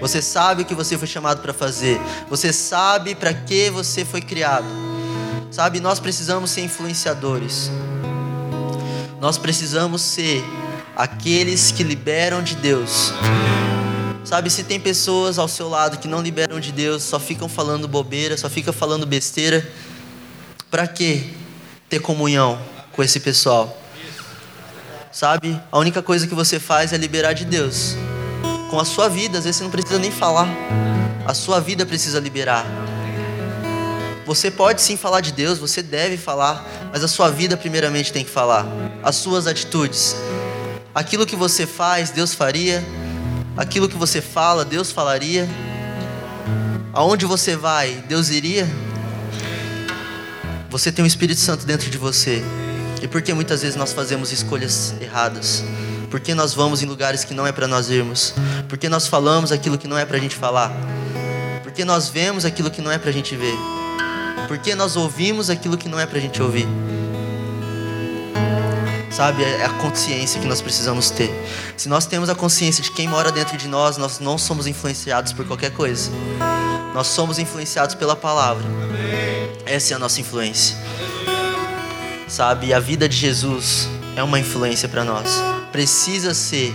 Você 0.00 0.20
sabe 0.20 0.62
o 0.62 0.64
que 0.64 0.74
você 0.74 0.98
foi 0.98 1.06
chamado 1.06 1.40
para 1.42 1.52
fazer. 1.52 2.00
Você 2.28 2.52
sabe 2.52 3.14
para 3.14 3.32
que 3.32 3.70
você 3.70 4.04
foi 4.04 4.20
criado. 4.20 4.66
Sabe, 5.50 5.80
nós 5.80 6.00
precisamos 6.00 6.50
ser 6.50 6.62
influenciadores. 6.62 7.70
Nós 9.20 9.38
precisamos 9.38 10.02
ser 10.02 10.42
aqueles 10.96 11.70
que 11.70 11.82
liberam 11.82 12.42
de 12.42 12.56
Deus. 12.56 13.12
Sabe, 14.24 14.48
se 14.50 14.64
tem 14.64 14.80
pessoas 14.80 15.38
ao 15.38 15.46
seu 15.46 15.68
lado 15.68 15.98
que 15.98 16.08
não 16.08 16.22
liberam 16.22 16.58
de 16.58 16.72
Deus, 16.72 17.02
só 17.02 17.20
ficam 17.20 17.48
falando 17.48 17.86
bobeira, 17.86 18.36
só 18.36 18.48
ficam 18.48 18.72
falando 18.72 19.06
besteira, 19.06 19.68
para 20.70 20.86
que 20.86 21.36
ter 21.88 22.00
comunhão 22.00 22.58
com 22.92 23.02
esse 23.02 23.20
pessoal? 23.20 23.78
Sabe, 25.10 25.60
a 25.70 25.78
única 25.78 26.02
coisa 26.02 26.26
que 26.26 26.34
você 26.34 26.58
faz 26.58 26.92
é 26.92 26.96
liberar 26.96 27.34
de 27.34 27.44
Deus. 27.44 27.96
Com 28.72 28.80
a 28.80 28.86
sua 28.86 29.06
vida, 29.06 29.36
às 29.36 29.44
vezes 29.44 29.58
você 29.58 29.64
não 29.64 29.70
precisa 29.70 29.98
nem 29.98 30.10
falar. 30.10 30.48
A 31.26 31.34
sua 31.34 31.60
vida 31.60 31.84
precisa 31.84 32.18
liberar. 32.18 32.64
Você 34.24 34.50
pode 34.50 34.80
sim 34.80 34.96
falar 34.96 35.20
de 35.20 35.30
Deus, 35.30 35.58
você 35.58 35.82
deve 35.82 36.16
falar, 36.16 36.66
mas 36.90 37.04
a 37.04 37.08
sua 37.08 37.28
vida 37.28 37.54
primeiramente 37.54 38.10
tem 38.10 38.24
que 38.24 38.30
falar. 38.30 38.66
As 39.02 39.16
suas 39.16 39.46
atitudes. 39.46 40.16
Aquilo 40.94 41.26
que 41.26 41.36
você 41.36 41.66
faz, 41.66 42.08
Deus 42.08 42.32
faria. 42.32 42.82
Aquilo 43.58 43.90
que 43.90 43.96
você 43.96 44.22
fala, 44.22 44.64
Deus 44.64 44.90
falaria. 44.90 45.46
Aonde 46.94 47.26
você 47.26 47.54
vai, 47.54 48.02
Deus 48.08 48.30
iria. 48.30 48.66
Você 50.70 50.90
tem 50.90 51.04
o 51.04 51.06
Espírito 51.06 51.40
Santo 51.40 51.66
dentro 51.66 51.90
de 51.90 51.98
você. 51.98 52.42
E 53.02 53.06
por 53.06 53.20
que 53.20 53.34
muitas 53.34 53.60
vezes 53.60 53.76
nós 53.76 53.92
fazemos 53.92 54.32
escolhas 54.32 54.94
erradas? 54.98 55.62
Por 56.12 56.20
que 56.20 56.34
nós 56.34 56.52
vamos 56.52 56.82
em 56.82 56.86
lugares 56.86 57.24
que 57.24 57.32
não 57.32 57.46
é 57.46 57.52
para 57.52 57.66
nós 57.66 57.88
irmos? 57.88 58.34
Por 58.68 58.76
que 58.76 58.86
nós 58.86 59.06
falamos 59.06 59.50
aquilo 59.50 59.78
que 59.78 59.88
não 59.88 59.96
é 59.96 60.04
para 60.04 60.18
a 60.18 60.20
gente 60.20 60.36
falar? 60.36 60.70
Por 61.62 61.72
que 61.72 61.86
nós 61.86 62.10
vemos 62.10 62.44
aquilo 62.44 62.70
que 62.70 62.82
não 62.82 62.92
é 62.92 62.98
para 62.98 63.08
a 63.08 63.12
gente 63.14 63.34
ver? 63.34 63.56
Porque 64.46 64.74
nós 64.74 64.94
ouvimos 64.94 65.48
aquilo 65.48 65.74
que 65.74 65.88
não 65.88 65.98
é 65.98 66.04
para 66.04 66.18
a 66.18 66.20
gente 66.20 66.42
ouvir. 66.42 66.68
Sabe, 69.10 69.42
é 69.42 69.64
a 69.64 69.70
consciência 69.70 70.38
que 70.38 70.46
nós 70.46 70.60
precisamos 70.60 71.08
ter. 71.08 71.30
Se 71.78 71.88
nós 71.88 72.04
temos 72.04 72.28
a 72.28 72.34
consciência 72.34 72.84
de 72.84 72.90
quem 72.90 73.08
mora 73.08 73.32
dentro 73.32 73.56
de 73.56 73.66
nós, 73.66 73.96
nós 73.96 74.20
não 74.20 74.36
somos 74.36 74.66
influenciados 74.66 75.32
por 75.32 75.46
qualquer 75.46 75.70
coisa. 75.70 76.10
Nós 76.92 77.06
somos 77.06 77.38
influenciados 77.38 77.94
pela 77.94 78.14
palavra. 78.14 78.66
Essa 79.64 79.94
é 79.94 79.96
a 79.96 79.98
nossa 79.98 80.20
influência. 80.20 80.76
Sabe, 82.28 82.74
a 82.74 82.78
vida 82.78 83.08
de 83.08 83.16
Jesus 83.16 83.88
é 84.14 84.22
uma 84.22 84.38
influência 84.38 84.90
para 84.90 85.04
nós. 85.04 85.51
Precisa 85.72 86.34
ser. 86.34 86.72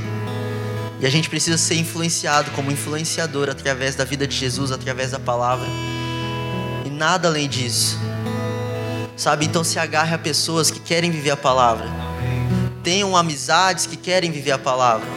E 1.00 1.06
a 1.06 1.10
gente 1.10 1.30
precisa 1.30 1.58
ser 1.58 1.76
influenciado 1.76 2.52
como 2.52 2.72
influenciador 2.72 3.50
através 3.50 3.96
da 3.96 4.04
vida 4.04 4.28
de 4.28 4.36
Jesus, 4.36 4.72
através 4.72 5.12
da 5.12 5.20
palavra 5.20 5.68
nada 6.98 7.28
além 7.28 7.48
disso. 7.48 7.98
Sabe? 9.16 9.46
Então 9.46 9.64
se 9.64 9.80
agarre 9.80 10.16
a 10.16 10.18
pessoas 10.18 10.72
que 10.72 10.80
querem 10.80 11.12
viver 11.12 11.32
a 11.32 11.38
palavra. 11.38 11.88
Tenham 12.84 13.16
amizades 13.16 13.86
que 13.86 13.96
querem 13.96 14.32
viver 14.32 14.52
a 14.52 14.58
palavra. 14.58 15.08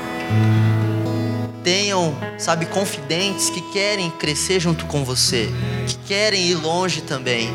Tenham, 1.64 2.16
sabe, 2.38 2.66
confidentes 2.66 3.50
que 3.50 3.60
querem 3.72 4.10
crescer 4.10 4.60
junto 4.60 4.86
com 4.86 5.04
você, 5.04 5.50
que 5.86 5.96
querem 6.06 6.46
ir 6.46 6.54
longe 6.54 7.02
também. 7.02 7.50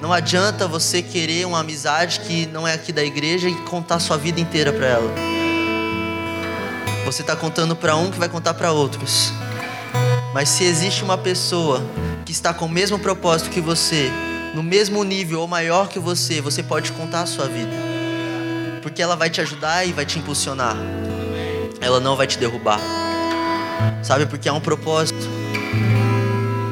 Não 0.00 0.12
adianta 0.12 0.68
você 0.68 1.02
querer 1.02 1.46
uma 1.46 1.60
amizade 1.60 2.20
que 2.20 2.46
não 2.46 2.66
é 2.66 2.74
aqui 2.74 2.92
da 2.92 3.02
igreja 3.02 3.48
e 3.48 3.54
contar 3.62 3.98
sua 3.98 4.16
vida 4.16 4.40
inteira 4.40 4.72
para 4.72 4.86
ela. 4.86 5.33
Você 7.14 7.22
está 7.22 7.36
contando 7.36 7.76
para 7.76 7.94
um 7.94 8.10
que 8.10 8.18
vai 8.18 8.28
contar 8.28 8.54
para 8.54 8.72
outros. 8.72 9.32
Mas 10.32 10.48
se 10.48 10.64
existe 10.64 11.04
uma 11.04 11.16
pessoa 11.16 11.80
que 12.26 12.32
está 12.32 12.52
com 12.52 12.64
o 12.64 12.68
mesmo 12.68 12.98
propósito 12.98 13.50
que 13.50 13.60
você, 13.60 14.10
no 14.52 14.64
mesmo 14.64 15.04
nível 15.04 15.40
ou 15.40 15.46
maior 15.46 15.86
que 15.86 16.00
você, 16.00 16.40
você 16.40 16.60
pode 16.60 16.90
contar 16.90 17.20
a 17.20 17.26
sua 17.26 17.46
vida. 17.46 17.70
Porque 18.82 19.00
ela 19.00 19.14
vai 19.14 19.30
te 19.30 19.40
ajudar 19.40 19.86
e 19.86 19.92
vai 19.92 20.04
te 20.04 20.18
impulsionar. 20.18 20.76
Ela 21.80 22.00
não 22.00 22.16
vai 22.16 22.26
te 22.26 22.36
derrubar. 22.36 22.80
Sabe? 24.02 24.26
Porque 24.26 24.48
há 24.48 24.52
um 24.52 24.60
propósito. 24.60 25.24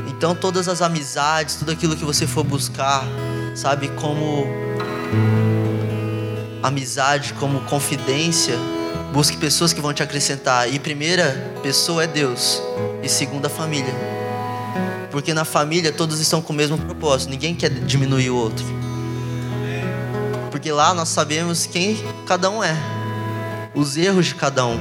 Então 0.09 0.35
todas 0.35 0.66
as 0.66 0.83
amizades, 0.83 1.55
tudo 1.55 1.70
aquilo 1.70 1.94
que 1.94 2.05
você 2.05 2.26
for 2.26 2.42
buscar, 2.42 3.05
sabe, 3.55 3.87
como 3.90 4.44
amizade, 6.64 7.33
como 7.35 7.61
confidência, 7.61 8.59
busque 9.12 9.37
pessoas 9.37 9.72
que 9.72 9.81
vão 9.81 9.92
te 9.92 10.03
acrescentar. 10.03 10.72
E 10.72 10.79
primeira 10.79 11.55
pessoa 11.62 12.05
é 12.05 12.07
Deus, 12.07 12.61
e 13.03 13.09
segunda 13.09 13.48
família. 13.48 13.94
Porque 15.11 15.35
na 15.35 15.44
família 15.44 15.92
todos 15.92 16.18
estão 16.20 16.40
com 16.40 16.53
o 16.53 16.57
mesmo 16.57 16.79
propósito, 16.79 17.31
ninguém 17.31 17.55
quer 17.55 17.70
diminuir 17.70 18.31
o 18.31 18.37
outro. 18.37 18.64
Porque 20.51 20.72
lá 20.72 20.94
nós 20.94 21.11
sabemos 21.11 21.66
quem 21.66 22.03
cada 22.27 22.48
um 22.48 22.64
é, 22.64 22.77
os 23.75 23.96
erros 23.96 24.27
de 24.27 24.35
cada 24.35 24.64
um. 24.66 24.79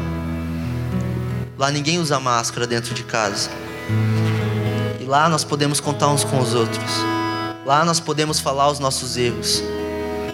Lá 1.58 1.70
ninguém 1.70 2.00
usa 2.00 2.20
máscara 2.20 2.65
dentro 2.65 2.94
de 2.94 3.04
casa. 3.04 3.50
E 5.00 5.04
lá 5.04 5.28
nós 5.28 5.44
podemos 5.44 5.80
contar 5.80 6.08
uns 6.08 6.24
com 6.24 6.39
os 6.39 6.54
outros. 6.54 6.91
Lá 7.65 7.84
nós 7.86 8.00
podemos 8.00 8.39
falar 8.39 8.70
os 8.72 8.80
nossos 8.80 9.17
erros. 9.17 9.62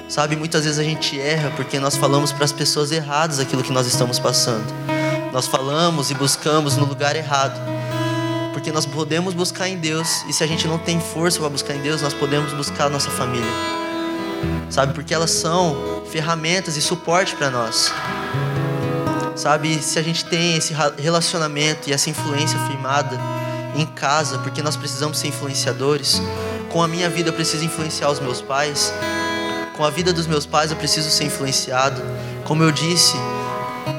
Sabe, 0.10 0.36
muitas 0.36 0.64
vezes 0.64 0.80
a 0.80 0.84
gente 0.84 1.20
erra 1.20 1.52
porque 1.56 1.80
nós 1.80 1.98
falamos 1.98 2.32
para 2.32 2.46
as 2.46 2.52
pessoas 2.52 2.92
erradas 2.92 3.40
aquilo 3.40 3.62
que 3.62 3.72
nós 3.72 3.86
estamos 3.88 4.20
passando. 4.20 4.66
Nós 5.34 5.48
falamos 5.48 6.10
e 6.10 6.14
buscamos 6.14 6.78
no 6.78 6.86
lugar 6.86 7.16
errado 7.16 7.78
porque 8.58 8.72
nós 8.72 8.88
podemos 8.88 9.36
buscar 9.36 9.70
em 9.70 9.78
Deus, 9.78 10.26
e 10.28 10.34
se 10.34 10.44
a 10.44 10.48
gente 10.48 10.68
não 10.68 10.80
tem 10.80 11.00
força 11.00 11.40
para 11.40 11.48
buscar 11.48 11.76
em 11.76 11.82
Deus, 11.82 12.02
nós 12.02 12.14
podemos 12.14 12.52
buscar 12.54 12.88
a 12.88 12.90
nossa 12.90 13.10
família, 13.12 13.48
sabe? 14.68 14.96
Porque 14.96 15.14
elas 15.14 15.30
são 15.30 16.04
ferramentas 16.12 16.76
e 16.76 16.82
suporte 16.82 17.36
para 17.36 17.52
nós, 17.52 17.94
sabe? 19.36 19.80
Se 19.82 20.00
a 20.00 20.02
gente 20.02 20.26
tem 20.26 20.58
esse 20.58 20.74
relacionamento 20.98 21.88
e 21.88 21.94
essa 21.94 22.10
influência 22.10 22.58
firmada 22.66 23.20
em 23.76 23.86
casa, 23.86 24.40
porque 24.40 24.64
nós 24.64 24.76
precisamos 24.76 25.20
ser 25.20 25.28
influenciadores, 25.28 26.20
com 26.70 26.82
a 26.82 26.88
minha 26.88 27.10
vida 27.12 27.30
eu 27.30 27.34
preciso 27.34 27.64
influenciar 27.64 28.10
os 28.10 28.20
meus 28.20 28.42
pais, 28.42 28.92
com 29.78 29.84
a 29.84 29.92
vida 29.92 30.12
dos 30.12 30.26
meus 30.26 30.46
pais 30.46 30.72
eu 30.72 30.78
preciso 30.78 31.10
ser 31.12 31.26
influenciado, 31.26 32.02
como 32.44 32.64
eu 32.64 32.72
disse, 32.72 33.16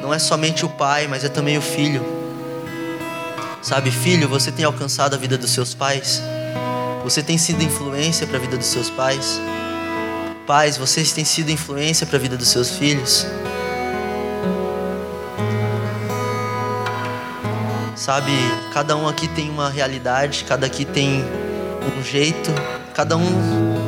não 0.03 0.13
é 0.13 0.19
somente 0.19 0.67
o 0.67 0.69
pai, 0.69 1.07
mas 1.07 1.23
é 1.23 1.29
também 1.29 1.57
o 1.57 1.63
filho. 1.63 2.05
Sabe, 3.63 3.91
filho, 3.93 4.29
você 4.29 4.51
tem 4.51 4.65
alcançado 4.65 5.15
a 5.15 5.17
vida 5.17 5.39
dos 5.39 5.51
seus 5.51 5.75
pais? 5.75 6.21
Você 7.05 7.23
tem 7.23 7.39
sido 7.39 7.63
influência 7.63 8.27
para 8.27 8.39
a 8.39 8.41
vida 8.41 8.57
dos 8.57 8.67
seus 8.67 8.91
pais? 8.91 9.41
Pais, 10.47 10.77
vocês 10.77 11.13
têm 11.13 11.25
sido 11.25 11.51
influência 11.51 12.07
para 12.07 12.17
a 12.17 12.21
vida 12.21 12.37
dos 12.37 12.49
seus 12.49 12.71
filhos? 12.71 13.25
Sabe, 17.95 18.33
cada 18.73 18.97
um 18.97 19.07
aqui 19.07 19.29
tem 19.29 19.49
uma 19.49 19.71
realidade, 19.71 20.45
cada 20.45 20.67
aqui 20.67 20.85
tem 20.85 21.25
um 21.97 22.03
jeito, 22.03 22.51
cada 22.95 23.17
um 23.17 23.88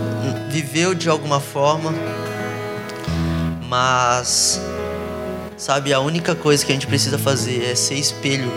viveu 0.51 0.95
de 0.95 1.09
alguma 1.09 1.41
forma, 1.41 1.93
mas 3.69 4.61
sabe, 5.57 5.93
a 5.93 6.01
única 6.01 6.35
coisa 6.35 6.65
que 6.65 6.73
a 6.73 6.75
gente 6.75 6.87
precisa 6.87 7.19
fazer 7.19 7.65
é 7.65 7.75
ser 7.75 7.95
espelho 7.95 8.51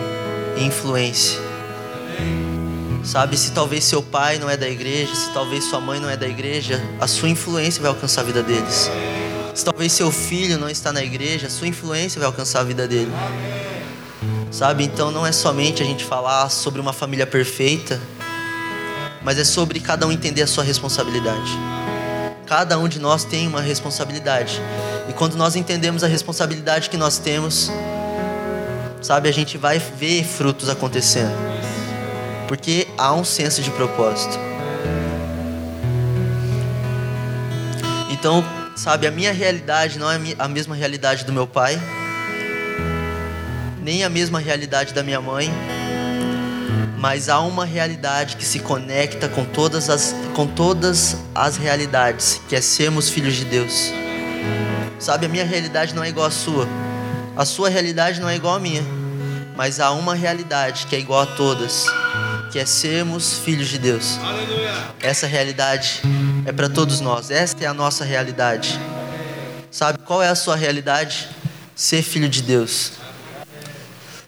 influência. 0.58 1.40
Sabe, 3.04 3.36
se 3.36 3.52
talvez 3.52 3.84
seu 3.84 4.02
pai 4.02 4.38
não 4.38 4.48
é 4.48 4.56
da 4.56 4.68
igreja, 4.68 5.14
se 5.14 5.30
talvez 5.30 5.64
sua 5.64 5.78
mãe 5.78 6.00
não 6.00 6.08
é 6.08 6.16
da 6.16 6.26
igreja, 6.26 6.82
a 6.98 7.06
sua 7.06 7.28
influência 7.28 7.82
vai 7.82 7.90
alcançar 7.90 8.22
a 8.22 8.24
vida 8.24 8.42
deles. 8.42 8.90
Se 9.54 9.64
talvez 9.64 9.92
seu 9.92 10.10
filho 10.10 10.58
não 10.58 10.68
está 10.68 10.92
na 10.92 11.04
igreja, 11.04 11.46
a 11.46 11.50
sua 11.50 11.68
influência 11.68 12.18
vai 12.18 12.26
alcançar 12.26 12.60
a 12.60 12.64
vida 12.64 12.88
dele. 12.88 13.12
Sabe, 14.50 14.84
então 14.84 15.10
não 15.10 15.26
é 15.26 15.32
somente 15.32 15.82
a 15.82 15.86
gente 15.86 16.04
falar 16.04 16.48
sobre 16.48 16.80
uma 16.80 16.92
família 16.92 17.26
perfeita, 17.26 18.00
mas 19.24 19.38
é 19.38 19.44
sobre 19.44 19.80
cada 19.80 20.06
um 20.06 20.12
entender 20.12 20.42
a 20.42 20.46
sua 20.46 20.62
responsabilidade. 20.62 21.50
Cada 22.46 22.78
um 22.78 22.86
de 22.86 23.00
nós 23.00 23.24
tem 23.24 23.48
uma 23.48 23.62
responsabilidade. 23.62 24.60
E 25.08 25.12
quando 25.14 25.34
nós 25.34 25.56
entendemos 25.56 26.04
a 26.04 26.06
responsabilidade 26.06 26.90
que 26.90 26.96
nós 26.96 27.18
temos, 27.18 27.70
sabe, 29.00 29.28
a 29.28 29.32
gente 29.32 29.56
vai 29.56 29.78
ver 29.78 30.24
frutos 30.24 30.68
acontecendo. 30.68 31.34
Porque 32.46 32.86
há 32.98 33.14
um 33.14 33.24
senso 33.24 33.62
de 33.62 33.70
propósito. 33.70 34.38
Então, 38.10 38.44
sabe, 38.76 39.06
a 39.06 39.10
minha 39.10 39.32
realidade 39.32 39.98
não 39.98 40.10
é 40.10 40.18
a 40.38 40.48
mesma 40.48 40.74
realidade 40.74 41.24
do 41.24 41.32
meu 41.32 41.46
pai, 41.46 41.80
nem 43.82 44.04
a 44.04 44.10
mesma 44.10 44.38
realidade 44.38 44.92
da 44.92 45.02
minha 45.02 45.20
mãe, 45.20 45.50
mas 47.04 47.28
há 47.28 47.38
uma 47.40 47.66
realidade 47.66 48.34
que 48.34 48.46
se 48.46 48.60
conecta 48.60 49.28
com 49.28 49.44
todas 49.44 49.90
as, 49.90 50.14
com 50.34 50.46
todas 50.46 51.18
as 51.34 51.58
realidades, 51.58 52.40
que 52.48 52.56
é 52.56 52.62
sermos 52.62 53.10
filhos 53.10 53.34
de 53.34 53.44
Deus. 53.44 53.92
Sabe, 54.98 55.26
a 55.26 55.28
minha 55.28 55.44
realidade 55.44 55.94
não 55.94 56.02
é 56.02 56.08
igual 56.08 56.24
à 56.24 56.30
sua. 56.30 56.66
A 57.36 57.44
sua 57.44 57.68
realidade 57.68 58.22
não 58.22 58.28
é 58.30 58.36
igual 58.36 58.54
à 58.54 58.58
minha, 58.58 58.82
mas 59.54 59.80
há 59.80 59.90
uma 59.90 60.14
realidade 60.14 60.86
que 60.86 60.96
é 60.96 60.98
igual 60.98 61.20
a 61.20 61.26
todas, 61.26 61.84
que 62.50 62.58
é 62.58 62.64
sermos 62.64 63.34
filhos 63.34 63.68
de 63.68 63.76
Deus. 63.76 64.18
Aleluia. 64.22 64.72
Essa 65.02 65.26
realidade 65.26 66.00
é 66.46 66.52
para 66.52 66.70
todos 66.70 67.00
nós. 67.00 67.30
Esta 67.30 67.64
é 67.64 67.66
a 67.66 67.74
nossa 67.74 68.02
realidade. 68.02 68.80
Sabe 69.70 69.98
qual 69.98 70.22
é 70.22 70.30
a 70.30 70.34
sua 70.34 70.56
realidade? 70.56 71.28
Ser 71.76 72.00
filho 72.00 72.30
de 72.30 72.40
Deus. 72.40 72.92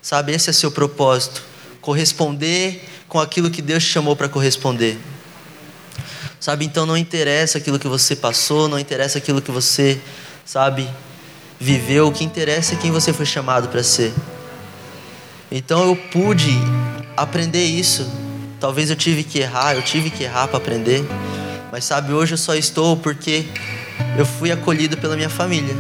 Sabe, 0.03 0.33
esse 0.33 0.51
é 0.51 0.53
seu 0.53 0.71
propósito. 0.71 1.56
Corresponder 1.87 2.83
com 3.07 3.21
aquilo 3.21 3.49
que 3.49 3.63
Deus 3.63 3.85
te 3.85 3.91
chamou 3.91 4.17
para 4.17 4.29
corresponder. 4.29 4.99
Sabe, 6.41 6.65
então 6.65 6.85
não 6.85 6.97
interessa 6.97 7.59
aquilo 7.59 7.79
que 7.79 7.87
você 7.87 8.17
passou, 8.17 8.67
não 8.67 8.77
interessa 8.77 9.19
aquilo 9.19 9.41
que 9.41 9.53
você, 9.53 10.01
sabe, 10.45 10.91
viveu, 11.61 12.09
o 12.09 12.13
que 12.13 12.25
interessa 12.25 12.75
é 12.75 12.77
quem 12.77 12.91
você 12.91 13.13
foi 13.13 13.25
chamado 13.25 13.69
para 13.69 13.85
ser. 13.85 14.13
Então 15.49 15.87
eu 15.87 15.95
pude 15.95 16.51
aprender 17.17 17.65
isso. 17.65 18.05
Talvez 18.59 18.91
eu 18.91 18.97
tive 18.97 19.23
que 19.23 19.39
errar, 19.39 19.77
eu 19.77 19.83
tive 19.83 20.11
que 20.11 20.25
errar 20.25 20.49
para 20.49 20.57
aprender. 20.57 21.05
Mas 21.71 21.85
sabe, 21.85 22.13
hoje 22.13 22.35
eu 22.35 22.39
só 22.39 22.57
estou 22.57 22.97
porque 22.97 23.47
eu 24.19 24.27
fui 24.27 24.51
acolhido 24.51 24.97
pela 24.99 25.15
minha 25.15 25.31
família. 25.31 25.77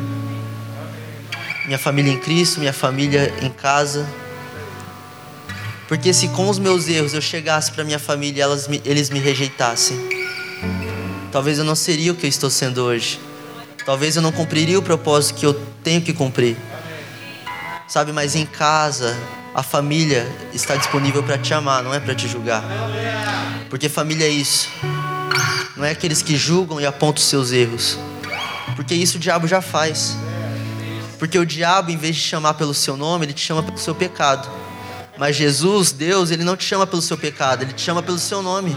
Minha 1.67 1.81
família 1.81 2.13
em 2.13 2.21
Cristo, 2.21 2.61
minha 2.61 2.73
família 2.73 3.35
em 3.43 3.51
casa. 3.51 4.07
Porque 5.89 6.13
se 6.13 6.29
com 6.29 6.49
os 6.49 6.59
meus 6.59 6.89
erros 6.89 7.15
eu 7.15 7.21
chegasse 7.21 7.71
para 7.71 7.85
minha 7.85 7.99
família 7.99 8.41
e 8.41 8.43
elas 8.43 8.69
eles 8.85 9.11
me 9.11 9.19
rejeitassem, 9.19 9.97
talvez 11.31 11.59
eu 11.59 11.65
não 11.65 11.75
seria 11.77 12.13
o 12.13 12.17
que 12.17 12.27
eu 12.27 12.29
estou 12.29 12.51
sendo 12.51 12.83
hoje. 12.83 13.21
Talvez 13.85 14.17
eu 14.17 14.23
não 14.23 14.33
cumpriria 14.33 14.77
o 14.79 14.83
propósito 14.83 15.39
que 15.39 15.47
eu 15.47 15.55
tenho 15.85 16.03
que 16.03 16.13
cumprir. 16.13 16.57
Sabe, 17.87 18.13
mas 18.13 18.35
em 18.35 18.45
casa, 18.45 19.17
a 19.55 19.63
família 19.63 20.27
está 20.53 20.75
disponível 20.75 21.23
para 21.23 21.39
te 21.39 21.55
amar, 21.55 21.85
não 21.85 21.95
é 21.95 22.01
para 22.01 22.17
te 22.17 22.27
julgar. 22.27 22.65
Porque 23.71 23.89
família 23.89 24.27
é 24.27 24.29
isso. 24.29 24.69
Não 25.77 25.85
é 25.85 25.93
aqueles 25.93 26.21
que 26.21 26.37
julgam 26.37 26.81
e 26.81 26.87
apontam 26.87 27.23
os 27.23 27.29
seus 27.29 27.53
erros. 27.53 27.97
Porque 28.75 28.95
isso 28.95 29.19
o 29.19 29.21
diabo 29.21 29.47
já 29.47 29.63
faz. 29.63 30.17
Porque 31.17 31.39
o 31.39 31.47
diabo, 31.47 31.91
em 31.93 31.97
vez 31.97 32.17
de 32.17 32.23
chamar 32.23 32.55
pelo 32.55 32.75
seu 32.75 32.97
nome, 32.97 33.27
ele 33.27 33.33
te 33.33 33.41
chama 33.41 33.63
pelo 33.63 33.79
seu 33.79 33.95
pecado. 33.95 34.49
Mas 35.19 35.35
Jesus, 35.35 35.93
Deus, 35.93 36.31
ele 36.31 36.45
não 36.45 36.57
te 36.57 36.65
chama 36.65 36.87
pelo 36.87 37.01
seu 37.01 37.17
pecado, 37.17 37.63
ele 37.63 37.73
te 37.73 37.81
chama 37.81 38.03
pelo 38.03 38.19
seu 38.19 38.43
nome. 38.43 38.77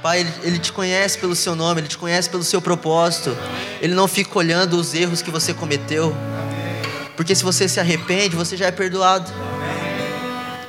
Pai, 0.00 0.20
ele, 0.20 0.32
ele, 0.42 0.58
te 0.58 0.72
conhece 0.72 1.18
pelo 1.18 1.34
seu 1.34 1.56
nome, 1.56 1.80
ele 1.80 1.88
te 1.88 1.98
conhece 1.98 2.28
pelo 2.28 2.44
seu 2.44 2.60
propósito. 2.60 3.36
Ele 3.80 3.94
não 3.94 4.06
fica 4.06 4.38
olhando 4.38 4.74
os 4.74 4.94
erros 4.94 5.22
que 5.22 5.30
você 5.30 5.52
cometeu. 5.54 6.14
Porque 7.16 7.34
se 7.34 7.42
você 7.42 7.68
se 7.68 7.80
arrepende, 7.80 8.36
você 8.36 8.56
já 8.56 8.66
é 8.66 8.70
perdoado. 8.70 9.30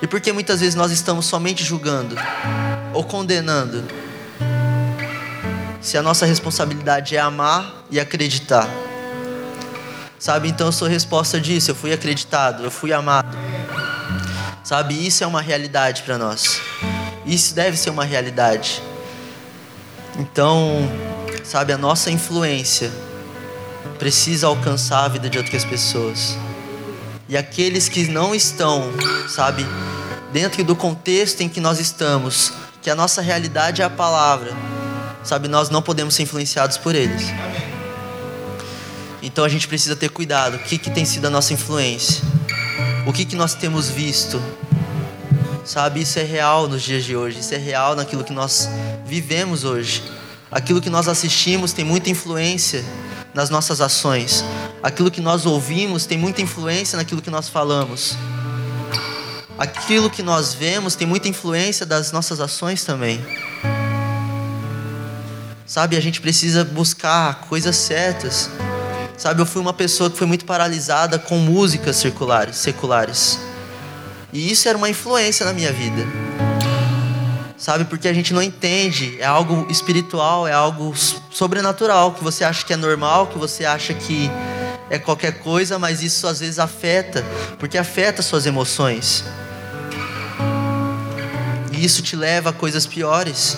E 0.01 0.08
porque 0.08 0.32
muitas 0.32 0.62
vezes 0.62 0.75
nós 0.75 0.91
estamos 0.91 1.25
somente 1.25 1.63
julgando 1.63 2.15
ou 2.93 3.04
condenando. 3.04 3.84
Se 5.82 5.97
a 5.97 6.01
nossa 6.01 6.25
responsabilidade 6.25 7.15
é 7.15 7.19
amar 7.19 7.86
e 7.91 7.99
acreditar. 7.99 8.67
Sabe, 10.17 10.47
então 10.47 10.67
eu 10.67 10.71
sou 10.71 10.88
resposta 10.88 11.39
disso. 11.39 11.71
Eu 11.71 11.75
fui 11.75 11.93
acreditado, 11.93 12.63
eu 12.63 12.71
fui 12.71 12.93
amado. 12.93 13.38
Sabe, 14.65 14.95
isso 15.06 15.23
é 15.23 15.28
uma 15.28 15.43
realidade 15.43 16.01
para 16.01 16.17
nós. 16.17 16.60
Isso 17.23 17.54
deve 17.54 17.78
ser 17.78 17.91
uma 17.91 18.04
realidade. 18.04 18.82
Então, 20.17 20.89
sabe, 21.43 21.71
a 21.71 21.78
nossa 21.78 22.10
influência 22.10 22.91
precisa 23.99 24.47
alcançar 24.47 25.06
a 25.06 25.08
vida 25.08 25.30
de 25.30 25.38
outras 25.38 25.63
pessoas. 25.63 26.36
E 27.30 27.38
aqueles 27.38 27.88
que 27.88 28.08
não 28.08 28.34
estão, 28.34 28.91
sabe, 29.30 29.63
dentro 30.34 30.63
do 30.63 30.75
contexto 30.75 31.41
em 31.41 31.47
que 31.47 31.62
nós 31.62 31.80
estamos, 31.80 32.51
que 32.82 32.89
a 32.89 32.95
nossa 32.95 33.21
realidade 33.21 33.84
é 33.84 33.86
a 33.86 33.89
palavra, 33.89 34.51
sabe, 35.23 35.47
nós 35.47 35.69
não 35.69 35.84
podemos 35.84 36.15
ser 36.15 36.23
influenciados 36.23 36.75
por 36.75 36.95
eles. 36.95 37.28
Então 39.21 39.45
a 39.45 39.49
gente 39.49 39.67
precisa 39.67 39.95
ter 39.95 40.10
cuidado. 40.10 40.56
O 40.56 40.60
que, 40.60 40.80
que 40.80 40.89
tem 40.89 41.06
sido 41.06 41.28
a 41.28 41.30
nossa 41.30 41.54
influência? 41.54 42.23
O 43.05 43.13
que, 43.13 43.23
que 43.23 43.35
nós 43.35 43.53
temos 43.53 43.87
visto? 43.87 44.41
Sabe, 45.63 46.01
isso 46.01 46.17
é 46.17 46.23
real 46.23 46.67
nos 46.67 46.81
dias 46.81 47.03
de 47.03 47.15
hoje, 47.15 47.39
isso 47.39 47.53
é 47.53 47.57
real 47.57 47.95
naquilo 47.95 48.23
que 48.23 48.33
nós 48.33 48.67
vivemos 49.05 49.63
hoje. 49.63 50.03
Aquilo 50.51 50.81
que 50.81 50.89
nós 50.89 51.07
assistimos 51.07 51.71
tem 51.71 51.85
muita 51.85 52.09
influência 52.09 52.83
nas 53.33 53.49
nossas 53.51 53.79
ações. 53.79 54.43
Aquilo 54.81 55.11
que 55.11 55.21
nós 55.21 55.45
ouvimos 55.45 56.05
tem 56.05 56.17
muita 56.17 56.41
influência 56.41 56.97
naquilo 56.97 57.21
que 57.21 57.29
nós 57.29 57.47
falamos. 57.47 58.15
Aquilo 59.57 60.09
que 60.09 60.23
nós 60.23 60.53
vemos 60.53 60.95
tem 60.95 61.07
muita 61.07 61.27
influência 61.27 61.85
das 61.85 62.11
nossas 62.11 62.39
ações 62.39 62.83
também. 62.83 63.23
Sabe, 65.65 65.95
a 65.95 65.99
gente 65.99 66.21
precisa 66.21 66.63
buscar 66.63 67.41
coisas 67.49 67.75
certas. 67.75 68.49
Sabe, 69.17 69.41
eu 69.41 69.45
fui 69.45 69.62
uma 69.62 69.73
pessoa 69.73 70.10
que 70.10 70.17
foi 70.17 70.28
muito 70.28 70.45
paralisada 70.45 71.17
com 71.17 71.38
músicas 71.38 71.95
circulares, 71.95 72.58
seculares. 72.58 73.39
E 74.34 74.51
isso 74.51 74.67
era 74.67 74.78
uma 74.78 74.89
influência 74.89 75.45
na 75.45 75.54
minha 75.54 75.71
vida. 75.71 76.06
Sabe, 77.58 77.86
porque 77.86 78.08
a 78.08 78.13
gente 78.13 78.34
não 78.34 78.43
entende, 78.43 79.15
é 79.19 79.25
algo 79.25 79.65
espiritual, 79.69 80.45
é 80.45 80.51
algo 80.51 80.93
sobrenatural, 81.32 82.12
que 82.12 82.23
você 82.23 82.43
acha 82.43 82.65
que 82.65 82.73
é 82.73 82.75
normal, 82.75 83.28
que 83.28 83.38
você 83.38 83.63
acha 83.63 83.93
que 83.93 84.30
é 84.89 84.99
qualquer 84.99 85.39
coisa, 85.39 85.80
mas 85.80 86.04
isso 86.04 86.28
às 86.28 86.41
vezes 86.41 86.60
afeta, 86.60 87.23
porque 87.58 87.78
afeta 87.78 88.21
suas 88.21 88.45
emoções. 88.45 89.23
E 91.71 91.84
isso 91.84 92.01
te 92.01 92.15
leva 92.15 92.49
a 92.49 92.54
coisas 92.54 92.86
piores. 92.86 93.58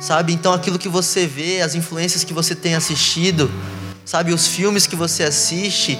Sabe, 0.00 0.32
então 0.32 0.52
aquilo 0.52 0.78
que 0.78 0.88
você 0.88 1.26
vê, 1.26 1.60
as 1.60 1.74
influências 1.74 2.22
que 2.22 2.32
você 2.32 2.54
tem 2.54 2.76
assistido, 2.76 3.50
sabe, 4.04 4.32
os 4.32 4.46
filmes 4.46 4.86
que 4.86 4.94
você 4.94 5.24
assiste, 5.24 5.98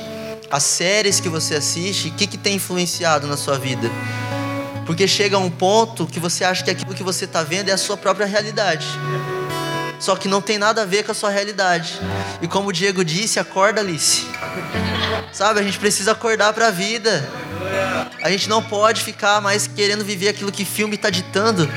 as 0.51 0.63
séries 0.63 1.19
que 1.19 1.29
você 1.29 1.57
assiste, 1.57 2.09
o 2.09 2.13
que, 2.13 2.27
que 2.27 2.39
tem 2.39 2.57
influenciado 2.57 3.27
na 3.27 3.37
sua 3.37 3.59
vida? 3.59 3.91
Porque 4.87 5.07
chega 5.07 5.37
um 5.37 5.51
ponto 5.51 6.07
que 6.07 6.21
você 6.21 6.45
acha 6.45 6.63
que 6.65 6.71
aquilo 6.71 6.95
que 6.95 7.03
você 7.03 7.25
está 7.25 7.43
vendo 7.43 7.69
é 7.69 7.73
a 7.73 7.77
sua 7.77 7.97
própria 7.97 8.25
realidade. 8.25 8.87
Só 9.99 10.15
que 10.15 10.29
não 10.29 10.41
tem 10.41 10.59
nada 10.59 10.83
a 10.83 10.85
ver 10.87 11.03
com 11.05 11.11
a 11.11 11.15
sua 11.15 11.31
realidade. 11.31 12.01
E 12.41 12.47
como 12.47 12.69
o 12.69 12.73
Diego 12.73 13.05
disse, 13.05 13.41
acorda, 13.41 13.81
Alice. 13.81 14.25
Sabe, 15.33 15.61
a 15.61 15.63
gente 15.63 15.79
precisa 15.79 16.13
acordar 16.13 16.53
para 16.53 16.69
a 16.69 16.71
vida. 16.71 17.29
A 18.22 18.31
gente 18.31 18.48
não 18.48 18.62
pode 18.62 19.02
ficar 19.02 19.40
mais 19.40 19.66
querendo 19.66 20.04
viver 20.04 20.28
aquilo 20.28 20.50
que 20.50 20.64
filme 20.64 20.96
está 20.96 21.09
ditando. 21.09 21.68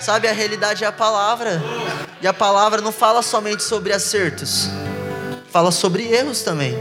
Sabe, 0.00 0.28
a 0.28 0.32
realidade 0.32 0.84
é 0.84 0.86
a 0.86 0.92
palavra. 0.92 1.62
E 2.20 2.26
a 2.26 2.32
palavra 2.32 2.80
não 2.80 2.92
fala 2.92 3.22
somente 3.22 3.62
sobre 3.62 3.92
acertos, 3.92 4.70
fala 5.50 5.70
sobre 5.70 6.04
erros 6.04 6.42
também. 6.42 6.74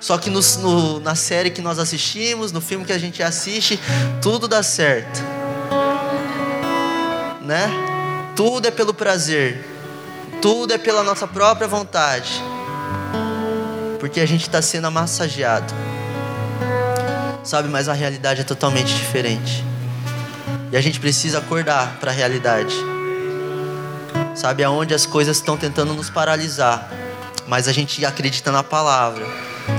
Só 0.00 0.16
que 0.18 0.30
no, 0.30 0.40
no, 0.60 1.00
na 1.00 1.14
série 1.14 1.50
que 1.50 1.60
nós 1.60 1.78
assistimos, 1.78 2.52
no 2.52 2.60
filme 2.60 2.84
que 2.84 2.92
a 2.92 2.98
gente 2.98 3.22
assiste, 3.22 3.78
tudo 4.22 4.46
dá 4.46 4.62
certo. 4.62 5.20
Né? 7.42 7.70
Tudo 8.34 8.66
é 8.66 8.70
pelo 8.70 8.94
prazer. 8.94 9.64
Tudo 10.40 10.72
é 10.72 10.78
pela 10.78 11.02
nossa 11.02 11.26
própria 11.26 11.66
vontade. 11.66 12.42
Porque 13.98 14.20
a 14.20 14.26
gente 14.26 14.42
está 14.42 14.62
sendo 14.62 14.86
amassageado. 14.86 15.74
Sabe, 17.46 17.68
mas 17.68 17.88
a 17.88 17.92
realidade 17.92 18.40
é 18.40 18.44
totalmente 18.44 18.92
diferente. 18.92 19.64
E 20.72 20.76
a 20.76 20.80
gente 20.80 20.98
precisa 20.98 21.38
acordar 21.38 21.96
para 22.00 22.10
a 22.10 22.14
realidade. 22.14 22.74
Sabe, 24.34 24.64
aonde 24.64 24.92
as 24.92 25.06
coisas 25.06 25.36
estão 25.36 25.56
tentando 25.56 25.94
nos 25.94 26.10
paralisar. 26.10 26.90
Mas 27.46 27.68
a 27.68 27.72
gente 27.72 28.04
acredita 28.04 28.50
na 28.50 28.64
palavra 28.64 29.24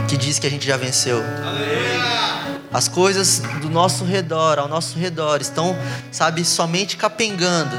que 0.07 0.15
diz 0.15 0.39
que 0.39 0.47
a 0.47 0.49
gente 0.49 0.65
já 0.65 0.77
venceu. 0.77 1.21
As 2.71 2.87
coisas 2.87 3.39
do 3.61 3.69
nosso 3.69 4.05
redor, 4.05 4.59
ao 4.59 4.69
nosso 4.69 4.97
redor, 4.97 5.41
estão, 5.41 5.77
sabe, 6.09 6.45
somente 6.45 6.95
capengando. 6.95 7.77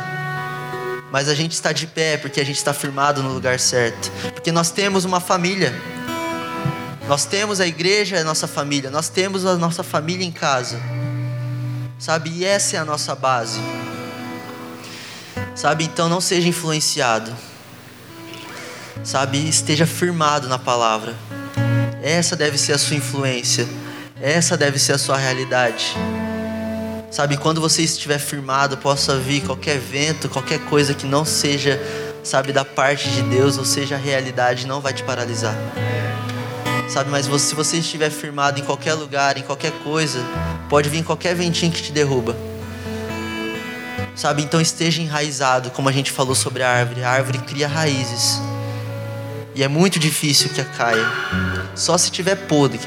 Mas 1.11 1.31
a 1.31 1.35
gente 1.35 1.53
está 1.53 1.72
de 1.72 1.87
pé 1.87 2.18
porque 2.18 2.42
a 2.42 2.44
gente 2.44 2.57
está 2.57 2.74
firmado 2.74 3.22
no 3.22 3.33
lugar 3.33 3.59
certo. 3.59 4.12
Porque 4.35 4.53
nós 4.53 4.70
temos 4.70 5.07
uma 5.07 5.18
família. 5.18 5.72
Nós 7.09 7.24
temos 7.24 7.59
a 7.59 7.66
igreja, 7.66 8.20
a 8.20 8.24
nossa 8.24 8.46
família. 8.46 8.90
Nós 8.90 9.09
temos 9.09 9.46
a 9.46 9.56
nossa 9.56 9.82
família 9.82 10.26
em 10.26 10.30
casa. 10.30 10.78
Sabe, 11.98 12.30
e 12.30 12.44
essa 12.44 12.76
é 12.76 12.78
a 12.78 12.84
nossa 12.84 13.14
base. 13.14 13.59
Sabe, 15.54 15.84
então 15.84 16.06
não 16.06 16.20
seja 16.20 16.46
influenciado. 16.46 17.34
Sabe, 19.02 19.48
esteja 19.48 19.86
firmado 19.86 20.48
na 20.48 20.59
palavra. 20.59 21.14
Essa 22.02 22.36
deve 22.36 22.59
ser 22.59 22.74
a 22.74 22.78
sua 22.78 22.96
influência. 22.96 23.66
Essa 24.20 24.54
deve 24.54 24.78
ser 24.78 24.92
a 24.92 24.98
sua 24.98 25.16
realidade. 25.16 25.94
Sabe, 27.11 27.38
quando 27.38 27.59
você 27.59 27.80
estiver 27.82 28.18
firmado, 28.18 28.76
possa 28.76 29.16
vir 29.16 29.40
qualquer 29.46 29.78
vento, 29.78 30.28
qualquer 30.28 30.59
coisa 30.66 30.92
que 30.92 31.06
não 31.06 31.24
seja, 31.24 31.80
sabe, 32.22 32.52
da 32.52 32.66
parte 32.66 33.09
de 33.09 33.22
Deus, 33.22 33.56
ou 33.56 33.64
seja, 33.64 33.94
a 33.94 33.98
realidade, 33.98 34.66
não 34.66 34.78
vai 34.78 34.92
te 34.92 35.02
paralisar. 35.02 35.56
Sabe, 36.89 37.11
mas 37.11 37.26
se 37.43 37.55
você 37.55 37.76
estiver 37.76 38.11
firmado 38.11 38.59
em 38.59 38.64
qualquer 38.64 38.95
lugar, 38.95 39.36
em 39.36 39.43
qualquer 39.43 39.72
coisa, 39.84 40.18
pode 40.70 40.89
vir 40.89 41.05
qualquer 41.05 41.34
ventinho 41.34 41.70
que 41.70 41.82
te 41.82 41.93
derruba. 41.93 42.34
Sabe, 44.16 44.43
então 44.43 44.61
esteja 44.61 45.01
enraizado, 45.01 45.70
como 45.70 45.89
a 45.89 45.93
gente 45.93 46.11
falou 46.11 46.34
sobre 46.34 46.62
a 46.62 46.70
árvore. 46.70 47.05
A 47.05 47.11
árvore 47.11 47.39
cria 47.39 47.68
raízes. 47.68 48.41
E 49.55 49.62
é 49.62 49.68
muito 49.68 49.99
difícil 49.99 50.49
que 50.49 50.61
a 50.61 50.64
caia. 50.64 51.07
Só 51.74 51.97
se 51.99 52.11
tiver 52.11 52.34
podre. 52.34 52.80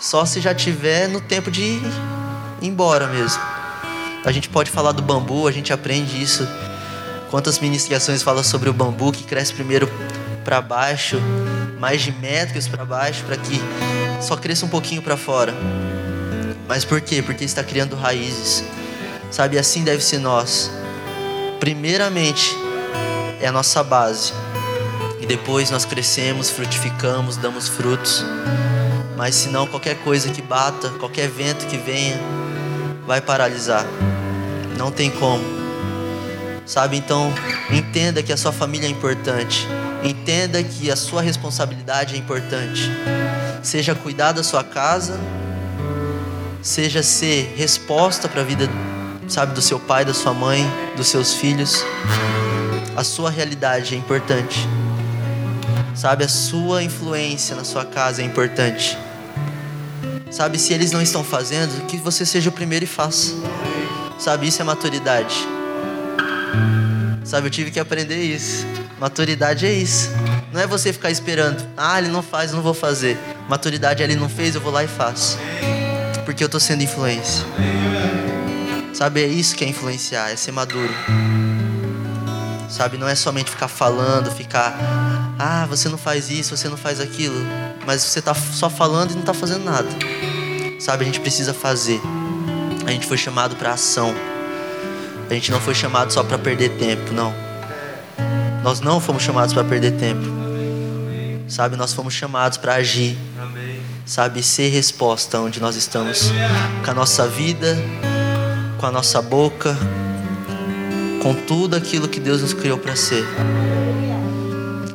Só 0.00 0.26
se 0.26 0.40
já 0.40 0.54
tiver 0.54 1.08
no 1.08 1.20
tempo 1.20 1.50
de 1.50 1.62
ir 1.62 1.82
embora 2.60 3.06
mesmo. 3.06 3.40
A 4.24 4.32
gente 4.32 4.48
pode 4.48 4.70
falar 4.70 4.92
do 4.92 5.02
bambu, 5.02 5.46
a 5.46 5.52
gente 5.52 5.72
aprende 5.72 6.20
isso. 6.20 6.46
Quantas 7.30 7.58
ministrações 7.58 8.22
falam 8.22 8.42
sobre 8.42 8.68
o 8.68 8.72
bambu 8.72 9.12
que 9.12 9.24
cresce 9.24 9.54
primeiro 9.54 9.88
para 10.44 10.60
baixo, 10.60 11.20
mais 11.78 12.02
de 12.02 12.12
metros 12.12 12.66
para 12.66 12.84
baixo, 12.84 13.24
para 13.24 13.36
que 13.36 13.60
só 14.20 14.36
cresça 14.36 14.66
um 14.66 14.68
pouquinho 14.68 15.00
para 15.00 15.16
fora. 15.16 15.54
Mas 16.66 16.84
por 16.84 17.00
quê? 17.00 17.22
Porque 17.22 17.44
está 17.44 17.64
criando 17.64 17.96
raízes. 17.96 18.64
Sabe, 19.30 19.58
assim 19.58 19.84
deve 19.84 20.02
ser 20.02 20.18
nós. 20.18 20.70
Primeiramente, 21.60 22.56
é 23.40 23.46
a 23.46 23.52
nossa 23.52 23.82
base. 23.82 24.32
E 25.20 25.26
depois 25.26 25.70
nós 25.70 25.84
crescemos, 25.84 26.50
frutificamos, 26.50 27.36
damos 27.36 27.68
frutos. 27.68 28.24
Mas 29.16 29.34
se 29.34 29.48
não, 29.48 29.66
qualquer 29.66 29.96
coisa 29.98 30.30
que 30.30 30.40
bata, 30.40 30.90
qualquer 30.90 31.28
vento 31.28 31.66
que 31.66 31.76
venha, 31.76 32.18
vai 33.06 33.20
paralisar. 33.20 33.84
Não 34.76 34.90
tem 34.90 35.10
como. 35.10 35.42
Sabe, 36.64 36.98
então, 36.98 37.32
entenda 37.70 38.22
que 38.22 38.32
a 38.32 38.36
sua 38.36 38.52
família 38.52 38.86
é 38.86 38.90
importante. 38.90 39.66
Entenda 40.02 40.62
que 40.62 40.90
a 40.90 40.96
sua 40.96 41.22
responsabilidade 41.22 42.14
é 42.14 42.18
importante. 42.18 42.90
Seja 43.62 43.94
cuidar 43.94 44.32
da 44.32 44.42
sua 44.42 44.62
casa, 44.62 45.18
seja 46.62 47.02
ser 47.02 47.54
resposta 47.56 48.28
para 48.28 48.42
a 48.42 48.44
vida 48.44 48.68
sabe, 49.28 49.54
do 49.54 49.62
seu 49.62 49.78
pai, 49.78 50.04
da 50.04 50.14
sua 50.14 50.32
mãe, 50.32 50.64
dos 50.96 51.08
seus 51.08 51.34
filhos. 51.34 51.84
A 52.96 53.04
sua 53.04 53.30
realidade 53.30 53.94
é 53.94 53.98
importante. 53.98 54.66
Sabe, 55.94 56.24
a 56.24 56.28
sua 56.28 56.82
influência 56.82 57.54
na 57.54 57.64
sua 57.64 57.84
casa 57.84 58.22
é 58.22 58.24
importante. 58.24 58.96
Sabe, 60.30 60.58
se 60.58 60.72
eles 60.72 60.92
não 60.92 61.02
estão 61.02 61.24
fazendo, 61.24 61.86
que 61.86 61.96
você 61.96 62.24
seja 62.24 62.50
o 62.50 62.52
primeiro 62.52 62.84
e 62.84 62.88
faça. 62.88 63.34
Sabe, 64.18 64.48
isso 64.48 64.60
é 64.60 64.64
maturidade. 64.64 65.36
Sabe, 67.28 67.46
eu 67.46 67.50
tive 67.50 67.70
que 67.70 67.78
aprender 67.78 68.22
isso. 68.22 68.64
Maturidade 68.98 69.66
é 69.66 69.70
isso. 69.70 70.10
Não 70.50 70.58
é 70.58 70.66
você 70.66 70.94
ficar 70.94 71.10
esperando. 71.10 71.62
Ah, 71.76 71.98
ele 71.98 72.08
não 72.08 72.22
faz, 72.22 72.52
não 72.52 72.62
vou 72.62 72.72
fazer. 72.72 73.18
Maturidade, 73.46 74.02
ele 74.02 74.16
não 74.16 74.30
fez, 74.30 74.54
eu 74.54 74.62
vou 74.62 74.72
lá 74.72 74.82
e 74.82 74.88
faço. 74.88 75.38
Porque 76.24 76.42
eu 76.42 76.46
estou 76.46 76.58
sendo 76.58 76.82
influência. 76.82 77.44
Sabe, 78.94 79.22
é 79.22 79.26
isso 79.26 79.54
que 79.54 79.62
é 79.62 79.68
influenciar, 79.68 80.30
é 80.30 80.36
ser 80.36 80.52
maduro. 80.52 80.94
Sabe, 82.66 82.96
não 82.96 83.06
é 83.06 83.14
somente 83.14 83.50
ficar 83.50 83.68
falando, 83.68 84.30
ficar, 84.30 84.74
ah, 85.38 85.66
você 85.68 85.90
não 85.90 85.98
faz 85.98 86.30
isso, 86.30 86.56
você 86.56 86.70
não 86.70 86.78
faz 86.78 86.98
aquilo, 86.98 87.36
mas 87.84 88.02
você 88.02 88.20
está 88.20 88.34
só 88.34 88.70
falando 88.70 89.10
e 89.10 89.14
não 89.14 89.20
está 89.20 89.34
fazendo 89.34 89.64
nada. 89.64 89.88
Sabe, 90.80 91.02
a 91.02 91.06
gente 91.06 91.20
precisa 91.20 91.52
fazer. 91.52 92.00
A 92.86 92.90
gente 92.90 93.06
foi 93.06 93.18
chamado 93.18 93.54
para 93.54 93.74
ação. 93.74 94.14
A 95.30 95.34
gente 95.34 95.50
não 95.50 95.60
foi 95.60 95.74
chamado 95.74 96.12
só 96.12 96.24
para 96.24 96.38
perder 96.38 96.70
tempo, 96.70 97.12
não. 97.12 97.34
Nós 98.62 98.80
não 98.80 99.00
fomos 99.00 99.22
chamados 99.22 99.52
para 99.52 99.62
perder 99.62 99.92
tempo. 99.92 100.26
Sabe, 101.46 101.76
nós 101.76 101.92
fomos 101.92 102.14
chamados 102.14 102.56
para 102.56 102.74
agir. 102.74 103.16
Sabe, 104.06 104.42
ser 104.42 104.68
resposta 104.70 105.38
onde 105.38 105.60
nós 105.60 105.76
estamos 105.76 106.30
com 106.84 106.90
a 106.90 106.94
nossa 106.94 107.26
vida, 107.26 107.76
com 108.78 108.86
a 108.86 108.90
nossa 108.90 109.20
boca, 109.20 109.76
com 111.22 111.34
tudo 111.34 111.76
aquilo 111.76 112.08
que 112.08 112.20
Deus 112.20 112.40
nos 112.40 112.54
criou 112.54 112.78
para 112.78 112.96
ser. 112.96 113.24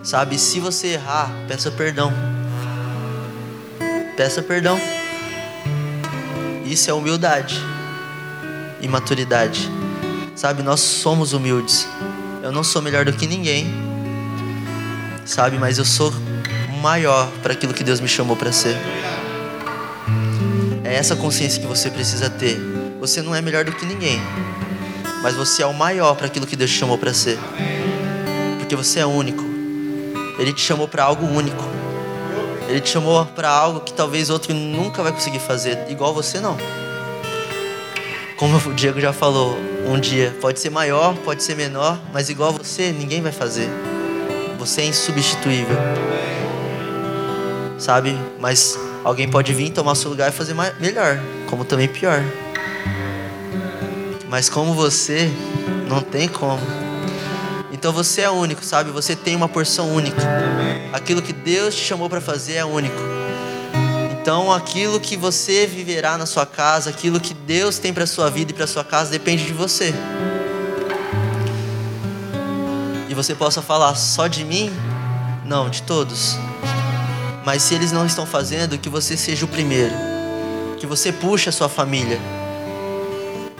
Sabe, 0.04 0.38
se 0.40 0.60
você 0.60 0.88
errar, 0.88 1.32
peça 1.48 1.70
perdão. 1.70 2.12
Peça 4.18 4.42
perdão. 4.42 4.80
Isso 6.66 6.90
é 6.90 6.94
humildade 6.94 7.62
e 8.82 8.88
maturidade. 8.88 9.83
Sabe, 10.44 10.62
nós 10.62 10.82
somos 10.82 11.32
humildes. 11.32 11.88
Eu 12.42 12.52
não 12.52 12.66
sou 12.66 12.82
melhor 12.82 13.06
do 13.06 13.14
que 13.14 13.26
ninguém. 13.26 13.66
Sabe, 15.24 15.58
mas 15.58 15.78
eu 15.78 15.86
sou 15.86 16.14
maior 16.82 17.32
para 17.42 17.54
aquilo 17.54 17.74
que 17.74 17.82
Deus 17.82 18.02
me 18.02 18.10
chamou 18.10 18.36
para 18.36 18.52
ser. 18.52 18.76
É 20.84 20.96
essa 20.96 21.16
consciência 21.16 21.62
que 21.62 21.66
você 21.66 21.90
precisa 21.90 22.30
ter. 22.30 22.60
Você 23.00 23.22
não 23.22 23.34
é 23.34 23.42
melhor 23.42 23.64
do 23.64 23.72
que 23.72 23.86
ninguém, 23.86 24.20
mas 25.22 25.34
você 25.34 25.64
é 25.64 25.66
o 25.66 25.74
maior 25.74 26.14
para 26.14 26.28
aquilo 26.28 26.46
que 26.46 26.58
Deus 26.58 26.70
te 26.72 26.78
chamou 26.78 26.98
para 26.98 27.14
ser. 27.14 27.40
Porque 28.60 28.76
você 28.76 29.00
é 29.00 29.06
único. 29.06 29.46
Ele 30.38 30.52
te 30.52 30.60
chamou 30.60 30.90
para 30.90 31.06
algo 31.06 31.26
único. 31.26 31.64
Ele 32.68 32.82
te 32.82 32.90
chamou 32.90 33.26
para 33.28 33.50
algo 33.50 33.80
que 33.80 33.94
talvez 33.94 34.30
outro 34.30 34.54
nunca 34.54 35.02
vai 35.02 35.14
conseguir 35.14 35.40
fazer, 35.40 35.90
igual 35.90 36.14
você 36.14 36.42
não. 36.42 36.58
Como 38.36 38.58
o 38.58 38.74
Diego 38.74 39.00
já 39.00 39.14
falou 39.14 39.58
um 39.86 40.00
dia, 40.00 40.36
pode 40.40 40.60
ser 40.60 40.70
maior, 40.70 41.16
pode 41.18 41.44
ser 41.44 41.56
menor, 41.56 42.00
mas 42.12 42.30
igual 42.30 42.52
você, 42.52 42.92
ninguém 42.92 43.22
vai 43.22 43.32
fazer. 43.32 43.70
Você 44.58 44.82
é 44.82 44.86
insubstituível. 44.86 45.76
Sabe? 47.78 48.18
Mas 48.40 48.78
alguém 49.04 49.30
pode 49.30 49.54
vir 49.54 49.72
tomar 49.72 49.96
seu 49.96 50.10
lugar 50.10 50.30
e 50.30 50.32
fazer 50.32 50.54
mais, 50.54 50.78
melhor, 50.80 51.20
como 51.50 51.66
também 51.66 51.88
pior. 51.88 52.24
Mas 54.30 54.50
como 54.50 54.74
você, 54.74 55.30
não 55.88 56.02
tem 56.02 56.28
como. 56.28 56.62
Então 57.72 57.92
você 57.92 58.22
é 58.22 58.30
único, 58.30 58.64
sabe? 58.64 58.92
Você 58.92 59.16
tem 59.16 59.36
uma 59.36 59.50
porção 59.50 59.94
única. 59.94 60.22
Aquilo 60.94 61.22
que 61.22 61.34
Deus 61.34 61.76
te 61.76 61.82
chamou 61.82 62.10
para 62.10 62.22
fazer 62.22 62.54
é 62.54 62.66
único. 62.66 63.13
Então 64.24 64.54
aquilo 64.54 65.02
que 65.02 65.18
você 65.18 65.68
viverá 65.68 66.18
na 66.18 66.26
sua 66.26 66.46
casa, 66.46 66.90
aquilo 66.90 67.20
que 67.20 67.34
Deus 67.34 67.78
tem 67.78 67.94
para 67.94 68.08
sua 68.08 68.30
vida 68.30 68.52
e 68.52 68.56
para 68.56 68.66
sua 68.66 68.86
casa 68.86 69.12
depende 69.12 69.46
de 69.46 69.52
você. 69.52 69.94
E 73.10 73.14
você 73.14 73.36
possa 73.36 73.62
falar 73.62 73.96
só 73.96 74.28
de 74.28 74.46
mim? 74.46 74.72
Não, 75.46 75.70
de 75.70 75.84
todos. 75.84 76.38
Mas 77.46 77.64
se 77.64 77.76
eles 77.76 77.92
não 77.92 78.06
estão 78.06 78.26
fazendo, 78.26 78.78
que 78.78 78.88
você 78.88 79.18
seja 79.18 79.44
o 79.44 79.48
primeiro. 79.50 79.94
Que 80.80 80.88
você 80.88 81.12
puxe 81.12 81.50
a 81.50 81.52
sua 81.52 81.68
família 81.68 82.18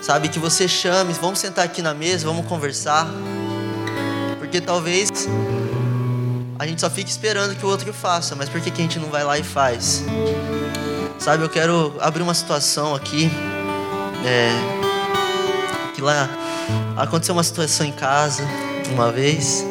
Sabe, 0.02 0.28
que 0.28 0.38
você 0.38 0.68
chame, 0.68 1.14
vamos 1.14 1.40
sentar 1.40 1.64
aqui 1.64 1.82
na 1.82 1.94
mesa, 1.94 2.26
vamos 2.26 2.46
conversar. 2.46 3.08
Porque 4.38 4.60
talvez 4.60 5.10
a 6.64 6.68
gente 6.68 6.80
só 6.80 6.90
fique 6.90 7.10
esperando 7.10 7.56
que 7.58 7.66
o 7.66 7.70
outro 7.70 7.92
faça, 7.94 8.36
mas 8.36 8.48
por 8.48 8.62
que, 8.62 8.72
que 8.72 8.82
a 8.82 8.84
gente 8.86 8.98
não 8.98 9.10
vai 9.10 9.22
lá 9.22 9.38
e 9.38 9.44
faz? 9.44 10.02
Sabe, 11.20 11.44
eu 11.44 11.50
quero 11.50 11.94
abrir 12.00 12.24
uma 12.24 12.34
situação 12.34 12.96
aqui. 12.96 13.30
É, 14.26 14.50
que 15.94 16.02
lá 16.02 16.30
aconteceu 16.96 17.36
uma 17.36 17.44
situação 17.44 17.86
em 17.86 17.92
casa 17.92 18.44
uma 18.94 19.12
vez. 19.12 19.66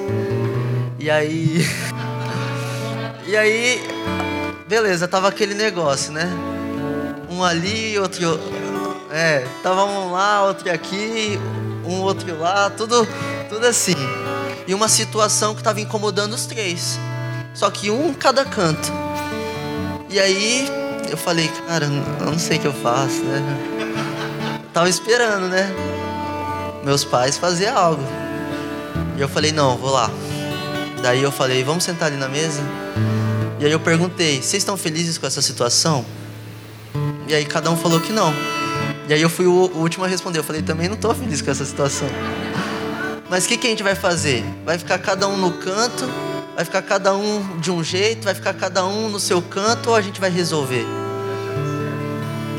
E 0.98 1.10
aí. 1.10 1.66
E 3.24 3.36
aí. 3.36 3.80
Beleza, 4.68 5.08
tava 5.08 5.26
aquele 5.26 5.54
negócio, 5.54 6.12
né? 6.12 6.28
Um 7.30 7.42
ali, 7.42 7.98
outro 7.98 8.38
é, 9.10 9.46
tava 9.62 9.84
um 9.84 10.12
lá, 10.12 10.44
outro 10.44 10.70
aqui, 10.70 11.38
um 11.86 12.00
outro 12.02 12.38
lá, 12.38 12.68
tudo, 12.68 13.08
tudo 13.48 13.66
assim. 13.66 13.94
E 14.66 14.74
uma 14.74 14.88
situação 14.88 15.54
que 15.54 15.60
estava 15.60 15.80
incomodando 15.80 16.34
os 16.34 16.46
três. 16.46 16.98
Só 17.54 17.70
que 17.70 17.90
um 17.90 18.10
em 18.10 18.14
cada 18.14 18.44
canto. 18.44 18.92
E 20.08 20.18
aí 20.18 20.68
eu 21.10 21.16
falei, 21.16 21.48
cara, 21.66 21.86
eu 21.86 22.26
não 22.26 22.38
sei 22.38 22.58
o 22.58 22.60
que 22.60 22.66
eu 22.66 22.72
faço, 22.72 23.22
né? 23.24 23.40
Tava 24.72 24.88
esperando, 24.88 25.48
né? 25.48 25.70
Meus 26.84 27.04
pais 27.04 27.36
fazer 27.36 27.68
algo. 27.68 28.02
E 29.16 29.20
eu 29.20 29.28
falei, 29.28 29.52
não, 29.52 29.76
vou 29.76 29.90
lá. 29.90 30.10
Daí 31.02 31.22
eu 31.22 31.32
falei, 31.32 31.62
vamos 31.64 31.84
sentar 31.84 32.08
ali 32.08 32.16
na 32.16 32.28
mesa? 32.28 32.62
E 33.58 33.66
aí 33.66 33.72
eu 33.72 33.80
perguntei, 33.80 34.36
vocês 34.42 34.62
estão 34.62 34.76
felizes 34.76 35.18
com 35.18 35.26
essa 35.26 35.42
situação? 35.42 36.04
E 37.28 37.34
aí 37.34 37.44
cada 37.44 37.70
um 37.70 37.76
falou 37.76 38.00
que 38.00 38.12
não. 38.12 38.32
E 39.08 39.14
aí 39.14 39.20
eu 39.20 39.28
fui 39.28 39.46
o, 39.46 39.70
último 39.74 40.04
a 40.04 40.08
responder. 40.08 40.38
Eu 40.38 40.44
falei, 40.44 40.62
também 40.62 40.88
não 40.88 40.94
estou 40.94 41.14
feliz 41.14 41.42
com 41.42 41.50
essa 41.50 41.64
situação. 41.64 42.08
Mas 43.32 43.46
o 43.46 43.48
que, 43.48 43.56
que 43.56 43.66
a 43.66 43.70
gente 43.70 43.82
vai 43.82 43.94
fazer? 43.94 44.44
Vai 44.62 44.76
ficar 44.76 44.98
cada 44.98 45.26
um 45.26 45.38
no 45.38 45.52
canto? 45.52 46.04
Vai 46.54 46.66
ficar 46.66 46.82
cada 46.82 47.16
um 47.16 47.58
de 47.60 47.70
um 47.70 47.82
jeito? 47.82 48.24
Vai 48.24 48.34
ficar 48.34 48.52
cada 48.52 48.84
um 48.84 49.08
no 49.08 49.18
seu 49.18 49.40
canto? 49.40 49.88
Ou 49.88 49.96
a 49.96 50.02
gente 50.02 50.20
vai 50.20 50.28
resolver? 50.28 50.84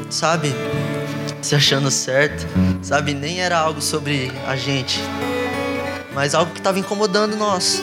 Sabe? 0.10 0.52
Se 1.44 1.54
achando 1.54 1.92
certo. 1.92 2.48
Sabe? 2.82 3.14
Nem 3.14 3.40
era 3.40 3.56
algo 3.56 3.84
sobre 3.84 4.32
a 4.48 4.56
gente. 4.56 5.00
Mas 6.12 6.34
algo 6.34 6.52
que 6.52 6.60
estava 6.60 6.80
incomodando 6.80 7.36
nós. 7.36 7.80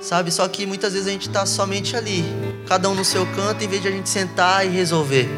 Sabe? 0.00 0.30
Só 0.30 0.48
que 0.48 0.64
muitas 0.64 0.94
vezes 0.94 1.08
a 1.08 1.10
gente 1.10 1.28
está 1.28 1.44
somente 1.44 1.94
ali. 1.94 2.24
Cada 2.66 2.88
um 2.88 2.94
no 2.94 3.04
seu 3.04 3.26
canto, 3.26 3.62
em 3.62 3.68
vez 3.68 3.82
de 3.82 3.88
a 3.88 3.90
gente 3.90 4.08
sentar 4.08 4.64
e 4.64 4.70
resolver. 4.70 5.28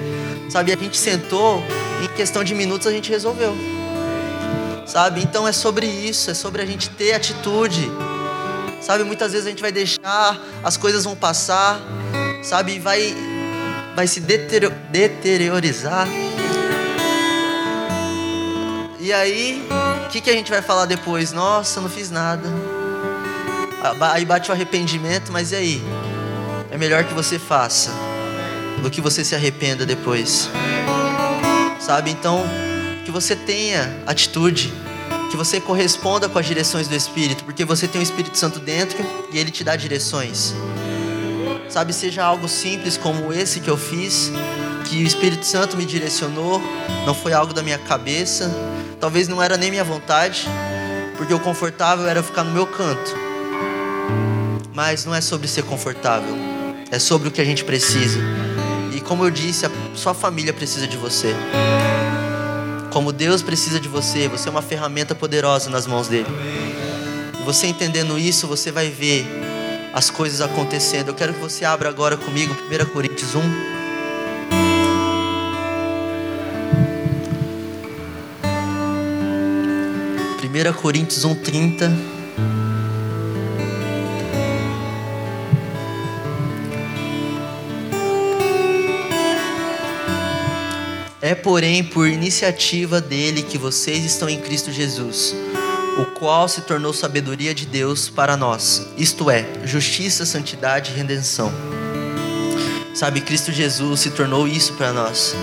Sabe? 0.49 0.72
A 0.72 0.76
gente 0.76 0.97
sentou 0.97 1.61
em 2.05 2.07
questão 2.14 2.45
de 2.45 2.55
minutos 2.55 2.87
a 2.87 2.93
gente 2.93 3.11
resolveu. 3.11 3.78
Sabe? 4.89 5.22
Então 5.22 5.47
é 5.47 5.53
sobre 5.53 5.86
isso, 5.86 6.30
é 6.30 6.34
sobre 6.34 6.62
a 6.62 6.66
gente 6.66 6.89
ter 6.89 7.12
atitude. 7.12 7.93
Sabe, 8.80 9.05
muitas 9.05 9.32
vezes 9.32 9.47
a 9.47 9.51
gente 9.51 9.61
vai 9.61 9.70
deixar, 9.70 10.41
as 10.64 10.78
coisas 10.78 11.05
vão 11.05 11.14
passar, 11.14 11.78
sabe, 12.43 12.76
e 12.76 12.78
vai 12.78 13.14
vai 13.95 14.07
se 14.07 14.20
deteriorizar. 14.20 16.09
E 18.99 19.12
aí, 19.12 19.66
o 20.07 20.09
que, 20.09 20.20
que 20.20 20.30
a 20.30 20.32
gente 20.32 20.51
vai 20.51 20.62
falar 20.62 20.86
depois? 20.86 21.32
Nossa, 21.32 21.80
não 21.80 21.89
fiz 21.89 22.11
nada. 22.11 22.49
Aí 24.12 24.24
bate 24.24 24.51
o 24.51 24.55
arrependimento, 24.55 25.30
mas 25.32 25.53
e 25.53 25.57
aí? 25.57 25.82
É 26.70 26.78
melhor 26.78 27.05
que 27.05 27.12
você 27.12 27.39
faça 27.39 27.91
do 28.82 28.91
que 28.91 29.01
você 29.01 29.24
se 29.24 29.34
arrependa 29.34 29.84
depois. 29.84 30.49
Sabe? 31.80 32.11
Então, 32.11 32.45
que 33.09 33.13
você 33.13 33.35
tenha 33.35 33.91
atitude, 34.07 34.71
que 35.31 35.37
você 35.37 35.59
corresponda 35.59 36.29
com 36.29 36.39
as 36.39 36.45
direções 36.45 36.89
do 36.89 36.95
Espírito, 36.95 37.43
porque 37.43 37.65
você 37.65 37.89
tem 37.89 38.03
o 38.03 38.05
Espírito 38.05 38.37
Santo 38.37 38.61
dentro 38.61 38.99
e 39.33 39.39
ele 39.39 39.51
te 39.51 39.65
dá 39.65 39.75
direções. 39.77 40.53
Sabe, 41.71 41.95
seja 41.95 42.23
algo 42.23 42.47
simples 42.47 42.99
como 42.99 43.33
esse 43.33 43.61
que 43.61 43.71
eu 43.71 43.79
fiz, 43.79 44.31
que 44.85 45.03
o 45.03 45.07
Espírito 45.07 45.47
Santo 45.47 45.75
me 45.75 45.87
direcionou, 45.87 46.61
não 47.07 47.15
foi 47.15 47.33
algo 47.33 47.55
da 47.55 47.63
minha 47.63 47.79
cabeça, 47.79 48.55
talvez 49.01 49.27
não 49.27 49.43
era 49.43 49.57
nem 49.57 49.71
minha 49.71 49.85
vontade, 49.85 50.47
porque 51.17 51.33
o 51.33 51.41
confortável 51.41 52.07
era 52.07 52.23
ficar 52.23 52.45
no 52.45 52.53
meu 52.53 52.67
canto. 52.67 53.17
Mas 54.75 55.07
não 55.07 55.15
é 55.15 55.23
sobre 55.23 55.49
ser 55.49 55.63
confortável, 55.63 56.37
é 56.91 56.99
sobre 56.99 57.29
o 57.29 57.31
que 57.31 57.41
a 57.41 57.45
gente 57.45 57.65
precisa. 57.65 58.19
E 58.95 59.01
como 59.01 59.25
eu 59.25 59.31
disse, 59.31 59.65
a 59.65 59.71
sua 59.95 60.13
família 60.13 60.53
precisa 60.53 60.87
de 60.87 60.99
você. 60.99 61.35
Como 62.91 63.12
Deus 63.12 63.43
precisa 63.43 63.78
de 63.78 63.89
você, 63.89 64.28
você 64.28 64.49
é 64.49 64.51
uma 64.51 64.62
ferramenta 64.62 65.14
poderosa 65.14 65.68
nas 65.70 65.86
mãos 65.86 66.09
dele. 66.09 66.28
Você 67.45 67.66
entendendo 67.66 68.18
isso, 68.18 68.47
você 68.47 68.70
vai 68.70 68.91
ver 68.91 69.26
as 69.93 70.11
coisas 70.11 70.41
acontecendo. 70.41 71.09
Eu 71.09 71.14
quero 71.14 71.34
que 71.34 71.41
você 71.41 71.64
abra 71.64 71.89
agora 71.89 72.16
comigo 72.16 72.55
1 72.55 72.86
Coríntios 72.93 73.34
1. 73.34 73.41
1 80.49 80.72
Coríntios 80.80 81.24
1, 81.24 81.34
É, 91.29 91.35
porém, 91.35 91.85
por 91.85 92.09
iniciativa 92.09 93.03
dele 93.03 93.43
que 93.43 93.59
vocês 93.59 94.03
estão 94.03 94.31
em 94.31 94.41
Cristo 94.41 94.72
Jesus 94.72 95.35
o 95.99 96.07
qual 96.07 96.49
se 96.49 96.62
tornou 96.62 96.91
sabedoria 96.95 97.55
de 97.55 97.66
Deus 97.66 98.09
para 98.09 98.35
nós, 98.35 98.87
isto 98.97 99.31
é, 99.31 99.45
justiça, 99.62 100.24
santidade 100.24 100.91
e 100.91 100.95
redenção. 100.95 101.53
Sabe, 102.95 103.20
Cristo 103.20 103.53
Jesus 103.53 104.01
se 104.01 104.11
tornou 104.11 104.49
isso 104.49 104.72
para 104.72 104.91
nós. 104.91 105.35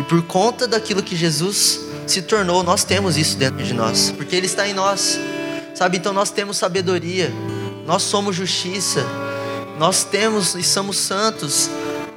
E 0.00 0.02
por 0.02 0.22
conta 0.22 0.66
daquilo 0.66 1.04
que 1.04 1.14
Jesus 1.14 1.82
se 2.04 2.22
tornou, 2.22 2.64
nós 2.64 2.82
temos 2.82 3.16
isso 3.16 3.36
dentro 3.36 3.62
de 3.62 3.72
nós, 3.72 4.12
porque 4.16 4.34
Ele 4.34 4.46
está 4.46 4.66
em 4.66 4.74
nós. 4.74 5.20
Sabe, 5.72 5.98
então 5.98 6.12
nós 6.12 6.32
temos 6.32 6.56
sabedoria, 6.56 7.32
nós 7.86 8.02
somos 8.02 8.34
justiça, 8.34 9.06
nós 9.78 10.02
temos 10.02 10.56
e 10.56 10.64
somos 10.64 10.96
santos, 10.96 11.70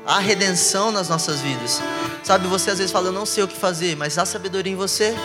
há 0.05 0.19
redenção 0.19 0.91
nas 0.91 1.09
nossas 1.09 1.41
vidas. 1.41 1.81
Sabe, 2.23 2.47
você 2.47 2.71
às 2.71 2.77
vezes 2.77 2.91
fala, 2.91 3.07
eu 3.07 3.11
não 3.11 3.25
sei 3.25 3.43
o 3.43 3.47
que 3.47 3.57
fazer, 3.57 3.95
mas 3.95 4.17
há 4.17 4.25
sabedoria 4.25 4.71
em 4.71 4.75
você. 4.75 5.15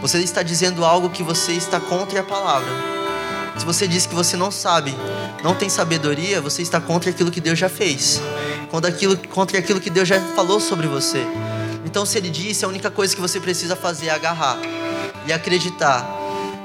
Você 0.00 0.18
está 0.18 0.42
dizendo 0.42 0.84
algo 0.84 1.10
que 1.10 1.22
você 1.22 1.52
está 1.52 1.80
contra 1.80 2.20
a 2.20 2.22
palavra. 2.22 2.68
Se 3.58 3.64
você 3.64 3.88
diz 3.88 4.06
que 4.06 4.14
você 4.14 4.36
não 4.36 4.50
sabe, 4.50 4.94
não 5.42 5.54
tem 5.54 5.68
sabedoria, 5.68 6.40
você 6.40 6.62
está 6.62 6.80
contra 6.80 7.10
aquilo 7.10 7.30
que 7.30 7.40
Deus 7.40 7.58
já 7.58 7.68
fez. 7.68 8.20
Contra 8.70 8.90
aquilo, 8.90 9.16
contra 9.28 9.58
aquilo 9.58 9.80
que 9.80 9.90
Deus 9.90 10.06
já 10.06 10.20
falou 10.34 10.60
sobre 10.60 10.86
você. 10.86 11.26
Então, 11.84 12.04
se 12.04 12.18
Ele 12.18 12.28
disse, 12.28 12.64
a 12.64 12.68
única 12.68 12.90
coisa 12.90 13.14
que 13.14 13.20
você 13.20 13.40
precisa 13.40 13.74
fazer 13.74 14.08
é 14.08 14.10
agarrar 14.10 14.58
e 15.26 15.32
acreditar. 15.32 16.06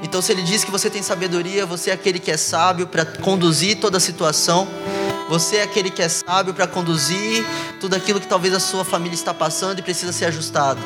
Então, 0.02 0.20
se 0.20 0.32
Ele 0.32 0.42
diz 0.42 0.64
que 0.64 0.70
você 0.70 0.90
tem 0.90 1.02
sabedoria, 1.02 1.64
você 1.64 1.90
é 1.90 1.94
aquele 1.94 2.18
que 2.18 2.30
é 2.30 2.36
sábio 2.36 2.86
para 2.86 3.06
conduzir 3.06 3.78
toda 3.78 3.96
a 3.96 4.00
situação. 4.00 4.68
Você 5.32 5.56
é 5.56 5.62
aquele 5.62 5.88
que 5.88 6.02
é 6.02 6.10
sábio 6.10 6.52
para 6.52 6.66
conduzir 6.66 7.42
tudo 7.80 7.96
aquilo 7.96 8.20
que 8.20 8.26
talvez 8.26 8.52
a 8.52 8.60
sua 8.60 8.84
família 8.84 9.14
está 9.14 9.32
passando 9.32 9.78
e 9.78 9.82
precisa 9.82 10.12
ser 10.12 10.26
ajustado. 10.26 10.78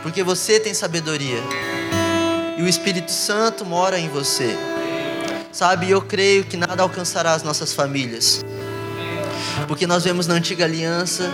Porque 0.00 0.22
você 0.22 0.60
tem 0.60 0.72
sabedoria. 0.72 1.42
E 2.56 2.62
o 2.62 2.68
Espírito 2.68 3.10
Santo 3.10 3.64
mora 3.64 3.98
em 3.98 4.08
você. 4.08 4.56
Sabe, 5.50 5.90
eu 5.90 6.00
creio 6.00 6.44
que 6.44 6.56
nada 6.56 6.84
alcançará 6.84 7.32
as 7.32 7.42
nossas 7.42 7.74
famílias, 7.74 8.44
porque 9.66 9.88
nós 9.88 10.04
vemos 10.04 10.28
na 10.28 10.34
antiga 10.34 10.64
aliança 10.64 11.28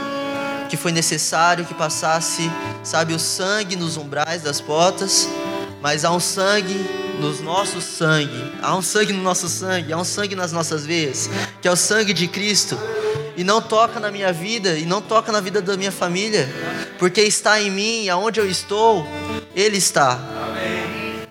que 0.71 0.79
foi 0.79 0.93
necessário 0.93 1.67
que 1.67 1.75
passasse, 1.75 2.51
sabe, 2.83 3.13
o 3.13 3.19
sangue 3.19 3.77
nos 3.77 3.99
umbrais 3.99 4.41
das 4.41 4.63
portas, 4.63 5.29
mas 5.83 6.07
há 6.07 6.11
um 6.11 6.21
sangue 6.21 7.08
nos 7.19 7.41
nossos 7.41 7.85
sangue, 7.85 8.53
há 8.63 8.77
um 8.77 8.83
sangue 8.83 9.13
no 9.13 9.23
nosso 9.23 9.49
sangue, 9.49 9.93
há 9.93 9.97
um 9.97 10.05
sangue 10.05 10.35
nas 10.35 10.53
nossas 10.53 10.87
veias, 10.87 11.29
que 11.61 11.69
é 11.69 11.71
o 11.71 11.77
sangue 11.77 12.13
de 12.13 12.29
Cristo 12.29 12.79
e 13.39 13.45
não 13.45 13.63
toca 13.63 14.01
na 14.01 14.11
minha 14.11 14.33
vida 14.33 14.77
e 14.77 14.85
não 14.85 15.01
toca 15.01 15.31
na 15.31 15.41
vida 15.41 15.63
da 15.63 15.77
minha 15.77 15.93
família, 15.93 16.49
porque 16.99 17.21
está 17.21 17.63
em 17.63 17.71
mim 17.71 18.03
e 18.03 18.11
aonde 18.11 18.41
eu 18.41 18.51
estou, 18.51 19.07
Ele 19.55 19.77
está. 19.77 20.19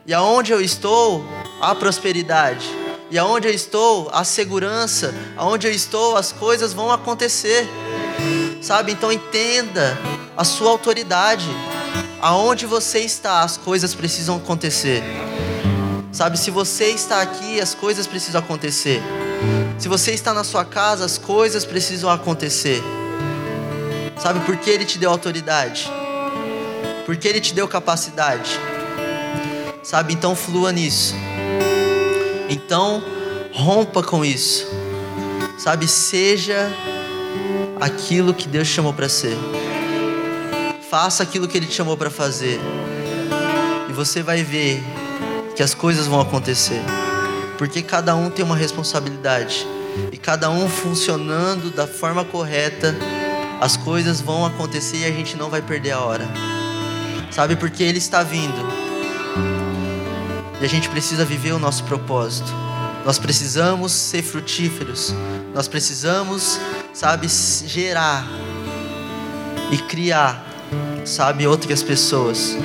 E 0.06 0.14
aonde 0.14 0.54
eu 0.54 0.62
estou, 0.62 1.28
há 1.62 1.76
prosperidade. 1.76 2.66
E 3.12 3.18
aonde 3.18 3.50
eu 3.50 3.54
estou, 3.54 4.10
há 4.14 4.24
segurança. 4.24 5.14
Aonde 5.36 5.68
eu 5.68 5.72
estou, 5.72 6.16
as 6.16 6.32
coisas 6.32 6.72
vão 6.72 6.90
acontecer. 6.90 7.68
Sabe? 8.62 8.94
Então 8.94 9.12
entenda 9.12 9.98
a 10.38 10.46
sua 10.46 10.72
autoridade. 10.72 11.46
Aonde 12.22 12.66
você 12.66 13.00
está, 13.00 13.42
as 13.42 13.58
coisas 13.58 13.94
precisam 13.94 14.38
acontecer. 14.38 15.04
Sabe? 16.18 16.36
Se 16.36 16.50
você 16.50 16.86
está 16.86 17.22
aqui, 17.22 17.62
as 17.62 17.76
coisas 17.76 18.08
precisam 18.08 18.42
acontecer. 18.42 19.04
Se 19.78 19.88
você 19.88 20.14
está 20.14 20.34
na 20.34 20.44
sua 20.44 20.66
casa, 20.66 21.06
as 21.06 21.16
coisas 21.16 21.64
precisam 21.64 22.10
acontecer. 22.10 22.82
Sabe 24.18 24.40
por 24.40 24.58
que 24.58 24.68
Ele 24.68 24.84
te 24.84 24.98
deu 24.98 25.12
autoridade? 25.12 25.88
Porque 27.06 27.28
Ele 27.28 27.40
te 27.40 27.54
deu 27.54 27.68
capacidade. 27.68 28.60
Sabe? 29.84 30.12
Então 30.12 30.36
flua 30.36 30.72
nisso. 30.72 31.14
Então 32.50 33.04
rompa 33.54 34.02
com 34.02 34.26
isso. 34.26 34.66
Sabe? 35.60 35.88
Seja 35.88 36.68
aquilo 37.80 38.34
que 38.34 38.48
Deus 38.48 38.68
chamou 38.68 38.92
para 38.92 39.08
ser. 39.08 39.38
Faça 40.90 41.22
aquilo 41.22 41.48
que 41.48 41.56
Ele 41.56 41.68
te 41.68 41.76
chamou 41.76 41.96
para 41.96 42.10
fazer. 42.10 42.60
E 43.88 43.94
você 43.94 44.24
vai 44.24 44.42
ver 44.42 44.82
que 45.58 45.64
as 45.64 45.74
coisas 45.74 46.08
vão 46.08 46.22
acontecer 46.22 46.82
porque 47.58 47.82
cada 47.82 48.16
um 48.16 48.30
tem 48.30 48.46
uma 48.46 48.56
responsabilidade 48.56 49.68
e 50.12 50.18
cada 50.18 50.50
um 50.50 50.70
funcionando 50.70 51.72
da 51.72 51.88
forma 51.88 52.24
correta, 52.24 52.96
as 53.60 53.76
coisas 53.76 54.22
vão 54.22 54.46
acontecer 54.46 54.98
e 54.98 55.06
a 55.06 55.12
gente 55.12 55.36
não 55.36 55.50
vai 55.50 55.62
perder 55.62 55.92
a 55.92 56.00
hora. 56.00 56.28
Sabe 57.32 57.56
porque 57.56 57.84
ele 57.84 57.98
está 57.98 58.22
vindo. 58.22 58.68
E 60.62 60.66
a 60.66 60.70
gente 60.70 60.88
precisa 60.90 61.26
viver 61.26 61.54
o 61.54 61.60
nosso 61.60 61.84
propósito. 61.84 62.52
Nós 63.04 63.18
precisamos 63.18 63.92
ser 63.92 64.22
frutíferos. 64.22 65.14
Nós 65.54 65.68
precisamos, 65.68 66.60
sabe, 66.94 67.28
gerar 67.28 68.28
e 69.72 69.78
criar, 69.78 70.46
sabe, 71.06 71.48
outras 71.48 71.82
pessoas. 71.82 72.56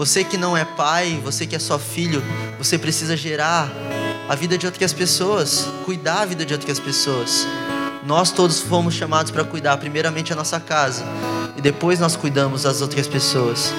Você 0.00 0.24
que 0.24 0.38
não 0.38 0.56
é 0.56 0.64
pai, 0.64 1.20
você 1.22 1.46
que 1.46 1.54
é 1.54 1.58
só 1.58 1.78
filho, 1.78 2.24
você 2.56 2.78
precisa 2.78 3.14
gerar 3.14 3.70
a 4.30 4.34
vida 4.34 4.56
de 4.56 4.64
outras 4.64 4.94
pessoas, 4.94 5.68
cuidar 5.84 6.22
a 6.22 6.24
vida 6.24 6.42
de 6.46 6.54
outras 6.54 6.80
pessoas. 6.80 7.46
Nós 8.02 8.30
todos 8.30 8.62
fomos 8.62 8.94
chamados 8.94 9.30
para 9.30 9.44
cuidar, 9.44 9.76
primeiramente 9.76 10.32
a 10.32 10.36
nossa 10.36 10.58
casa, 10.58 11.04
e 11.54 11.60
depois 11.60 12.00
nós 12.00 12.16
cuidamos 12.16 12.62
das 12.62 12.80
outras 12.80 13.06
pessoas. 13.06 13.74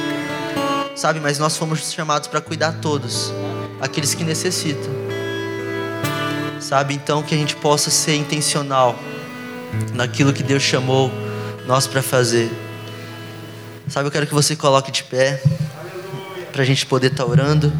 Sabe, 0.95 1.19
mas 1.19 1.39
nós 1.39 1.57
fomos 1.57 1.91
chamados 1.91 2.27
para 2.27 2.39
cuidar 2.39 2.73
todos, 2.73 3.33
aqueles 3.81 4.13
que 4.13 4.23
necessitam. 4.23 4.91
Sabe, 6.59 6.93
então 6.93 7.23
que 7.23 7.33
a 7.33 7.37
gente 7.39 7.55
possa 7.55 7.89
ser 7.89 8.13
intencional 8.13 8.95
naquilo 9.95 10.31
que 10.31 10.43
Deus 10.43 10.61
chamou 10.61 11.11
nós 11.65 11.87
para 11.87 12.03
fazer. 12.03 12.51
Sabe, 13.87 14.07
eu 14.07 14.11
quero 14.11 14.27
que 14.27 14.35
você 14.35 14.55
coloque 14.55 14.91
de 14.91 15.03
pé 15.03 15.41
para 16.51 16.63
a 16.63 16.65
gente 16.65 16.85
poder 16.85 17.11
estar 17.11 17.23
tá 17.23 17.29
orando. 17.29 17.71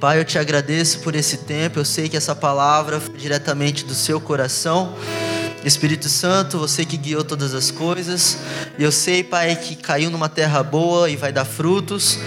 Pai, 0.00 0.18
eu 0.18 0.24
te 0.24 0.38
agradeço 0.38 0.98
por 0.98 1.14
esse 1.14 1.38
tempo. 1.38 1.78
Eu 1.78 1.84
sei 1.84 2.08
que 2.08 2.16
essa 2.16 2.34
palavra 2.34 2.98
foi 2.98 3.16
diretamente 3.16 3.84
do 3.84 3.94
seu 3.94 4.20
coração. 4.20 4.96
Espírito 5.64 6.08
Santo, 6.08 6.58
você 6.58 6.84
que 6.84 6.96
guiou 6.96 7.22
todas 7.22 7.54
as 7.54 7.70
coisas, 7.70 8.36
e 8.76 8.82
eu 8.82 8.90
sei, 8.90 9.22
Pai, 9.22 9.54
que 9.54 9.76
caiu 9.76 10.10
numa 10.10 10.28
terra 10.28 10.60
boa 10.60 11.08
e 11.08 11.14
vai 11.14 11.32
dar 11.32 11.44
frutos. 11.44 12.18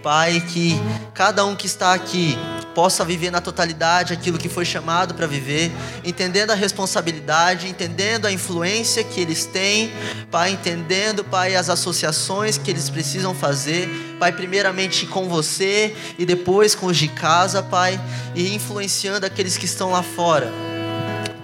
Pai, 0.00 0.40
que 0.40 0.80
cada 1.12 1.44
um 1.44 1.56
que 1.56 1.66
está 1.66 1.92
aqui 1.92 2.38
possa 2.74 3.04
viver 3.04 3.30
na 3.30 3.40
totalidade 3.40 4.12
aquilo 4.12 4.38
que 4.38 4.48
foi 4.48 4.64
chamado 4.64 5.14
para 5.14 5.26
viver, 5.26 5.72
entendendo 6.04 6.50
a 6.50 6.54
responsabilidade, 6.54 7.68
entendendo 7.68 8.26
a 8.26 8.32
influência 8.32 9.04
que 9.04 9.20
eles 9.20 9.46
têm, 9.46 9.92
Pai, 10.30 10.50
entendendo, 10.50 11.24
Pai, 11.24 11.54
as 11.54 11.70
associações 11.70 12.58
que 12.58 12.70
eles 12.70 12.90
precisam 12.90 13.34
fazer, 13.34 13.88
Pai, 14.18 14.32
primeiramente 14.32 15.06
com 15.06 15.28
você 15.28 15.94
e 16.18 16.26
depois 16.26 16.74
com 16.74 16.86
os 16.86 16.96
de 16.96 17.08
casa, 17.08 17.62
Pai, 17.62 18.00
e 18.34 18.54
influenciando 18.54 19.24
aqueles 19.24 19.56
que 19.56 19.64
estão 19.64 19.90
lá 19.90 20.02
fora. 20.02 20.52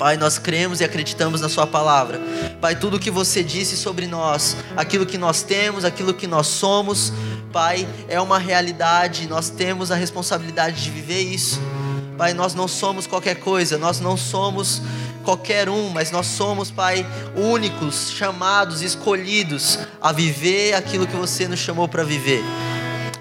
Pai, 0.00 0.16
nós 0.16 0.38
cremos 0.38 0.80
e 0.80 0.84
acreditamos 0.84 1.42
na 1.42 1.48
Sua 1.50 1.66
palavra. 1.66 2.18
Pai, 2.58 2.74
tudo 2.74 2.98
que 2.98 3.10
você 3.10 3.44
disse 3.44 3.76
sobre 3.76 4.06
nós, 4.06 4.56
aquilo 4.74 5.04
que 5.04 5.18
nós 5.18 5.42
temos, 5.42 5.84
aquilo 5.84 6.14
que 6.14 6.26
nós 6.26 6.46
somos, 6.46 7.12
Pai, 7.52 7.86
é 8.08 8.20
uma 8.20 8.38
realidade, 8.38 9.26
nós 9.26 9.50
temos 9.50 9.90
a 9.90 9.96
responsabilidade 9.96 10.82
de 10.82 10.90
viver 10.90 11.20
isso. 11.20 11.60
Pai, 12.16 12.32
nós 12.32 12.54
não 12.54 12.68
somos 12.68 13.06
qualquer 13.06 13.36
coisa, 13.36 13.78
nós 13.78 13.98
não 13.98 14.16
somos 14.16 14.82
qualquer 15.24 15.68
um, 15.68 15.90
mas 15.90 16.10
nós 16.10 16.26
somos, 16.26 16.70
Pai, 16.70 17.04
únicos, 17.34 18.10
chamados, 18.10 18.82
escolhidos 18.82 19.78
a 20.00 20.12
viver 20.12 20.74
aquilo 20.74 21.06
que 21.06 21.16
você 21.16 21.48
nos 21.48 21.58
chamou 21.58 21.88
para 21.88 22.04
viver. 22.04 22.42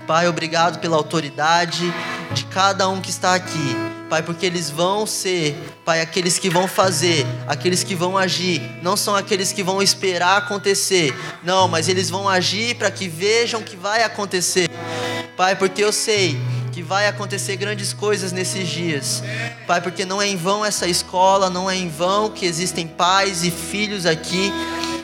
Pai, 0.06 0.28
obrigado 0.28 0.80
pela 0.80 0.98
autoridade 0.98 1.94
de 2.34 2.46
cada 2.46 2.88
um 2.90 3.02
que 3.02 3.10
está 3.10 3.36
aqui. 3.36 3.99
Pai, 4.10 4.24
porque 4.24 4.48
eles 4.48 4.72
vão 4.72 5.06
ser, 5.06 5.56
Pai, 5.86 6.02
aqueles 6.02 6.40
que 6.40 6.50
vão 6.50 6.68
fazer, 6.68 7.28
aqueles 7.48 7.84
que 7.84 7.94
vão 7.94 8.18
agir, 8.18 8.60
não 8.82 8.98
são 8.98 9.16
aqueles 9.16 9.54
que 9.54 9.62
vão 9.62 9.84
esperar 9.84 10.38
acontecer, 10.38 11.14
não, 11.44 11.68
mas 11.68 11.88
eles 11.88 12.10
vão 12.10 12.28
agir 12.28 12.76
para 12.76 12.90
que 12.90 13.08
vejam 13.08 13.62
que 13.62 13.78
vai 13.78 14.02
acontecer, 14.02 14.68
Pai, 15.38 15.56
porque 15.56 15.84
eu 15.84 15.94
sei 15.94 16.36
que 16.72 16.82
vai 16.82 17.08
acontecer 17.08 17.56
grandes 17.56 17.94
coisas 17.94 18.32
nesses 18.32 18.68
dias, 18.68 19.24
Pai, 19.68 19.80
porque 19.80 20.04
não 20.06 20.20
é 20.20 20.28
em 20.28 20.36
vão 20.36 20.66
essa 20.66 20.88
escola, 20.88 21.48
não 21.48 21.70
é 21.70 21.76
em 21.76 21.88
vão 21.88 22.32
que 22.32 22.48
existem 22.48 22.88
pais 22.88 23.44
e 23.44 23.52
filhos 23.52 24.08
aqui, 24.08 24.52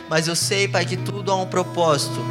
mas 0.10 0.28
eu 0.28 0.36
sei, 0.36 0.68
Pai, 0.68 0.84
que 0.84 0.98
tudo 0.98 1.32
há 1.32 1.36
um 1.36 1.46
propósito, 1.46 2.26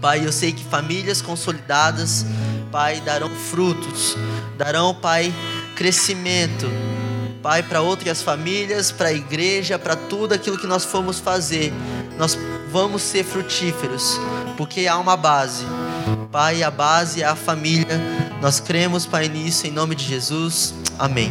Pai, 0.00 0.26
eu 0.26 0.32
sei 0.32 0.50
que 0.50 0.64
famílias 0.64 1.22
consolidadas, 1.22 2.26
Pai, 2.72 3.00
darão 3.00 3.30
frutos, 3.30 4.16
darão, 4.58 4.92
Pai, 4.92 5.32
crescimento, 5.76 6.66
Pai, 7.42 7.62
para 7.62 7.80
outras 7.80 8.22
famílias, 8.22 8.90
para 8.90 9.10
a 9.10 9.12
igreja, 9.12 9.78
para 9.78 9.94
tudo 9.94 10.34
aquilo 10.34 10.58
que 10.58 10.66
nós 10.66 10.84
formos 10.84 11.20
fazer, 11.20 11.72
nós 12.18 12.36
vamos 12.72 13.02
ser 13.02 13.22
frutíferos, 13.22 14.18
porque 14.56 14.88
há 14.88 14.98
uma 14.98 15.16
base. 15.16 15.64
Pai, 16.32 16.64
a 16.64 16.70
base 16.70 17.22
é 17.22 17.26
a 17.26 17.36
família. 17.36 18.00
Nós 18.42 18.58
cremos, 18.58 19.06
Pai, 19.06 19.28
nisso, 19.28 19.66
em 19.66 19.70
nome 19.70 19.94
de 19.94 20.04
Jesus. 20.04 20.74
Amém. 20.98 21.30